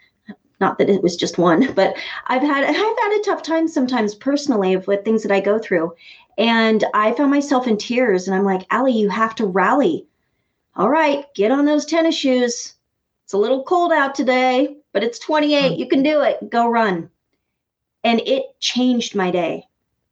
not 0.61 0.79
that 0.79 0.91
it 0.91 1.03
was 1.03 1.17
just 1.17 1.39
one, 1.39 1.73
but 1.75 1.97
I've 2.27 2.43
had 2.43 2.65
I've 2.65 2.77
had 2.77 3.19
a 3.19 3.25
tough 3.25 3.43
time 3.43 3.69
sometimes 3.69 4.15
personally 4.15 4.77
with 4.77 5.05
things 5.05 5.23
that 5.23 5.33
I 5.33 5.41
go 5.41 5.59
through. 5.59 5.95
And 6.37 6.85
I 6.95 7.13
found 7.13 7.31
myself 7.31 7.67
in 7.67 7.77
tears 7.77 8.29
and 8.29 8.37
I'm 8.37 8.45
like, 8.45 8.65
Ali, 8.71 8.93
you 8.93 9.09
have 9.09 9.35
to 9.37 9.47
rally. 9.47 10.07
All 10.77 10.89
right, 10.89 11.25
get 11.35 11.51
on 11.51 11.65
those 11.65 11.85
tennis 11.85 12.15
shoes. 12.15 12.75
It's 13.25 13.33
a 13.33 13.39
little 13.39 13.65
cold 13.65 13.93
out 13.93 14.15
today, 14.15 14.77
but 14.93 15.03
it's 15.03 15.19
28. 15.19 15.77
You 15.77 15.89
can 15.89 16.05
do 16.05 16.23
it. 16.23 16.49
Go 16.49 16.69
run. 16.69 17.11
And 18.05 18.21
it 18.21 18.45
changed 18.61 19.17
my 19.17 19.33
day. 19.33 19.65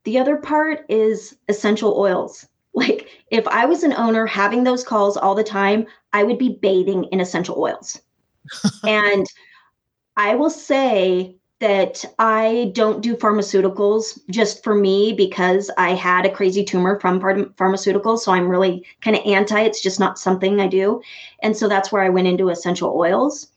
The 0.03 0.19
other 0.19 0.37
part 0.37 0.85
is 0.89 1.37
essential 1.49 1.97
oils. 1.97 2.47
Like 2.77 3.09
if 3.31 3.49
I 3.49 3.65
was 3.65 3.85
an 3.85 3.95
owner 3.95 4.27
having 4.27 4.63
those 4.63 4.85
calls 4.85 5.17
all 5.17 5.35
the 5.35 5.43
time, 5.43 5.87
I 6.13 6.25
would 6.25 6.37
be 6.37 6.59
bathing 6.61 7.05
in 7.05 7.21
essential 7.21 7.59
oils. 7.59 7.99
and 8.85 9.27
I 10.17 10.35
will 10.35 10.51
say 10.51 11.37
that 11.59 12.05
I 12.19 12.71
don't 12.75 13.01
do 13.01 13.17
pharmaceuticals 13.17 14.19
just 14.31 14.63
for 14.63 14.75
me 14.75 15.15
because 15.15 15.71
I 15.79 15.95
had 15.95 16.27
a 16.27 16.31
crazy 16.31 16.63
tumor 16.65 17.01
from 17.01 17.21
pharmaceuticals. 17.21 18.19
So 18.21 18.33
I'm 18.33 18.49
really 18.49 18.85
kind 19.01 19.17
of 19.17 19.25
anti, 19.25 19.61
it's 19.61 19.81
just 19.81 19.99
not 19.99 20.19
something 20.19 20.61
I 20.61 20.67
do. 20.67 21.01
And 21.43 21.57
so 21.57 21.69
that's 21.69 21.91
where 21.91 22.03
I 22.03 22.11
went 22.11 22.29
into 22.29 22.51
essential 22.51 22.95
oils. 22.95 23.49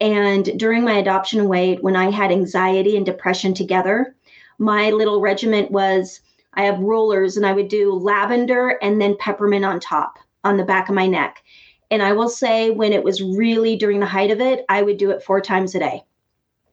And 0.00 0.44
during 0.58 0.84
my 0.84 0.98
adoption 0.98 1.48
wait, 1.48 1.82
when 1.82 1.96
I 1.96 2.10
had 2.10 2.30
anxiety 2.30 2.96
and 2.96 3.06
depression 3.06 3.54
together, 3.54 4.14
my 4.58 4.90
little 4.90 5.22
regiment 5.22 5.70
was 5.70 6.20
I 6.52 6.64
have 6.64 6.78
rollers 6.80 7.38
and 7.38 7.46
I 7.46 7.52
would 7.52 7.68
do 7.68 7.94
lavender 7.94 8.78
and 8.82 9.00
then 9.00 9.16
peppermint 9.18 9.64
on 9.64 9.80
top 9.80 10.18
on 10.44 10.58
the 10.58 10.64
back 10.64 10.88
of 10.88 10.94
my 10.94 11.06
neck. 11.06 11.42
And 11.90 12.02
I 12.02 12.12
will 12.12 12.28
say, 12.28 12.70
when 12.70 12.92
it 12.92 13.04
was 13.04 13.22
really 13.22 13.76
during 13.76 14.00
the 14.00 14.06
height 14.06 14.30
of 14.30 14.40
it, 14.40 14.64
I 14.68 14.82
would 14.82 14.96
do 14.96 15.10
it 15.10 15.22
four 15.22 15.40
times 15.40 15.74
a 15.74 15.78
day. 15.78 16.02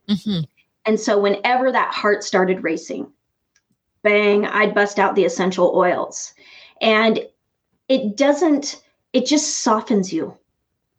Mm-hmm. 0.09 0.41
And 0.85 0.99
so, 0.99 1.19
whenever 1.19 1.71
that 1.71 1.93
heart 1.93 2.23
started 2.23 2.63
racing, 2.63 3.11
bang, 4.01 4.45
I'd 4.45 4.75
bust 4.75 4.99
out 4.99 5.15
the 5.15 5.25
essential 5.25 5.73
oils. 5.75 6.33
And 6.81 7.25
it 7.87 8.17
doesn't, 8.17 8.83
it 9.13 9.25
just 9.25 9.59
softens 9.59 10.11
you 10.11 10.37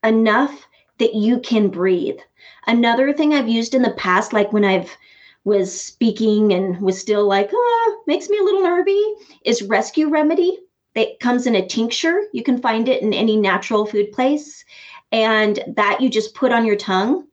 enough 0.03 0.67
that 0.99 1.15
you 1.15 1.41
can 1.41 1.69
breathe. 1.69 2.19
Another 2.67 3.13
thing 3.13 3.35
I've 3.35 3.49
used 3.49 3.75
in 3.75 3.83
the 3.83 3.93
past, 3.93 4.33
like 4.33 4.53
when 4.53 4.65
I've 4.65 4.97
was 5.45 5.79
speaking 5.79 6.53
and 6.53 6.81
was 6.81 6.99
still 6.99 7.27
like, 7.27 7.51
ah, 7.55 7.95
makes 8.07 8.29
me 8.31 8.39
a 8.39 8.43
little 8.43 8.63
nervy, 8.63 9.03
is 9.45 9.63
Rescue 9.63 10.09
Remedy. 10.09 10.59
It 10.95 11.21
comes 11.21 11.47
in 11.47 11.55
a 11.55 11.67
tincture. 11.67 12.23
You 12.33 12.43
can 12.43 12.61
find 12.61 12.89
it 12.89 13.03
in 13.03 13.13
any 13.13 13.37
natural 13.37 13.87
food 13.87 14.13
place. 14.13 14.65
And 15.13 15.63
that 15.77 16.01
you 16.01 16.09
just 16.09 16.35
put 16.35 16.53
on 16.53 16.65
your 16.65 16.77
tongue. 16.77 17.27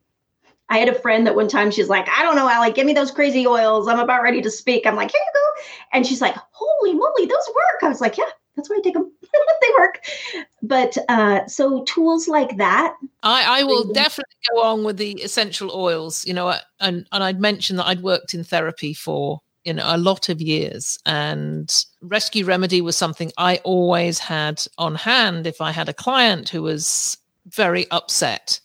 I 0.69 0.77
had 0.77 0.87
a 0.87 0.95
friend 0.95 1.27
that 1.27 1.35
one 1.35 1.49
time 1.49 1.69
she's 1.69 1.89
like, 1.89 2.07
I 2.07 2.23
don't 2.23 2.35
know, 2.35 2.47
Ali, 2.47 2.71
give 2.71 2.85
me 2.85 2.93
those 2.93 3.11
crazy 3.11 3.45
oils. 3.45 3.87
I'm 3.87 3.99
about 3.99 4.23
ready 4.23 4.41
to 4.41 4.49
speak. 4.49 4.87
I'm 4.87 4.95
like, 4.95 5.11
here 5.11 5.19
you 5.19 5.33
go. 5.33 5.63
And 5.93 6.07
she's 6.07 6.21
like, 6.21 6.35
holy 6.51 6.93
moly, 6.93 7.25
those 7.25 7.47
work. 7.49 7.83
I 7.83 7.89
was 7.89 7.99
like, 7.99 8.17
yeah, 8.17 8.23
that's 8.55 8.69
why 8.69 8.77
I 8.77 8.81
take 8.81 8.93
them. 8.93 9.11
they 9.61 9.67
work. 9.77 10.05
But 10.61 10.97
uh, 11.09 11.45
so 11.47 11.83
tools 11.83 12.27
like 12.27 12.57
that. 12.57 12.95
I, 13.23 13.61
I 13.61 13.63
will 13.63 13.91
definitely 13.91 14.33
go 14.53 14.61
on 14.63 14.83
with 14.83 14.97
the 14.97 15.13
essential 15.21 15.71
oils. 15.71 16.25
You 16.25 16.33
know, 16.33 16.53
and 16.79 17.05
and 17.11 17.23
I'd 17.23 17.41
mentioned 17.41 17.79
that 17.79 17.87
I'd 17.87 18.01
worked 18.01 18.33
in 18.33 18.43
therapy 18.43 18.93
for 18.93 19.41
you 19.63 19.73
know 19.73 19.83
a 19.85 19.97
lot 19.97 20.29
of 20.29 20.41
years, 20.41 20.99
and 21.05 21.85
rescue 22.01 22.45
remedy 22.45 22.81
was 22.81 22.97
something 22.97 23.31
I 23.37 23.57
always 23.63 24.19
had 24.19 24.65
on 24.77 24.95
hand 24.95 25.47
if 25.47 25.61
I 25.61 25.71
had 25.71 25.89
a 25.89 25.93
client 25.93 26.49
who 26.49 26.63
was 26.63 27.17
very 27.47 27.89
upset. 27.91 28.59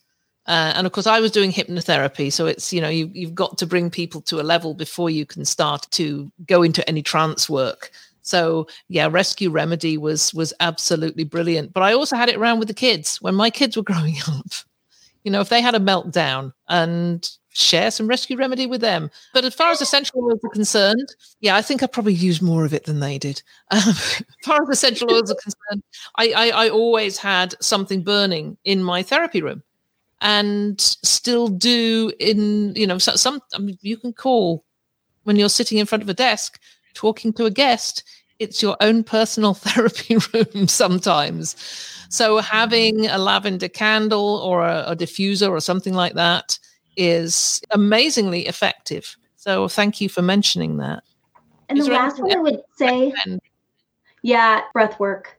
Uh, 0.47 0.73
and 0.77 0.87
of 0.87 0.93
course, 0.93 1.09
I 1.09 1.19
was 1.19 1.33
doing 1.33 1.53
hypnotherapy, 1.53 2.33
so 2.33 2.47
it's 2.47 2.73
you 2.73 2.81
know 2.81 2.89
you, 2.89 3.11
you've 3.13 3.35
got 3.35 3.59
to 3.59 3.67
bring 3.67 3.91
people 3.91 4.21
to 4.23 4.41
a 4.41 4.45
level 4.45 4.75
before 4.75 5.11
you 5.11 5.27
can 5.27 5.45
start 5.45 5.87
to 5.93 6.31
go 6.47 6.63
into 6.63 6.89
any 6.89 7.03
trance 7.03 7.51
work. 7.51 7.91
So 8.23 8.67
yeah, 8.89 9.09
Rescue 9.11 9.51
Remedy 9.51 9.99
was 9.99 10.33
was 10.35 10.53
absolutely 10.61 11.25
brilliant. 11.25 11.73
But 11.73 11.83
I 11.83 11.93
also 11.93 12.17
had 12.17 12.29
it 12.29 12.37
around 12.37 12.59
with 12.59 12.69
the 12.69 12.75
kids 12.75 13.21
when 13.23 13.35
my 13.35 13.51
kids 13.51 13.77
were 13.77 13.83
growing 13.93 14.17
up. 14.29 14.53
You 15.25 15.33
know, 15.33 15.41
if 15.41 15.49
they 15.49 15.61
had 15.61 15.75
a 15.75 15.81
meltdown 15.81 16.53
and 16.69 17.29
share 17.57 17.91
some 17.91 18.07
rescue 18.07 18.37
remedy 18.37 18.67
with 18.67 18.81
them. 18.81 19.11
But 19.33 19.45
as 19.45 19.55
far 19.55 19.71
as 19.71 19.81
essential 19.81 20.25
oils 20.25 20.45
are 20.45 20.51
concerned, 20.51 21.15
yeah, 21.41 21.57
I 21.57 21.63
think 21.63 21.83
I 21.83 21.87
probably 21.87 22.13
used 22.13 22.43
more 22.43 22.65
of 22.65 22.75
it 22.75 22.85
than 22.85 23.01
they 23.01 23.19
did. 23.19 23.43
Um, 23.71 23.81
as 23.89 24.23
far 24.45 24.63
as 24.63 24.69
essential 24.69 25.13
oils 25.13 25.31
are 25.31 25.37
concerned, 25.43 25.83
I, 26.17 26.33
I, 26.33 26.67
I 26.67 26.69
always 26.69 27.19
had 27.19 27.55
something 27.61 28.03
burning 28.03 28.57
in 28.65 28.83
my 28.83 29.03
therapy 29.03 29.43
room 29.43 29.63
and 30.21 30.81
still 30.81 31.49
do 31.49 32.13
in, 32.21 32.75
you 32.77 32.87
know, 32.87 32.99
some, 32.99 33.41
I 33.55 33.59
mean, 33.59 33.77
you 33.81 33.97
can 33.97 34.13
call 34.13 34.65
when 35.25 35.37
you're 35.37 35.49
sitting 35.49 35.79
in 35.79 35.87
front 35.87 36.03
of 36.03 36.09
a 36.09 36.15
desk 36.15 36.61
talking 36.95 37.33
to 37.35 37.45
a 37.45 37.51
guest 37.51 38.05
it's 38.39 38.63
your 38.63 38.77
own 38.81 39.03
personal 39.03 39.55
therapy 39.55 40.17
room 40.33 40.69
sometimes. 40.69 41.57
So 42.09 42.39
having 42.39 43.07
a 43.07 43.19
lavender 43.19 43.69
candle 43.69 44.39
or 44.45 44.67
a, 44.67 44.85
a, 44.89 44.97
diffuser 44.97 45.51
or 45.51 45.61
something 45.61 45.95
like 45.95 46.15
that 46.15 46.59
is 46.97 47.61
amazingly 47.71 48.47
effective. 48.47 49.17
So 49.37 49.69
thank 49.69 50.01
you 50.01 50.09
for 50.09 50.23
mentioning 50.23 50.79
that. 50.79 51.03
And 51.69 51.79
is 51.79 51.87
the 51.87 51.93
last 51.93 52.21
one 52.21 52.33
I 52.33 52.41
would 52.41 52.63
say, 52.77 53.13
yeah, 54.23 54.63
breath 54.73 54.99
work. 54.99 55.39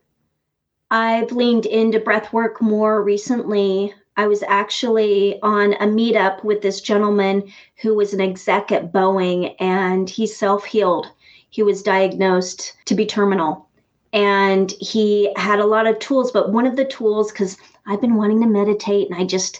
I've 0.90 1.32
leaned 1.32 1.66
into 1.66 2.00
breath 2.00 2.32
work 2.32 2.62
more 2.62 3.04
recently. 3.04 3.94
I 4.16 4.28
was 4.28 4.44
actually 4.44 5.40
on 5.42 5.74
a 5.74 5.86
meetup 5.86 6.44
with 6.44 6.62
this 6.62 6.82
gentleman 6.82 7.52
who 7.82 7.96
was 7.96 8.14
an 8.14 8.22
exec 8.22 8.72
at 8.72 8.92
Boeing 8.94 9.56
and 9.60 10.10
he 10.10 10.26
self 10.26 10.66
healed 10.66 11.12
he 11.50 11.64
was 11.64 11.82
diagnosed 11.82 12.74
to 12.86 12.96
be 12.96 13.06
terminal 13.06 13.68
and 14.14 14.72
he 14.80 15.34
had 15.36 15.60
a 15.60 15.66
lot 15.66 15.88
of 15.88 16.00
tools 16.00 16.32
but 16.32 16.52
one 16.52 16.66
of 16.68 16.76
the 16.76 16.86
tools 16.86 17.32
because 17.32 17.58
i've 17.88 18.02
been 18.02 18.16
wanting 18.16 18.40
to 18.42 18.48
meditate 18.48 19.10
and 19.10 19.20
i 19.20 19.26
just 19.26 19.60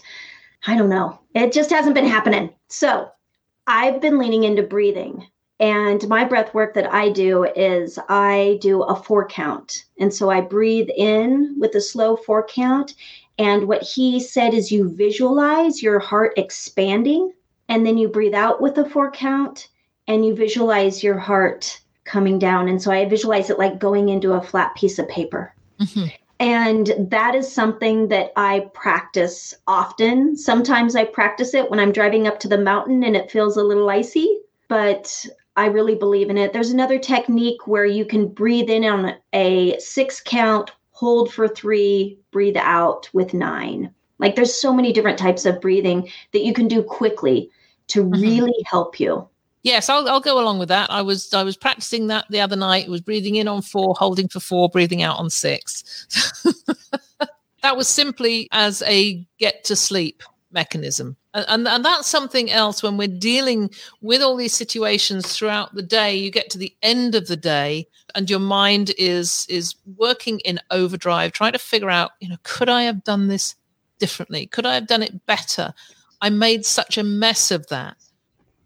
i 0.68 0.76
don't 0.76 0.88
know 0.88 1.18
it 1.34 1.52
just 1.52 1.70
hasn't 1.70 1.94
been 1.94 2.06
happening 2.06 2.50
so 2.68 3.10
i've 3.66 4.00
been 4.00 4.18
leaning 4.18 4.44
into 4.44 4.62
breathing 4.62 5.26
and 5.60 6.06
my 6.08 6.24
breath 6.24 6.54
work 6.54 6.74
that 6.74 6.92
i 6.92 7.10
do 7.10 7.44
is 7.56 7.98
i 8.08 8.58
do 8.60 8.82
a 8.82 8.94
four 8.94 9.26
count 9.26 9.84
and 9.98 10.14
so 10.14 10.30
i 10.30 10.40
breathe 10.40 10.88
in 10.96 11.56
with 11.58 11.74
a 11.74 11.80
slow 11.80 12.16
four 12.16 12.46
count 12.46 12.94
and 13.38 13.68
what 13.68 13.82
he 13.82 14.20
said 14.20 14.54
is 14.54 14.72
you 14.72 14.88
visualize 14.88 15.82
your 15.82 15.98
heart 15.98 16.32
expanding 16.36 17.32
and 17.68 17.86
then 17.86 17.98
you 17.98 18.08
breathe 18.08 18.34
out 18.34 18.60
with 18.60 18.78
a 18.78 18.88
four 18.88 19.10
count 19.10 19.68
and 20.08 20.24
you 20.24 20.34
visualize 20.34 21.02
your 21.02 21.18
heart 21.18 21.80
coming 22.04 22.38
down. 22.38 22.68
And 22.68 22.82
so 22.82 22.90
I 22.90 23.04
visualize 23.04 23.50
it 23.50 23.58
like 23.58 23.78
going 23.78 24.08
into 24.08 24.32
a 24.32 24.42
flat 24.42 24.74
piece 24.74 24.98
of 24.98 25.08
paper. 25.08 25.54
Mm-hmm. 25.78 26.06
And 26.40 26.92
that 27.10 27.34
is 27.34 27.50
something 27.50 28.08
that 28.08 28.32
I 28.36 28.70
practice 28.72 29.54
often. 29.66 30.36
Sometimes 30.36 30.94
I 30.94 31.04
practice 31.04 31.52
it 31.52 31.68
when 31.68 31.80
I'm 31.80 31.92
driving 31.92 32.28
up 32.28 32.38
to 32.40 32.48
the 32.48 32.58
mountain 32.58 33.02
and 33.02 33.16
it 33.16 33.30
feels 33.30 33.56
a 33.56 33.64
little 33.64 33.90
icy, 33.90 34.40
but 34.68 35.26
I 35.56 35.66
really 35.66 35.96
believe 35.96 36.30
in 36.30 36.38
it. 36.38 36.52
There's 36.52 36.70
another 36.70 37.00
technique 37.00 37.66
where 37.66 37.84
you 37.84 38.04
can 38.04 38.28
breathe 38.28 38.70
in 38.70 38.84
on 38.84 39.16
a 39.32 39.76
six 39.80 40.20
count, 40.20 40.70
hold 40.92 41.32
for 41.32 41.48
three, 41.48 42.20
breathe 42.30 42.56
out 42.56 43.10
with 43.12 43.34
nine. 43.34 43.92
Like 44.20 44.36
there's 44.36 44.60
so 44.60 44.72
many 44.72 44.92
different 44.92 45.18
types 45.18 45.44
of 45.44 45.60
breathing 45.60 46.08
that 46.32 46.44
you 46.44 46.52
can 46.52 46.68
do 46.68 46.84
quickly 46.84 47.50
to 47.88 48.04
mm-hmm. 48.04 48.20
really 48.20 48.64
help 48.66 49.00
you. 49.00 49.28
Yes, 49.62 49.88
I'll, 49.88 50.08
I'll 50.08 50.20
go 50.20 50.40
along 50.40 50.58
with 50.58 50.68
that. 50.68 50.90
I 50.90 51.02
was 51.02 51.34
I 51.34 51.42
was 51.42 51.56
practicing 51.56 52.06
that 52.08 52.26
the 52.30 52.40
other 52.40 52.56
night. 52.56 52.86
It 52.86 52.90
was 52.90 53.00
breathing 53.00 53.36
in 53.36 53.48
on 53.48 53.62
four, 53.62 53.94
holding 53.98 54.28
for 54.28 54.40
four, 54.40 54.68
breathing 54.68 55.02
out 55.02 55.18
on 55.18 55.30
six. 55.30 56.06
that 57.62 57.76
was 57.76 57.88
simply 57.88 58.48
as 58.52 58.82
a 58.82 59.26
get 59.38 59.64
to 59.64 59.76
sleep 59.76 60.22
mechanism. 60.52 61.16
And, 61.34 61.44
and, 61.48 61.68
and 61.68 61.84
that's 61.84 62.06
something 62.08 62.50
else 62.50 62.82
when 62.82 62.96
we're 62.96 63.08
dealing 63.08 63.70
with 64.00 64.22
all 64.22 64.36
these 64.36 64.54
situations 64.54 65.36
throughout 65.36 65.74
the 65.74 65.82
day, 65.82 66.16
you 66.16 66.30
get 66.30 66.50
to 66.50 66.58
the 66.58 66.74
end 66.82 67.14
of 67.14 67.26
the 67.26 67.36
day 67.36 67.86
and 68.14 68.30
your 68.30 68.40
mind 68.40 68.92
is 68.96 69.44
is 69.48 69.74
working 69.96 70.38
in 70.40 70.60
overdrive, 70.70 71.32
trying 71.32 71.52
to 71.52 71.58
figure 71.58 71.90
out, 71.90 72.12
you 72.20 72.28
know, 72.28 72.38
could 72.44 72.68
I 72.68 72.84
have 72.84 73.04
done 73.04 73.28
this 73.28 73.54
differently? 73.98 74.46
Could 74.46 74.66
I 74.66 74.74
have 74.74 74.86
done 74.86 75.02
it 75.02 75.26
better? 75.26 75.74
I 76.20 76.30
made 76.30 76.64
such 76.64 76.96
a 76.96 77.04
mess 77.04 77.50
of 77.50 77.66
that 77.68 77.96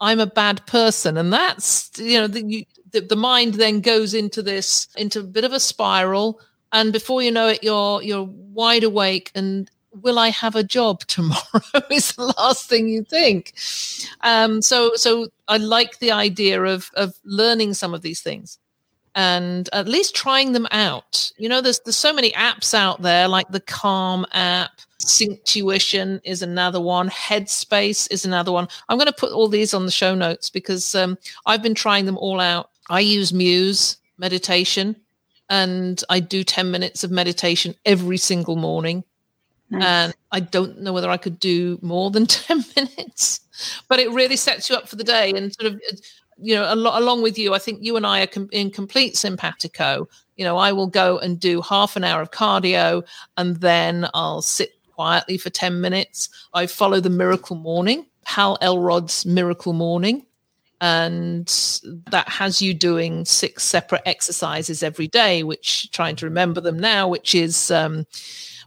I'm 0.03 0.19
a 0.19 0.27
bad 0.27 0.67
person. 0.67 1.17
And 1.17 1.33
that's, 1.33 1.91
you 1.97 2.21
know, 2.21 2.27
the, 2.27 2.67
the, 2.91 3.01
the 3.01 3.17
mind 3.17 3.55
then 3.55 3.81
goes 3.81 4.15
into 4.15 4.43
this, 4.43 4.89
into 4.97 5.21
a 5.21 5.23
bit 5.25 5.45
of 5.45 5.53
a 5.53 5.61
spiral. 5.61 6.41
And 6.73 6.93
before 6.93 7.23
you 7.23 7.31
know 7.31 7.49
it, 7.49 7.63
you're, 7.63 8.03
you're 8.03 8.29
wide 8.29 8.83
awake 8.83 9.31
and 9.35 9.71
will 9.93 10.19
I 10.19 10.31
have 10.31 10.57
a 10.57 10.65
job 10.65 11.01
tomorrow 11.07 11.87
is 11.91 12.13
the 12.15 12.35
last 12.37 12.69
thing 12.69 12.89
you 12.89 13.05
think. 13.05 13.55
Um, 14.23 14.61
so, 14.61 14.93
so 14.97 15.29
I 15.47 15.59
like 15.59 16.01
the 16.01 16.11
idea 16.11 16.61
of, 16.63 16.91
of 16.95 17.15
learning 17.25 17.75
some 17.75 17.95
of 17.95 18.03
these 18.03 18.21
things. 18.21 18.59
And 19.15 19.69
at 19.73 19.89
least 19.89 20.15
trying 20.15 20.53
them 20.53 20.67
out. 20.71 21.33
You 21.37 21.49
know, 21.49 21.61
there's 21.61 21.81
there's 21.81 21.97
so 21.97 22.13
many 22.13 22.33
apps 22.33 22.75
out 22.75 23.03
there, 23.03 23.29
like 23.29 23.49
the 23.49 23.61
Calm 23.61 24.27
app, 24.33 24.81
Synctuition 25.05 26.21
is 26.25 26.43
another 26.43 26.81
one, 26.81 27.09
Headspace 27.09 28.11
is 28.11 28.25
another 28.25 28.53
one. 28.53 28.69
I'm 28.89 28.99
going 28.99 29.07
to 29.07 29.13
put 29.13 29.33
all 29.33 29.49
these 29.49 29.75
on 29.75 29.87
the 29.87 29.93
show 29.93 30.15
notes 30.15 30.51
because 30.51 30.95
um, 30.95 31.19
I've 31.47 31.63
been 31.63 31.75
trying 31.75 32.07
them 32.07 32.19
all 32.19 32.41
out. 32.41 32.71
I 32.89 33.01
use 33.01 33.33
Muse 33.33 33.97
meditation, 34.19 34.97
and 35.49 36.03
I 36.09 36.21
do 36.21 36.45
10 36.45 36.71
minutes 36.71 37.05
of 37.05 37.11
meditation 37.11 37.75
every 37.85 38.17
single 38.17 38.57
morning. 38.57 39.05
Nice. 39.71 39.83
And 39.85 40.15
I 40.31 40.41
don't 40.41 40.81
know 40.81 40.93
whether 40.93 41.11
I 41.11 41.17
could 41.17 41.41
do 41.41 41.79
more 41.83 42.11
than 42.11 42.27
10 42.29 42.65
minutes, 42.77 43.41
but 43.89 43.99
it 43.99 44.11
really 44.11 44.37
sets 44.37 44.69
you 44.69 44.77
up 44.77 44.89
for 44.89 44.97
the 44.97 45.05
day 45.05 45.31
and 45.31 45.53
sort 45.55 45.73
of 45.73 45.81
you 46.39 46.55
know, 46.55 46.65
al- 46.65 46.99
along 46.99 47.23
with 47.23 47.39
you, 47.39 47.55
I 47.55 47.59
think 47.59 47.83
you 47.83 47.97
and 47.97 48.07
I 48.07 48.23
are 48.23 48.27
com- 48.27 48.49
in 48.53 48.71
complete 48.71 49.17
simpatico. 49.17 50.09
You 50.37 50.45
know, 50.45 50.57
I 50.57 50.73
will 50.73 50.87
go 50.87 51.19
and 51.19 51.39
do 51.39 51.61
half 51.61 51.97
an 51.97 52.05
hour 52.05 52.21
of 52.21 52.31
cardio 52.31 53.05
and 53.37 53.57
then 53.57 54.09
I'll 54.15 54.43
sit 54.43 54.73
quietly 54.93 55.39
for 55.39 55.51
10 55.51 55.81
minutes. 55.81 56.29
I 56.55 56.67
follow 56.67 57.01
the 57.01 57.11
Miracle 57.11 57.57
Morning, 57.57 58.07
Hal 58.25 58.59
Elrod's 58.61 59.27
Miracle 59.27 59.73
Morning. 59.73 60.27
And 60.81 61.47
that 62.11 62.29
has 62.29 62.61
you 62.61 62.75
doing 62.75 63.25
six 63.25 63.63
separate 63.63 64.03
exercises 64.05 64.83
every 64.83 65.07
day, 65.07 65.45
which 65.45 65.93
trying 65.93 66.17
to 66.17 66.27
remember 66.27 66.61
them 66.61 66.77
now, 66.77 67.07
which 67.07 67.37
is, 67.37 67.71
um, 67.71 68.05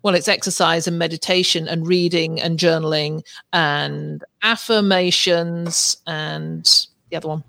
well, 0.01 0.15
it's 0.15 0.29
exercise 0.29 0.87
and 0.87 0.97
meditation 0.97 1.67
and 1.67 1.85
reading 1.85 2.39
and 2.39 2.57
journaling 2.57 3.21
and 3.51 4.23
affirmations 4.43 5.97
and 6.07 6.87
the 7.09 7.17
other 7.17 7.27
one. 7.27 7.43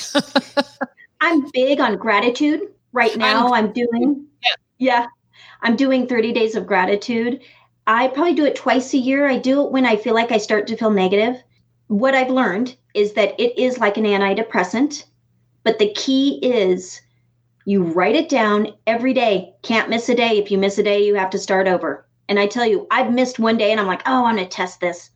I'm 1.20 1.50
big 1.52 1.80
on 1.80 1.96
gratitude 1.96 2.62
right 2.92 3.16
now. 3.16 3.48
I'm, 3.48 3.66
I'm 3.66 3.72
doing, 3.72 4.26
yeah. 4.42 4.50
yeah, 4.78 5.06
I'm 5.62 5.76
doing 5.76 6.06
30 6.06 6.32
days 6.32 6.56
of 6.56 6.66
gratitude. 6.66 7.40
I 7.86 8.08
probably 8.08 8.34
do 8.34 8.44
it 8.44 8.56
twice 8.56 8.94
a 8.94 8.98
year. 8.98 9.28
I 9.28 9.38
do 9.38 9.64
it 9.64 9.72
when 9.72 9.86
I 9.86 9.96
feel 9.96 10.14
like 10.14 10.32
I 10.32 10.38
start 10.38 10.66
to 10.68 10.76
feel 10.76 10.90
negative. 10.90 11.42
What 11.88 12.14
I've 12.14 12.30
learned 12.30 12.76
is 12.94 13.14
that 13.14 13.38
it 13.40 13.58
is 13.58 13.78
like 13.78 13.96
an 13.96 14.04
antidepressant, 14.04 15.04
but 15.64 15.78
the 15.78 15.92
key 15.94 16.38
is 16.42 17.00
you 17.64 17.82
write 17.82 18.16
it 18.16 18.28
down 18.28 18.74
every 18.86 19.12
day. 19.12 19.54
Can't 19.62 19.90
miss 19.90 20.08
a 20.08 20.14
day. 20.14 20.38
If 20.38 20.50
you 20.50 20.58
miss 20.58 20.78
a 20.78 20.82
day, 20.82 21.04
you 21.04 21.14
have 21.14 21.30
to 21.30 21.38
start 21.38 21.68
over. 21.68 22.06
And 22.28 22.38
I 22.38 22.46
tell 22.46 22.64
you, 22.64 22.86
I've 22.90 23.12
missed 23.12 23.38
one 23.38 23.56
day 23.56 23.70
and 23.70 23.80
I'm 23.80 23.86
like, 23.86 24.02
oh, 24.06 24.24
I'm 24.24 24.36
going 24.36 24.48
to 24.48 24.50
test 24.50 24.80
this. 24.80 25.10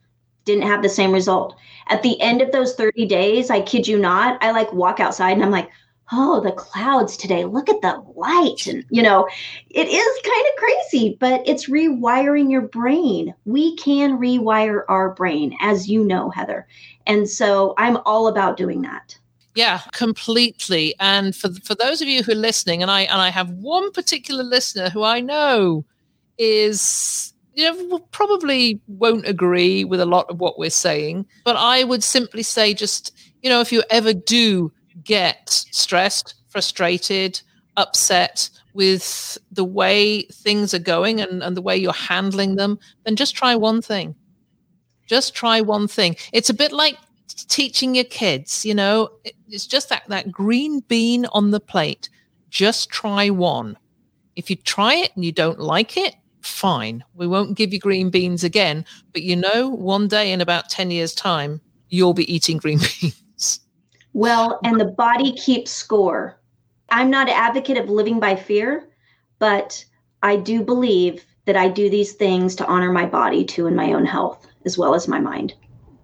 Didn't 0.45 0.67
have 0.67 0.81
the 0.81 0.89
same 0.89 1.11
result 1.11 1.55
at 1.87 2.03
the 2.03 2.19
end 2.21 2.41
of 2.41 2.51
those 2.51 2.75
30 2.75 3.05
days, 3.05 3.49
I 3.49 3.61
kid 3.61 3.87
you 3.87 3.99
not, 3.99 4.43
I 4.43 4.51
like 4.51 4.71
walk 4.73 4.99
outside 4.99 5.33
and 5.33 5.43
I'm 5.43 5.51
like, 5.51 5.69
oh, 6.11 6.39
the 6.39 6.51
clouds 6.51 7.17
today, 7.17 7.45
look 7.45 7.67
at 7.67 7.81
the 7.81 8.03
light. 8.15 8.67
And, 8.67 8.85
you 8.89 9.01
know, 9.01 9.27
it 9.69 9.87
is 9.87 10.21
kind 10.23 10.45
of 10.47 10.55
crazy, 10.57 11.17
but 11.19 11.41
it's 11.47 11.69
rewiring 11.69 12.51
your 12.51 12.61
brain. 12.61 13.33
We 13.45 13.75
can 13.77 14.17
rewire 14.17 14.83
our 14.87 15.13
brain, 15.13 15.57
as 15.61 15.87
you 15.87 16.03
know, 16.03 16.29
Heather. 16.29 16.67
And 17.07 17.29
so 17.29 17.73
I'm 17.77 17.97
all 18.05 18.27
about 18.27 18.57
doing 18.57 18.81
that. 18.83 19.17
Yeah, 19.55 19.79
completely. 19.93 20.95
And 20.99 21.33
for 21.33 21.49
for 21.63 21.75
those 21.75 22.01
of 22.01 22.09
you 22.09 22.23
who 22.23 22.33
are 22.33 22.35
listening, 22.35 22.81
and 22.81 22.91
I 22.91 23.03
and 23.03 23.21
I 23.21 23.29
have 23.29 23.49
one 23.51 23.89
particular 23.93 24.43
listener 24.43 24.89
who 24.89 25.01
I 25.01 25.21
know 25.21 25.85
is 26.37 27.33
you 27.55 27.63
know, 27.63 27.99
probably 28.11 28.81
won't 28.87 29.25
agree 29.25 29.85
with 29.85 30.01
a 30.01 30.05
lot 30.05 30.29
of 30.29 30.39
what 30.39 30.59
we're 30.59 30.69
saying, 30.69 31.25
but 31.45 31.55
I 31.55 31.83
would 31.85 32.03
simply 32.03 32.43
say 32.43 32.73
just, 32.73 33.13
you 33.41 33.49
know, 33.49 33.61
if 33.61 33.71
you 33.71 33.81
ever 33.89 34.13
do 34.13 34.71
get 35.03 35.49
stressed, 35.71 36.35
frustrated, 36.49 37.41
upset 37.77 38.49
with 38.73 39.37
the 39.51 39.63
way 39.63 40.23
things 40.23 40.73
are 40.73 40.79
going 40.79 41.21
and, 41.21 41.41
and 41.41 41.55
the 41.55 41.61
way 41.61 41.77
you're 41.77 41.93
handling 41.93 42.57
them, 42.57 42.77
then 43.05 43.15
just 43.15 43.35
try 43.35 43.55
one 43.55 43.81
thing. 43.81 44.15
Just 45.07 45.33
try 45.33 45.61
one 45.61 45.87
thing. 45.87 46.17
It's 46.33 46.49
a 46.49 46.53
bit 46.53 46.73
like 46.73 46.97
teaching 47.47 47.95
your 47.95 48.05
kids, 48.05 48.65
you 48.65 48.73
know, 48.73 49.09
it's 49.47 49.65
just 49.65 49.89
that, 49.89 50.03
that 50.09 50.31
green 50.31 50.81
bean 50.81 51.25
on 51.27 51.51
the 51.51 51.59
plate. 51.61 52.09
Just 52.49 52.89
try 52.89 53.29
one. 53.29 53.77
If 54.35 54.49
you 54.49 54.57
try 54.57 54.95
it 54.95 55.11
and 55.15 55.23
you 55.23 55.31
don't 55.31 55.59
like 55.59 55.95
it, 55.95 56.15
fine. 56.45 57.03
We 57.13 57.27
won't 57.27 57.57
give 57.57 57.73
you 57.73 57.79
green 57.79 58.09
beans 58.09 58.43
again. 58.43 58.85
But 59.13 59.23
you 59.23 59.35
know, 59.35 59.69
one 59.69 60.07
day 60.07 60.31
in 60.31 60.41
about 60.41 60.69
10 60.69 60.91
years' 60.91 61.15
time, 61.15 61.61
you'll 61.89 62.13
be 62.13 62.33
eating 62.33 62.57
green 62.57 62.79
beans. 63.01 63.59
Well, 64.13 64.59
and 64.63 64.79
the 64.79 64.85
body 64.85 65.33
keeps 65.33 65.71
score. 65.71 66.39
I'm 66.89 67.09
not 67.09 67.27
an 67.27 67.35
advocate 67.35 67.77
of 67.77 67.89
living 67.89 68.19
by 68.19 68.35
fear, 68.35 68.87
but 69.39 69.83
I 70.23 70.37
do 70.37 70.63
believe 70.63 71.25
that 71.45 71.57
I 71.57 71.67
do 71.67 71.89
these 71.89 72.13
things 72.13 72.55
to 72.55 72.65
honor 72.65 72.91
my 72.91 73.05
body 73.05 73.43
too 73.43 73.67
and 73.67 73.75
my 73.75 73.93
own 73.93 74.05
health 74.05 74.47
as 74.65 74.77
well 74.77 74.95
as 74.95 75.07
my 75.07 75.19
mind. 75.19 75.53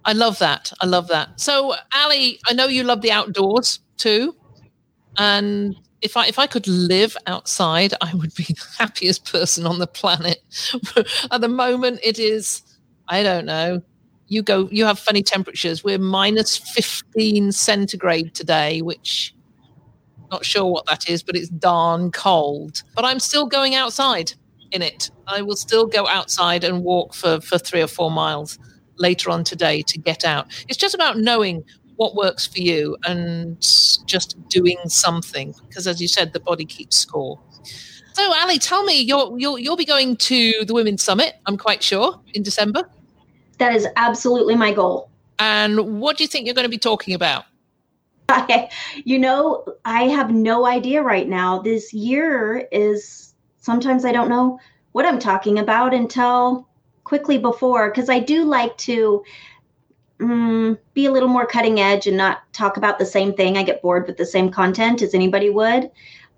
I 0.06 0.14
love 0.14 0.40
that. 0.40 0.72
I 0.82 0.88
love 0.88 1.08
that. 1.10 1.40
So, 1.40 1.76
Ali, 1.94 2.40
I 2.48 2.54
know 2.54 2.66
you 2.66 2.84
love 2.84 3.02
the 3.02 3.12
outdoors 3.12 3.80
too. 3.98 4.36
And 5.18 5.76
if 6.02 6.18
I 6.18 6.28
if 6.28 6.40
I 6.40 6.48
could 6.48 6.68
live 6.68 7.16
outside, 7.28 7.94
I 8.02 8.14
would 8.14 8.34
be 8.36 8.44
the 8.50 8.66
happiest 8.78 9.32
person 9.32 9.66
on 9.66 9.80
the 9.80 9.88
planet. 9.88 10.42
At 11.32 11.42
the 11.42 11.48
moment, 11.48 12.00
it 12.04 12.20
is 12.20 12.64
I 13.08 13.24
don't 13.24 13.46
know. 13.46 13.82
You 14.28 14.42
go. 14.42 14.70
You 14.72 14.86
have 14.86 14.98
funny 14.98 15.24
temperatures. 15.24 15.84
We're 15.84 16.00
minus 16.00 16.56
fifteen 16.58 17.52
centigrade 17.52 18.34
today, 18.34 18.82
which 18.82 19.36
not 20.32 20.46
sure 20.46 20.66
what 20.66 20.86
that 20.86 21.10
is, 21.10 21.22
but 21.22 21.36
it's 21.36 21.50
darn 21.50 22.12
cold. 22.12 22.84
But 22.96 23.04
I'm 23.04 23.20
still 23.20 23.46
going 23.46 23.76
outside 23.76 24.34
in 24.72 24.82
it. 24.82 25.12
I 25.28 25.42
will 25.42 25.58
still 25.58 25.86
go 25.86 26.08
outside 26.08 26.64
and 26.64 26.84
walk 26.84 27.14
for 27.14 27.42
for 27.42 27.58
three 27.58 27.82
or 27.82 27.88
four 27.88 28.10
miles 28.10 28.58
later 28.98 29.30
on 29.30 29.44
today 29.44 29.82
to 29.82 29.98
get 29.98 30.24
out. 30.24 30.48
It's 30.70 30.78
just 30.78 30.96
about 30.96 31.18
knowing 31.18 31.64
what 32.02 32.16
works 32.16 32.48
for 32.48 32.60
you 32.60 32.98
and 33.06 33.62
just 34.08 34.36
doing 34.50 34.80
something 34.88 35.54
because 35.68 35.86
as 35.86 36.02
you 36.02 36.08
said 36.08 36.34
the 36.34 36.40
body 36.40 36.66
keeps 36.66 36.98
score. 36.98 37.40
So 38.14 38.24
ali 38.42 38.58
tell 38.58 38.84
me 38.84 39.00
you'll, 39.00 39.40
you'll 39.40 39.60
you'll 39.60 39.78
be 39.78 39.86
going 39.86 40.18
to 40.32 40.66
the 40.66 40.74
women's 40.74 41.04
summit 41.04 41.36
i'm 41.46 41.58
quite 41.58 41.84
sure 41.84 42.20
in 42.34 42.42
december? 42.42 42.90
That 43.60 43.76
is 43.76 43.88
absolutely 43.96 44.56
my 44.56 44.74
goal. 44.74 45.12
And 45.38 46.02
what 46.02 46.18
do 46.18 46.24
you 46.24 46.28
think 46.28 46.48
you're 46.48 46.56
going 46.56 46.72
to 46.72 46.76
be 46.80 46.80
talking 46.80 47.14
about? 47.14 47.46
I, 48.30 48.70
you 49.06 49.20
know 49.20 49.64
i 49.86 50.04
have 50.18 50.32
no 50.32 50.66
idea 50.66 51.04
right 51.04 51.30
now. 51.30 51.60
This 51.60 51.94
year 51.94 52.68
is 52.72 53.36
sometimes 53.58 54.06
i 54.06 54.12
don't 54.12 54.30
know 54.30 54.60
what 54.94 55.06
i'm 55.06 55.20
talking 55.20 55.60
about 55.60 55.94
until 55.94 56.68
quickly 57.04 57.38
before 57.38 57.90
because 57.90 58.10
i 58.10 58.20
do 58.20 58.44
like 58.44 58.76
to 58.90 59.24
mm, 60.22 60.78
be 60.94 61.06
a 61.06 61.12
little 61.12 61.30
more 61.30 61.46
cutting 61.46 61.80
edge 61.80 62.08
and 62.08 62.16
not 62.16 62.42
talk 62.54 62.78
about 62.78 63.00
the 63.00 63.06
same 63.06 63.34
thing. 63.34 63.58
I 63.58 63.64
get 63.64 63.82
bored 63.82 64.08
with 64.08 64.18
the 64.18 64.26
same 64.26 64.52
content 64.52 65.02
as 65.02 65.14
anybody 65.14 65.50
would. 65.50 65.90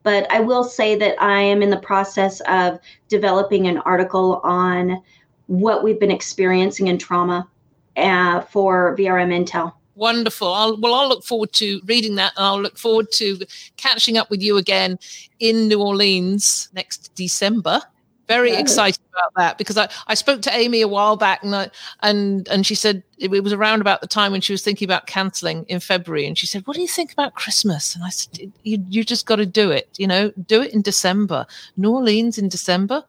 But 0.03 0.29
I 0.31 0.39
will 0.39 0.63
say 0.63 0.95
that 0.95 1.21
I 1.21 1.39
am 1.39 1.61
in 1.61 1.69
the 1.69 1.77
process 1.77 2.41
of 2.41 2.79
developing 3.07 3.67
an 3.67 3.77
article 3.79 4.41
on 4.43 5.01
what 5.47 5.83
we've 5.83 5.99
been 5.99 6.11
experiencing 6.11 6.87
in 6.87 6.97
trauma 6.97 7.47
uh, 7.95 8.41
for 8.41 8.95
VRM 8.97 9.45
Intel. 9.45 9.73
Wonderful. 9.95 10.51
I'll, 10.51 10.77
well, 10.79 10.95
I'll 10.95 11.07
look 11.07 11.23
forward 11.23 11.53
to 11.53 11.79
reading 11.85 12.15
that 12.15 12.33
and 12.35 12.45
I'll 12.45 12.61
look 12.61 12.77
forward 12.77 13.11
to 13.13 13.39
catching 13.77 14.17
up 14.17 14.29
with 14.29 14.41
you 14.41 14.57
again 14.57 14.97
in 15.39 15.67
New 15.67 15.81
Orleans 15.81 16.69
next 16.73 17.13
December 17.15 17.81
very 18.27 18.53
excited 18.53 19.01
about 19.11 19.33
that 19.35 19.57
because 19.57 19.77
I, 19.77 19.89
I 20.07 20.13
spoke 20.13 20.41
to 20.43 20.55
Amy 20.55 20.81
a 20.81 20.87
while 20.87 21.17
back 21.17 21.43
and 21.43 21.55
I, 21.55 21.69
and 22.01 22.47
and 22.47 22.65
she 22.65 22.75
said 22.75 23.03
it, 23.17 23.33
it, 23.33 23.43
was 23.43 23.53
around 23.53 23.81
about 23.81 24.01
the 24.01 24.07
time 24.07 24.31
when 24.31 24.41
she 24.41 24.53
was 24.53 24.61
thinking 24.61 24.85
about 24.85 25.07
cancelling 25.07 25.65
in 25.65 25.79
February 25.79 26.25
and 26.25 26.37
she 26.37 26.47
said 26.47 26.65
what 26.65 26.75
do 26.75 26.81
you 26.81 26.87
think 26.87 27.11
about 27.11 27.35
Christmas? 27.35 27.95
And 27.95 28.03
I 28.03 28.09
said 28.09 28.51
you 28.63 28.83
you 28.89 29.03
just 29.03 29.25
got 29.25 29.37
to 29.37 29.45
do 29.45 29.71
it 29.71 29.89
you 29.97 30.07
know 30.07 30.31
do 30.47 30.61
it 30.61 30.73
in 30.73 30.81
December. 30.81 31.45
New 31.77 31.91
Orleans 31.91 32.37
in 32.37 32.49
December 32.49 33.03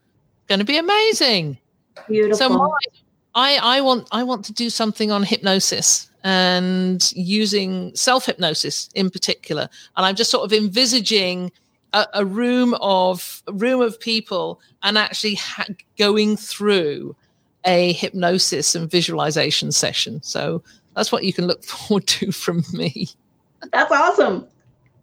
going 0.49 0.59
to 0.59 0.65
be 0.65 0.77
amazing. 0.77 1.59
Beautiful. 2.09 2.37
so 2.37 2.49
my, 2.49 2.79
I 3.35 3.79
I 3.79 3.81
want 3.81 4.09
I 4.13 4.23
want 4.23 4.45
to 4.47 4.53
do 4.53 4.71
something 4.71 5.11
on 5.11 5.23
hypnosis 5.23 6.11
and 6.25 7.13
using 7.15 7.95
self 7.95 8.27
hypnosis 8.27 8.89
in 8.95 9.11
particular. 9.11 9.69
And 9.97 10.07
I'm 10.07 10.17
just 10.17 10.31
sort 10.31 10.45
of 10.45 10.53
envisaging 10.53 11.53
a, 11.95 12.09
a 12.15 12.25
room 12.27 12.75
of 12.81 13.43
a 13.47 13.53
room 13.53 13.81
of 13.81 13.99
people 13.99 14.61
and 14.83 14.99
actually 14.99 15.37
ha- 15.37 15.67
going 15.97 16.37
through 16.37 17.17
a 17.65 17.93
hypnosis 17.93 18.75
and 18.75 18.91
visualization 18.91 19.73
session. 19.73 20.21
So 20.23 20.63
that's 20.95 21.11
what 21.11 21.25
you 21.25 21.33
can 21.33 21.47
look 21.47 21.65
forward 21.65 22.07
to 22.09 22.33
from 22.33 22.65
me. 22.73 23.09
That's 23.73 23.91
awesome. 23.91 24.47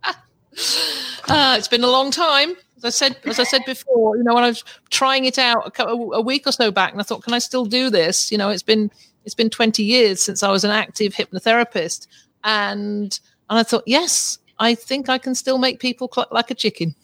uh, 0.04 1.56
it's 1.58 1.68
been 1.68 1.84
a 1.84 1.90
long 1.90 2.12
time. 2.12 2.56
As 2.78 2.86
I 2.86 2.90
said, 2.90 3.18
as 3.26 3.40
I 3.40 3.44
said 3.44 3.62
before, 3.66 4.18
you 4.18 4.24
know, 4.24 4.34
when 4.34 4.44
I 4.44 4.48
was 4.48 4.64
trying 4.90 5.26
it 5.26 5.40
out 5.40 5.66
a, 5.66 5.72
couple, 5.72 6.14
a 6.14 6.22
week 6.22 6.46
or 6.46 6.52
so 6.52 6.72
back, 6.72 6.92
and 6.92 7.00
I 7.00 7.04
thought, 7.04 7.24
can 7.24 7.34
I 7.34 7.40
still 7.40 7.66
do 7.66 7.90
this? 7.90 8.32
You 8.32 8.38
know, 8.38 8.50
it's 8.50 8.64
been 8.64 8.92
it's 9.24 9.36
been 9.36 9.52
20 9.52 9.84
years 9.84 10.22
since 10.22 10.42
I 10.42 10.50
was 10.50 10.64
an 10.64 10.72
active 10.72 11.14
hypnotherapist, 11.14 12.08
and 12.44 13.20
and 13.50 13.60
I 13.60 13.64
thought, 13.64 13.84
yes, 13.86 14.40
I 14.62 14.76
think 14.76 15.10
I 15.10 15.18
can 15.18 15.34
still 15.36 15.58
make 15.58 15.80
people 15.80 16.08
cluck 16.08 16.32
like 16.32 16.52
a 16.52 16.56
chicken. 16.56 16.96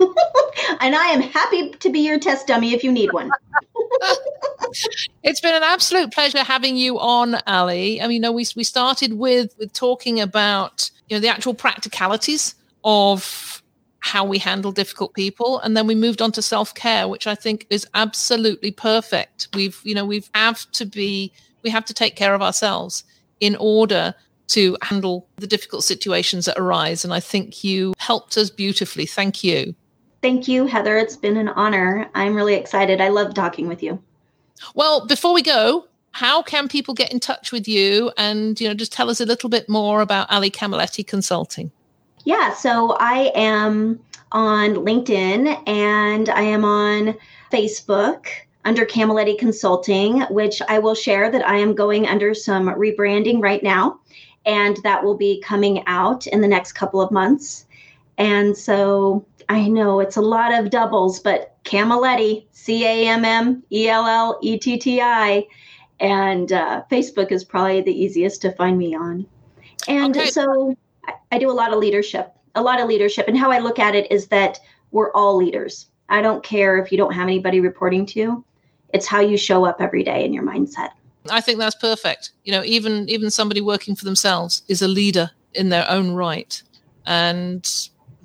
and 0.80 0.96
I 0.96 1.08
am 1.08 1.20
happy 1.20 1.70
to 1.70 1.90
be 1.90 2.00
your 2.00 2.18
test 2.18 2.46
dummy 2.46 2.72
if 2.72 2.82
you 2.82 2.90
need 2.90 3.12
one. 3.12 3.30
it's 5.22 5.40
been 5.40 5.54
an 5.54 5.62
absolute 5.62 6.12
pleasure 6.12 6.42
having 6.42 6.76
you 6.76 6.98
on, 6.98 7.36
Ali. 7.46 8.00
I 8.00 8.06
mean, 8.06 8.14
you 8.14 8.20
know, 8.20 8.32
we 8.32 8.46
we 8.56 8.64
started 8.64 9.12
with 9.12 9.54
with 9.58 9.72
talking 9.74 10.18
about 10.18 10.90
you 11.08 11.16
know 11.16 11.20
the 11.20 11.28
actual 11.28 11.52
practicalities 11.54 12.54
of 12.84 13.62
how 14.00 14.24
we 14.24 14.38
handle 14.38 14.70
difficult 14.70 15.12
people 15.14 15.58
and 15.60 15.76
then 15.76 15.84
we 15.84 15.94
moved 15.94 16.22
on 16.22 16.30
to 16.30 16.40
self-care 16.40 17.08
which 17.08 17.26
i 17.26 17.34
think 17.34 17.66
is 17.70 17.84
absolutely 17.94 18.70
perfect 18.70 19.48
we've 19.54 19.80
you 19.82 19.96
know 19.96 20.04
we've 20.04 20.30
have 20.32 20.70
to 20.70 20.86
be 20.86 21.32
we 21.64 21.70
have 21.70 21.84
to 21.84 21.92
take 21.92 22.14
care 22.14 22.32
of 22.32 22.40
ourselves 22.40 23.02
in 23.40 23.56
order 23.56 24.14
to 24.48 24.76
handle 24.82 25.28
the 25.36 25.46
difficult 25.46 25.84
situations 25.84 26.44
that 26.44 26.58
arise 26.58 27.04
and 27.04 27.12
i 27.12 27.20
think 27.20 27.64
you 27.64 27.94
helped 27.98 28.36
us 28.36 28.50
beautifully. 28.50 29.06
Thank 29.06 29.42
you. 29.42 29.74
Thank 30.22 30.48
you 30.48 30.66
heather. 30.66 30.96
It's 30.96 31.16
been 31.16 31.36
an 31.36 31.48
honor. 31.48 32.08
I'm 32.14 32.34
really 32.34 32.54
excited. 32.54 33.00
I 33.00 33.08
love 33.08 33.34
talking 33.34 33.68
with 33.68 33.82
you. 33.82 34.02
Well 34.74 35.06
before 35.06 35.34
we 35.34 35.42
go 35.42 35.86
how 36.12 36.42
can 36.42 36.66
people 36.66 36.94
get 36.94 37.12
in 37.12 37.20
touch 37.20 37.52
with 37.52 37.68
you? 37.68 38.10
And 38.16 38.58
you 38.60 38.68
know 38.68 38.74
just 38.74 38.92
tell 38.92 39.10
us 39.10 39.20
a 39.20 39.26
little 39.26 39.50
bit 39.50 39.68
more 39.68 40.00
about 40.00 40.30
ali 40.30 40.50
camilletti 40.50 41.06
consulting. 41.06 41.70
Yeah, 42.24 42.54
so 42.54 42.96
I 42.98 43.30
am 43.34 44.00
on 44.32 44.74
LinkedIn 44.74 45.68
and 45.68 46.28
I 46.28 46.42
am 46.42 46.64
on 46.64 47.14
Facebook 47.52 48.26
under 48.64 48.84
Camilletti 48.84 49.38
Consulting, 49.38 50.22
which 50.22 50.60
I 50.68 50.80
will 50.80 50.96
share 50.96 51.30
that 51.30 51.46
I 51.46 51.56
am 51.56 51.72
going 51.72 52.06
under 52.08 52.34
some 52.34 52.68
rebranding 52.68 53.40
right 53.40 53.62
now. 53.62 54.00
And 54.46 54.78
that 54.84 55.04
will 55.04 55.16
be 55.16 55.40
coming 55.40 55.82
out 55.86 56.26
in 56.26 56.40
the 56.40 56.48
next 56.48 56.72
couple 56.72 57.00
of 57.00 57.10
months. 57.10 57.66
And 58.16 58.56
so 58.56 59.26
I 59.48 59.68
know 59.68 60.00
it's 60.00 60.16
a 60.16 60.22
lot 60.22 60.54
of 60.54 60.70
doubles, 60.70 61.20
but 61.20 61.56
Camilletti, 61.64 62.46
C 62.52 62.84
A 62.84 63.08
M 63.08 63.24
M 63.24 63.62
E 63.70 63.88
L 63.88 64.06
L 64.06 64.38
E 64.42 64.58
T 64.58 64.78
T 64.78 65.00
I. 65.00 65.46
And 66.00 66.52
uh, 66.52 66.82
Facebook 66.90 67.32
is 67.32 67.44
probably 67.44 67.80
the 67.80 67.92
easiest 67.92 68.42
to 68.42 68.52
find 68.52 68.78
me 68.78 68.94
on. 68.94 69.26
And 69.88 70.16
okay. 70.16 70.30
so 70.30 70.76
I 71.32 71.38
do 71.38 71.50
a 71.50 71.52
lot 71.52 71.72
of 71.72 71.78
leadership, 71.78 72.32
a 72.54 72.62
lot 72.62 72.80
of 72.80 72.88
leadership. 72.88 73.28
And 73.28 73.36
how 73.36 73.50
I 73.50 73.58
look 73.58 73.78
at 73.78 73.94
it 73.94 74.10
is 74.10 74.26
that 74.28 74.60
we're 74.90 75.12
all 75.12 75.36
leaders. 75.36 75.86
I 76.08 76.22
don't 76.22 76.42
care 76.42 76.78
if 76.78 76.92
you 76.92 76.98
don't 76.98 77.12
have 77.12 77.24
anybody 77.24 77.60
reporting 77.60 78.06
to 78.06 78.20
you. 78.20 78.44
It's 78.94 79.06
how 79.06 79.20
you 79.20 79.36
show 79.36 79.64
up 79.64 79.80
every 79.80 80.04
day 80.04 80.24
in 80.24 80.32
your 80.32 80.44
mindset. 80.44 80.90
I 81.30 81.40
think 81.40 81.58
that's 81.58 81.76
perfect. 81.76 82.32
You 82.44 82.52
know, 82.52 82.62
even 82.64 83.08
even 83.08 83.30
somebody 83.30 83.60
working 83.60 83.96
for 83.96 84.04
themselves 84.04 84.62
is 84.68 84.82
a 84.82 84.88
leader 84.88 85.30
in 85.54 85.68
their 85.68 85.88
own 85.88 86.12
right. 86.12 86.62
And 87.06 87.66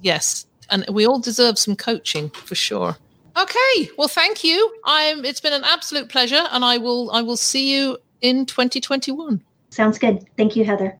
yes, 0.02 0.46
and 0.70 0.86
we 0.90 1.06
all 1.06 1.20
deserve 1.20 1.60
some 1.60 1.76
coaching 1.76 2.30
for 2.30 2.56
sure. 2.56 2.98
Okay, 3.38 3.90
well 3.98 4.08
thank 4.08 4.44
you. 4.44 4.74
I'm 4.86 5.24
it's 5.24 5.42
been 5.42 5.54
an 5.54 5.64
absolute 5.64 6.10
pleasure 6.10 6.44
and 6.52 6.66
I 6.66 6.78
will 6.78 7.12
I 7.12 7.22
will 7.22 7.38
see 7.38 7.74
you 7.76 7.98
in 8.22 8.46
2021. 8.46 9.42
Sounds 9.70 9.98
good. 9.98 10.26
Thank 10.38 10.56
you, 10.56 10.66
Heather. 10.66 10.98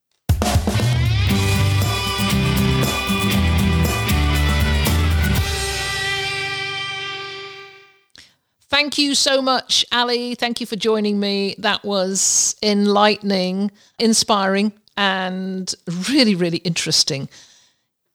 Thank 8.82 8.98
you 8.98 9.14
so 9.14 9.44
much, 9.44 9.86
Ali. 9.92 10.34
Thank 10.34 10.60
you 10.60 10.66
for 10.66 10.76
joining 10.76 11.20
me. 11.20 11.54
That 11.60 11.86
was 11.86 12.56
enlightening, 12.64 13.70
inspiring, 14.00 14.74
and 14.98 15.72
really, 16.10 16.34
really 16.34 16.58
interesting. 16.58 17.30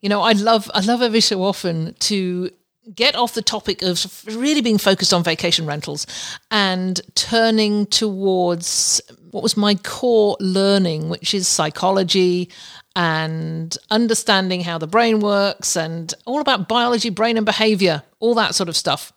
You 0.00 0.08
know, 0.08 0.22
I 0.22 0.32
love 0.32 0.68
I 0.74 0.80
love 0.80 1.02
every 1.02 1.20
so 1.20 1.44
often 1.44 1.94
to 2.00 2.50
get 2.92 3.14
off 3.14 3.34
the 3.34 3.42
topic 3.42 3.82
of 3.82 4.24
really 4.26 4.60
being 4.60 4.76
focused 4.76 5.14
on 5.14 5.22
vacation 5.22 5.66
rentals 5.66 6.04
and 6.50 7.00
turning 7.14 7.86
towards 7.86 9.00
what 9.30 9.44
was 9.44 9.56
my 9.56 9.76
core 9.76 10.36
learning, 10.40 11.08
which 11.08 11.32
is 11.32 11.46
psychology 11.46 12.50
and 12.96 13.78
understanding 13.92 14.62
how 14.62 14.78
the 14.78 14.88
brain 14.88 15.20
works 15.20 15.76
and 15.76 16.12
all 16.24 16.40
about 16.40 16.66
biology, 16.66 17.10
brain, 17.10 17.36
and 17.36 17.46
behavior, 17.46 18.02
all 18.18 18.34
that 18.34 18.56
sort 18.56 18.68
of 18.68 18.76
stuff. 18.76 19.12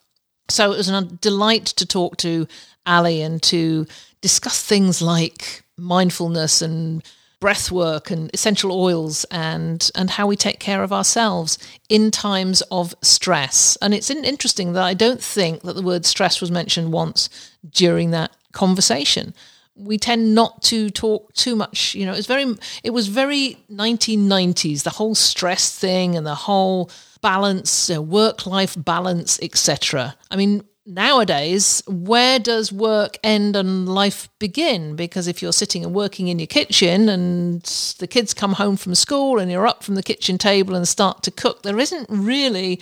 So 0.50 0.72
it 0.72 0.78
was 0.78 0.90
a 0.90 1.02
delight 1.04 1.66
to 1.66 1.86
talk 1.86 2.18
to 2.18 2.48
Ali 2.86 3.22
and 3.22 3.42
to 3.44 3.86
discuss 4.22 4.64
things 4.64 5.02
like 5.02 5.64
mindfulness 5.78 6.62
and 6.62 7.04
breath 7.40 7.72
work 7.72 8.12
and 8.12 8.30
essential 8.34 8.72
oils 8.72 9.24
and 9.32 9.90
and 9.96 10.10
how 10.10 10.28
we 10.28 10.36
take 10.36 10.60
care 10.60 10.84
of 10.84 10.92
ourselves 10.92 11.58
in 11.88 12.12
times 12.12 12.62
of 12.64 12.94
stress. 13.02 13.78
And 13.82 13.94
it's 13.94 14.10
interesting 14.10 14.74
that 14.74 14.84
I 14.84 14.94
don't 14.94 15.24
think 15.24 15.62
that 15.62 15.74
the 15.76 15.82
word 15.82 16.06
stress 16.06 16.42
was 16.42 16.52
mentioned 16.52 16.92
once 16.92 17.30
during 17.72 18.12
that 18.12 18.32
conversation. 18.52 19.34
We 19.80 19.98
tend 19.98 20.36
not 20.36 20.62
to 20.64 20.90
talk 20.90 21.34
too 21.34 21.56
much, 21.56 21.96
you 21.96 22.06
know, 22.06 22.14
it's 22.14 22.28
very 22.28 22.56
it 22.84 22.92
was 22.92 23.08
very 23.08 23.58
1990s 23.72 24.84
the 24.84 24.90
whole 24.92 25.16
stress 25.16 25.76
thing 25.76 26.16
and 26.16 26.26
the 26.26 26.36
whole 26.36 26.92
balance, 27.22 27.90
uh, 27.90 28.02
work 28.02 28.46
life 28.46 28.76
balance, 28.78 29.40
etc. 29.42 30.16
I 30.32 30.36
mean, 30.36 30.64
nowadays, 30.86 31.84
where 31.88 32.40
does 32.40 32.72
work 32.72 33.18
end 33.24 33.56
and 33.56 33.88
life 33.88 34.30
begin? 34.40 34.96
Because 34.96 35.28
if 35.28 35.42
you're 35.42 35.54
sitting 35.54 35.86
and 35.86 35.94
working 35.94 36.28
in 36.28 36.40
your 36.40 36.48
kitchen 36.48 37.08
and 37.08 37.62
the 38.00 38.08
kids 38.08 38.34
come 38.34 38.54
home 38.54 38.76
from 38.76 38.96
school 38.96 39.40
and 39.40 39.52
you're 39.52 39.68
up 39.68 39.84
from 39.84 39.96
the 39.96 40.04
kitchen 40.04 40.38
table 40.38 40.76
and 40.76 40.88
start 40.88 41.24
to 41.24 41.32
cook, 41.32 41.64
there 41.64 41.80
isn't 41.80 42.08
really 42.10 42.82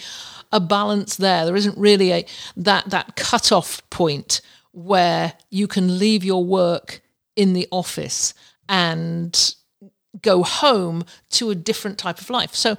a 0.51 0.59
balance 0.59 1.17
there. 1.17 1.45
There 1.45 1.55
isn't 1.55 1.77
really 1.77 2.11
a 2.11 2.25
that 2.55 2.89
that 2.89 3.15
cut 3.15 3.51
off 3.51 3.87
point 3.89 4.41
where 4.77 5.33
you 5.49 5.67
can 5.67 5.97
leave 5.97 6.23
your 6.23 6.45
work 6.45 7.01
in 7.35 7.53
the 7.53 7.67
office 7.71 8.35
and 8.69 9.55
go 10.21 10.43
home 10.43 11.03
to 11.29 11.49
a 11.49 11.55
different 11.55 11.97
type 11.97 12.19
of 12.21 12.29
life. 12.29 12.53
So 12.53 12.77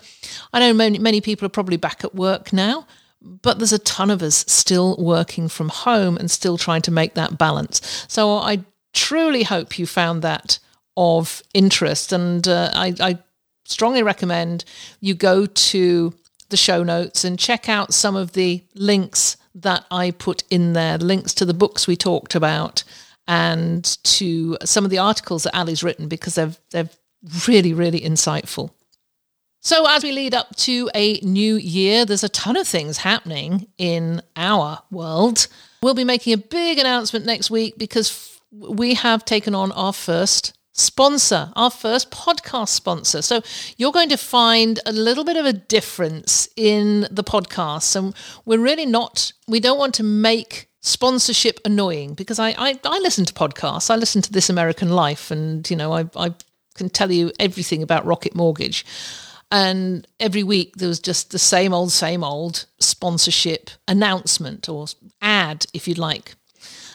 I 0.53 0.61
know 0.61 0.73
many, 0.73 1.01
many 1.01 1.21
people 1.21 1.45
are 1.47 1.51
probably 1.51 1.77
back 1.77 2.05
at 2.05 2.15
work 2.15 2.53
now, 2.53 2.87
but 3.21 3.59
there's 3.59 3.73
a 3.73 3.81
ton 3.81 4.11
of 4.11 4.23
us 4.23 4.45
still 4.47 4.97
working 4.97 5.49
from 5.49 5.71
home 5.71 6.17
and 6.17 6.31
still 6.31 6.57
trying 6.57 6.83
to 6.83 6.93
make 6.93 7.15
that 7.15 7.37
balance. 7.37 8.07
So 8.07 8.31
I 8.37 8.65
truly 8.93 9.43
hope 9.43 9.77
you 9.77 9.85
found 9.85 10.23
that 10.23 10.61
of 10.97 11.43
interest. 11.53 12.13
And 12.13 12.47
uh, 12.47 12.71
I, 12.75 12.95
I 13.01 13.19
strongly 13.65 14.05
recommend 14.05 14.65
you 15.01 15.15
go 15.15 15.47
to 15.47 16.15
the 16.51 16.57
show 16.57 16.85
notes 16.85 17.25
and 17.25 17.41
check 17.41 17.69
out 17.69 17.93
some 17.93 18.15
of 18.15 18.35
the 18.35 18.63
links 18.77 19.37
that 19.63 19.85
I 19.91 20.13
put 20.13 20.45
in 20.51 20.73
there, 20.73 20.99
links 20.99 21.35
to 21.35 21.45
the 21.45 21.55
books 21.55 21.87
we 21.87 21.97
talked 21.97 22.35
about 22.35 22.85
and 23.27 23.85
to 24.05 24.57
some 24.65 24.85
of 24.85 24.91
the 24.91 24.99
articles 24.99 25.43
that 25.43 25.57
Ali's 25.57 25.83
written 25.83 26.09
because 26.09 26.35
they're, 26.35 26.55
they've 26.71 26.97
really, 27.47 27.73
really 27.73 28.01
insightful. 28.01 28.71
So, 29.61 29.87
as 29.89 30.05
we 30.05 30.13
lead 30.13 30.35
up 30.35 30.55
to 30.57 30.89
a 30.95 31.15
new 31.21 31.57
year, 31.57 32.05
there's 32.05 32.25
a 32.25 32.29
ton 32.29 32.57
of 32.57 32.67
things 32.67 32.99
happening 32.99 33.67
in 33.77 34.23
our 34.37 34.83
world. 34.91 35.49
We'll 35.83 35.95
be 35.95 36.05
making 36.05 36.33
a 36.33 36.39
big 36.39 36.79
announcement 36.79 37.27
next 37.27 37.51
week 37.51 37.77
because 37.77 38.41
we 38.51 38.95
have 38.95 39.25
taken 39.25 39.55
on 39.55 39.73
our 39.73 39.93
first 39.93 40.58
sponsor, 40.79 41.53
our 41.57 41.71
first 41.71 42.11
podcast 42.11 42.69
sponsor. 42.69 43.23
So, 43.23 43.43
you're 43.77 43.93
going 43.93 44.09
to 44.11 44.17
find 44.17 44.81
a 44.87 44.93
little 44.93 45.25
bit 45.25 45.37
of 45.37 45.47
a 45.47 45.53
difference 45.53 46.49
in 46.57 47.07
the 47.11 47.25
podcast. 47.25 47.97
And 47.97 48.15
we're 48.45 48.59
really 48.59 48.87
not, 48.87 49.33
we 49.47 49.61
don't 49.61 49.79
want 49.79 49.95
to 49.95 50.03
make 50.03 50.69
sponsorship 50.81 51.61
annoying 51.65 52.15
because 52.15 52.39
I, 52.39 52.51
I, 52.51 52.81
I 52.85 52.99
listen 53.01 53.25
to 53.27 53.35
podcasts. 53.35 53.91
I 53.91 53.97
listen 53.97 54.23
to 54.23 54.33
This 54.33 54.49
American 54.49 54.91
Life 54.91 55.31
and, 55.31 55.69
you 55.69 55.77
know, 55.77 55.93
I, 55.93 56.09
I 56.17 56.35
can 56.75 56.89
tell 56.89 57.11
you 57.11 57.33
everything 57.39 57.83
about 57.83 58.07
Rocket 58.07 58.35
Mortgage. 58.35 58.87
And 59.51 60.07
every 60.21 60.43
week 60.43 60.77
there 60.77 60.89
was 60.89 61.01
just 61.01 61.31
the 61.31 61.39
same 61.39 61.73
old, 61.73 61.91
same 61.91 62.23
old 62.23 62.67
sponsorship 62.79 63.71
announcement 63.87 64.69
or 64.69 64.87
ad, 65.23 65.67
if 65.73 65.89
you'd 65.89 65.99
like. 65.99 66.35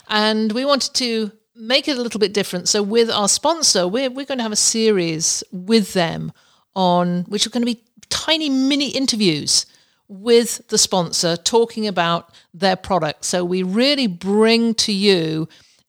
And 0.08 0.52
we 0.52 0.66
wanted 0.66 0.94
to 0.96 1.32
make 1.56 1.88
it 1.88 1.98
a 1.98 2.02
little 2.02 2.20
bit 2.20 2.34
different. 2.34 2.68
So 2.68 2.82
with 2.82 3.10
our 3.10 3.28
sponsor, 3.28 3.88
we're, 3.88 4.10
we're 4.10 4.26
going 4.26 4.40
to 4.40 4.44
have 4.44 4.52
a 4.52 4.58
series 4.58 5.44
with 5.52 5.94
them 5.94 6.32
on 6.76 7.24
which 7.24 7.46
are 7.46 7.52
going 7.52 7.62
to 7.62 7.74
be 7.74 7.84
tiny 8.10 8.50
mini 8.50 8.90
interviews 8.90 9.66
with 10.08 10.68
the 10.68 10.78
sponsor 10.78 11.36
talking 11.36 11.88
about 11.88 12.34
their 12.54 12.76
product. 12.76 13.26
So 13.26 13.44
we 13.44 13.64
really 13.64 14.08
bring 14.08 14.74
to 14.76 14.92
you 14.92 15.48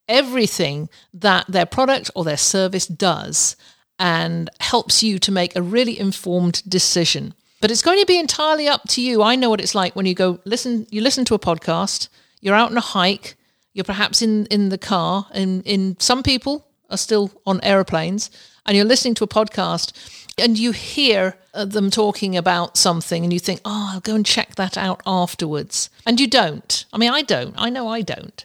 everything 0.09 0.89
that 1.13 1.47
their 1.49 1.67
product 1.67 2.11
or 2.15 2.25
their 2.25 2.37
service 2.37 2.87
does 2.87 3.57
and 3.99 4.51
helps 4.61 5.03
you 5.03 5.19
to 5.19 5.33
make 5.33 5.55
a 5.55 5.63
really 5.63 5.99
informed 5.99 6.63
decision. 6.69 7.35
But 7.61 7.71
it's 7.71 7.83
going 7.83 8.01
to 8.01 8.07
be 8.07 8.19
entirely 8.19 8.69
up 8.69 8.83
to 8.89 9.01
you. 9.01 9.23
I 9.23 9.37
know 9.37 9.49
what 9.49 9.61
it's 9.61 9.75
like 9.75 9.97
when 9.97 10.07
you 10.07 10.15
go 10.15 10.41
listen 10.45 10.87
you 10.91 11.01
listen 11.01 11.25
to 11.27 11.35
a 11.35 11.39
podcast, 11.39 12.09
you're 12.41 12.55
out 12.55 12.71
on 12.71 12.77
a 12.77 12.83
hike, 12.83 13.37
you're 13.75 13.85
perhaps 13.85 14.23
in 14.23 14.47
in 14.47 14.71
the 14.71 14.79
car 14.79 15.27
and 15.33 15.63
in 15.67 15.97
some 16.01 16.23
people 16.23 16.67
are 16.91 16.97
still 16.97 17.31
on 17.45 17.61
aeroplanes 17.63 18.31
and 18.67 18.77
you're 18.77 18.87
listening 18.87 19.15
to 19.15 19.25
a 19.25 19.29
podcast 19.29 19.93
and 20.39 20.59
you 20.59 20.73
hear 20.73 21.37
uh, 21.53 21.65
them 21.65 21.91
talking 21.91 22.37
about 22.37 22.77
something 22.77 23.23
and 23.23 23.33
you 23.33 23.39
think, 23.39 23.61
oh, 23.65 23.91
I'll 23.95 24.01
go 24.01 24.15
and 24.15 24.27
check 24.27 24.57
that 24.57 24.77
out 24.77 25.01
afterwards. 25.07 25.91
And 26.07 26.19
you 26.19 26.27
don't. 26.27 26.85
I 26.93 26.99
mean, 26.99 27.13
I 27.13 27.23
don't. 27.23 27.55
I 27.57 27.71
know 27.71 27.89
I 27.89 28.03
don't. 28.03 28.45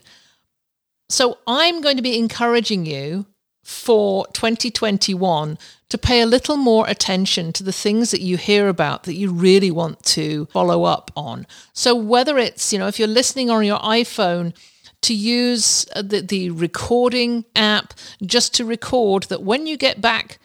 So 1.08 1.38
I'm 1.46 1.80
going 1.80 1.96
to 1.96 2.02
be 2.02 2.16
encouraging 2.16 2.86
you 2.86 3.26
for 3.64 4.26
2021 4.28 5.58
to 5.88 5.98
pay 5.98 6.20
a 6.20 6.26
little 6.26 6.56
more 6.56 6.86
attention 6.88 7.52
to 7.52 7.64
the 7.64 7.72
things 7.72 8.12
that 8.12 8.20
you 8.20 8.36
hear 8.36 8.68
about 8.68 9.02
that 9.04 9.14
you 9.14 9.32
really 9.32 9.72
want 9.72 10.02
to 10.04 10.46
follow 10.46 10.84
up 10.84 11.10
on. 11.16 11.46
So 11.72 11.94
whether 11.94 12.38
it's, 12.38 12.72
you 12.72 12.78
know, 12.78 12.86
if 12.86 12.98
you're 12.98 13.08
listening 13.08 13.50
on 13.50 13.64
your 13.64 13.80
iPhone, 13.80 14.54
to 15.02 15.14
use 15.14 15.86
uh, 15.94 16.02
the, 16.02 16.20
the 16.20 16.50
recording 16.50 17.44
app 17.56 17.94
just 18.24 18.54
to 18.54 18.64
record 18.64 19.24
that 19.24 19.42
when 19.42 19.66
you 19.66 19.76
get 19.76 20.00
back 20.00 20.38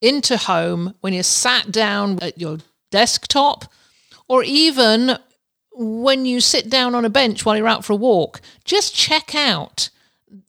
into 0.00 0.36
home, 0.36 0.94
when 1.00 1.12
you're 1.12 1.22
sat 1.22 1.72
down 1.72 2.18
at 2.22 2.38
your 2.38 2.58
desktop, 2.90 3.64
or 4.28 4.42
even 4.44 5.18
when 5.72 6.24
you 6.24 6.40
sit 6.40 6.70
down 6.70 6.94
on 6.94 7.04
a 7.04 7.10
bench 7.10 7.44
while 7.44 7.56
you're 7.56 7.68
out 7.68 7.84
for 7.84 7.92
a 7.92 7.96
walk, 7.96 8.40
just 8.64 8.94
check 8.94 9.34
out 9.34 9.90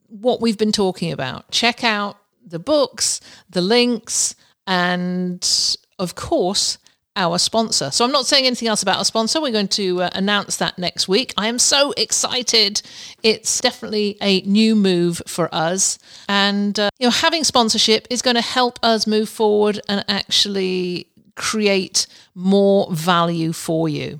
what 0.07 0.39
we've 0.39 0.57
been 0.57 0.71
talking 0.71 1.11
about. 1.11 1.49
Check 1.51 1.83
out 1.83 2.17
the 2.45 2.59
books, 2.59 3.19
the 3.49 3.61
links, 3.61 4.35
and 4.65 5.75
of 5.99 6.15
course, 6.15 6.77
our 7.17 7.37
sponsor. 7.37 7.91
So 7.91 8.05
I'm 8.05 8.11
not 8.11 8.25
saying 8.25 8.45
anything 8.45 8.67
else 8.67 8.81
about 8.81 8.97
our 8.97 9.05
sponsor. 9.05 9.41
We're 9.41 9.51
going 9.51 9.67
to 9.69 10.03
uh, 10.03 10.09
announce 10.13 10.57
that 10.57 10.77
next 10.77 11.07
week. 11.07 11.33
I 11.35 11.47
am 11.47 11.59
so 11.59 11.93
excited. 11.97 12.81
It's 13.23 13.59
definitely 13.59 14.17
a 14.21 14.41
new 14.41 14.75
move 14.75 15.21
for 15.27 15.53
us. 15.53 15.99
And, 16.29 16.79
uh, 16.79 16.89
you 16.99 17.07
know, 17.07 17.11
having 17.11 17.43
sponsorship 17.43 18.07
is 18.09 18.21
going 18.21 18.35
to 18.35 18.41
help 18.41 18.79
us 18.83 19.07
move 19.07 19.27
forward 19.27 19.81
and 19.89 20.05
actually 20.07 21.07
create 21.35 22.07
more 22.35 22.87
value 22.91 23.51
for 23.51 23.89
you. 23.89 24.19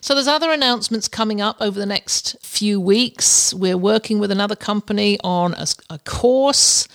So 0.00 0.14
there's 0.14 0.26
other 0.26 0.50
announcements 0.50 1.06
coming 1.06 1.40
up 1.40 1.56
over 1.60 1.78
the 1.78 1.86
next 1.86 2.36
few 2.42 2.80
weeks. 2.80 3.54
We're 3.54 3.78
working 3.78 4.18
with 4.18 4.30
another 4.32 4.56
company 4.56 5.18
on 5.22 5.54
a, 5.54 5.66
a 5.90 5.98
course 6.00 6.88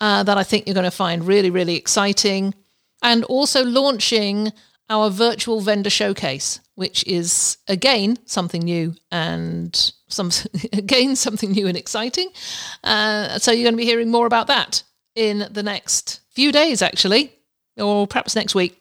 uh, 0.00 0.22
that 0.22 0.38
I 0.38 0.44
think 0.44 0.66
you're 0.66 0.74
going 0.74 0.84
to 0.84 0.90
find 0.90 1.26
really, 1.26 1.50
really 1.50 1.76
exciting. 1.76 2.54
And 3.02 3.24
also 3.24 3.64
launching 3.64 4.52
our 4.90 5.10
virtual 5.10 5.60
vendor 5.60 5.90
showcase, 5.90 6.60
which 6.74 7.04
is 7.06 7.58
again 7.68 8.18
something 8.26 8.62
new 8.62 8.94
and 9.10 9.92
some 10.08 10.30
again 10.72 11.16
something 11.16 11.52
new 11.52 11.66
and 11.66 11.76
exciting. 11.76 12.28
Uh, 12.82 13.38
so 13.38 13.52
you're 13.52 13.64
going 13.64 13.74
to 13.74 13.78
be 13.78 13.84
hearing 13.84 14.10
more 14.10 14.26
about 14.26 14.46
that 14.48 14.82
in 15.14 15.46
the 15.50 15.62
next 15.62 16.20
few 16.30 16.52
days, 16.52 16.82
actually, 16.82 17.32
or 17.76 18.06
perhaps 18.06 18.34
next 18.36 18.54
week. 18.54 18.80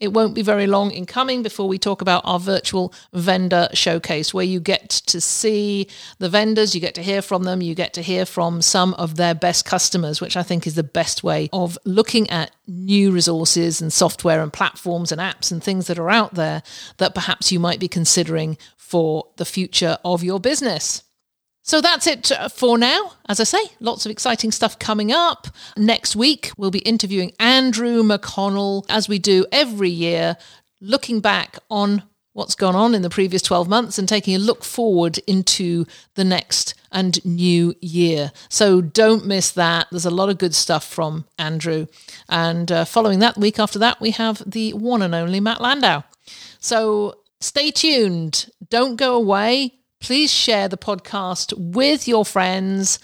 It 0.00 0.14
won't 0.14 0.34
be 0.34 0.42
very 0.42 0.66
long 0.66 0.90
in 0.90 1.04
coming 1.04 1.42
before 1.42 1.68
we 1.68 1.78
talk 1.78 2.00
about 2.00 2.22
our 2.24 2.40
virtual 2.40 2.92
vendor 3.12 3.68
showcase, 3.74 4.32
where 4.32 4.44
you 4.44 4.58
get 4.58 4.88
to 4.88 5.20
see 5.20 5.88
the 6.18 6.30
vendors, 6.30 6.74
you 6.74 6.80
get 6.80 6.94
to 6.94 7.02
hear 7.02 7.20
from 7.20 7.44
them, 7.44 7.60
you 7.60 7.74
get 7.74 7.92
to 7.94 8.02
hear 8.02 8.24
from 8.24 8.62
some 8.62 8.94
of 8.94 9.16
their 9.16 9.34
best 9.34 9.66
customers, 9.66 10.20
which 10.20 10.38
I 10.38 10.42
think 10.42 10.66
is 10.66 10.74
the 10.74 10.82
best 10.82 11.22
way 11.22 11.50
of 11.52 11.76
looking 11.84 12.28
at 12.30 12.50
new 12.66 13.12
resources 13.12 13.82
and 13.82 13.92
software 13.92 14.42
and 14.42 14.52
platforms 14.52 15.12
and 15.12 15.20
apps 15.20 15.52
and 15.52 15.62
things 15.62 15.86
that 15.88 15.98
are 15.98 16.10
out 16.10 16.34
there 16.34 16.62
that 16.96 17.14
perhaps 17.14 17.52
you 17.52 17.60
might 17.60 17.78
be 17.78 17.88
considering 17.88 18.56
for 18.76 19.26
the 19.36 19.44
future 19.44 19.98
of 20.04 20.24
your 20.24 20.40
business. 20.40 21.02
So 21.62 21.80
that's 21.80 22.06
it 22.06 22.32
uh, 22.32 22.48
for 22.48 22.78
now. 22.78 23.12
As 23.28 23.38
I 23.38 23.44
say, 23.44 23.60
lots 23.80 24.06
of 24.06 24.12
exciting 24.12 24.50
stuff 24.50 24.78
coming 24.78 25.12
up. 25.12 25.48
Next 25.76 26.16
week, 26.16 26.52
we'll 26.56 26.70
be 26.70 26.80
interviewing 26.80 27.32
Andrew 27.38 28.02
McConnell, 28.02 28.84
as 28.88 29.08
we 29.08 29.18
do 29.18 29.46
every 29.52 29.90
year, 29.90 30.36
looking 30.80 31.20
back 31.20 31.58
on 31.70 32.02
what's 32.32 32.54
gone 32.54 32.76
on 32.76 32.94
in 32.94 33.02
the 33.02 33.10
previous 33.10 33.42
12 33.42 33.68
months 33.68 33.98
and 33.98 34.08
taking 34.08 34.34
a 34.34 34.38
look 34.38 34.64
forward 34.64 35.18
into 35.26 35.84
the 36.14 36.24
next 36.24 36.74
and 36.92 37.24
new 37.24 37.74
year. 37.80 38.32
So 38.48 38.80
don't 38.80 39.26
miss 39.26 39.50
that. 39.52 39.88
There's 39.90 40.06
a 40.06 40.10
lot 40.10 40.28
of 40.28 40.38
good 40.38 40.54
stuff 40.54 40.84
from 40.84 41.26
Andrew. 41.38 41.86
And 42.28 42.70
uh, 42.70 42.84
following 42.84 43.18
that, 43.18 43.36
week 43.36 43.58
after 43.58 43.78
that, 43.80 44.00
we 44.00 44.12
have 44.12 44.42
the 44.48 44.72
one 44.72 45.02
and 45.02 45.14
only 45.14 45.40
Matt 45.40 45.60
Landau. 45.60 46.04
So 46.58 47.16
stay 47.40 47.70
tuned. 47.70 48.50
Don't 48.68 48.96
go 48.96 49.16
away 49.16 49.79
please 50.00 50.32
share 50.32 50.68
the 50.68 50.76
podcast 50.76 51.52
with 51.56 52.08
your 52.08 52.24
friends 52.24 52.98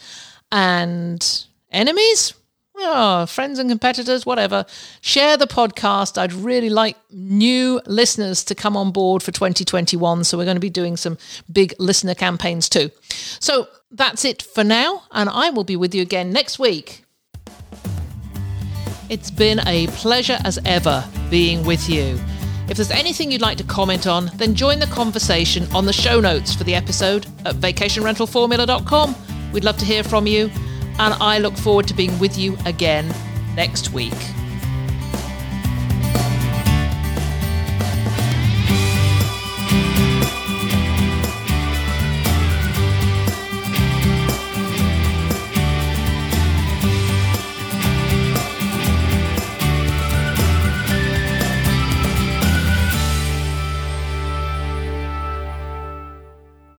and 0.51 1.47
enemies. 1.71 2.35
Oh, 2.79 3.25
friends 3.27 3.59
and 3.59 3.71
competitors, 3.71 4.27
whatever. 4.27 4.67
Share 5.01 5.37
the 5.37 5.47
podcast. 5.47 6.19
I'd 6.19 6.33
really 6.33 6.69
like 6.69 6.97
new 7.11 7.81
listeners 7.87 8.45
to 8.45 8.55
come 8.55 8.77
on 8.77 8.91
board 8.93 9.23
for 9.23 9.33
2021. 9.33 10.25
So, 10.25 10.37
we're 10.37 10.45
going 10.45 10.57
to 10.57 10.61
be 10.61 10.69
doing 10.69 10.97
some 10.97 11.17
big 11.51 11.75
listener 11.79 12.15
campaigns 12.15 12.69
too. 12.69 12.91
So, 13.41 13.69
that's 13.91 14.27
it 14.27 14.43
for 14.43 14.63
now. 14.63 15.05
And 15.13 15.31
I 15.31 15.51
will 15.51 15.65
be 15.65 15.77
with 15.77 15.95
you 15.95 16.03
again 16.03 16.33
next 16.33 16.59
week. 16.59 17.05
It's 19.09 19.31
been 19.31 19.67
a 19.67 19.87
pleasure 19.89 20.39
as 20.45 20.59
ever 20.65 21.05
being 21.31 21.65
with 21.65 21.89
you. 21.89 22.19
If 22.69 22.77
there's 22.77 22.91
anything 22.91 23.31
you'd 23.31 23.41
like 23.41 23.59
to 23.59 23.65
comment 23.65 24.07
on, 24.07 24.31
then 24.35 24.55
join 24.55 24.81
the 24.81 24.87
conversation 24.87 25.73
on 25.73 25.87
the 25.87 25.93
show 25.93 26.21
notes 26.21 26.55
for 26.55 26.65
the 26.65 26.75
episode 26.75 27.27
at 27.45 27.55
vacationrentalformula.com. 27.57 29.15
We'd 29.53 29.65
love 29.65 29.77
to 29.79 29.85
hear 29.85 30.03
from 30.03 30.27
you, 30.27 30.51
and 30.99 31.15
I 31.15 31.39
look 31.39 31.57
forward 31.57 31.87
to 31.89 31.95
being 31.95 32.19
with 32.19 32.37
you 32.37 32.57
again 32.67 33.15
next 33.55 33.93
week. 33.93 34.13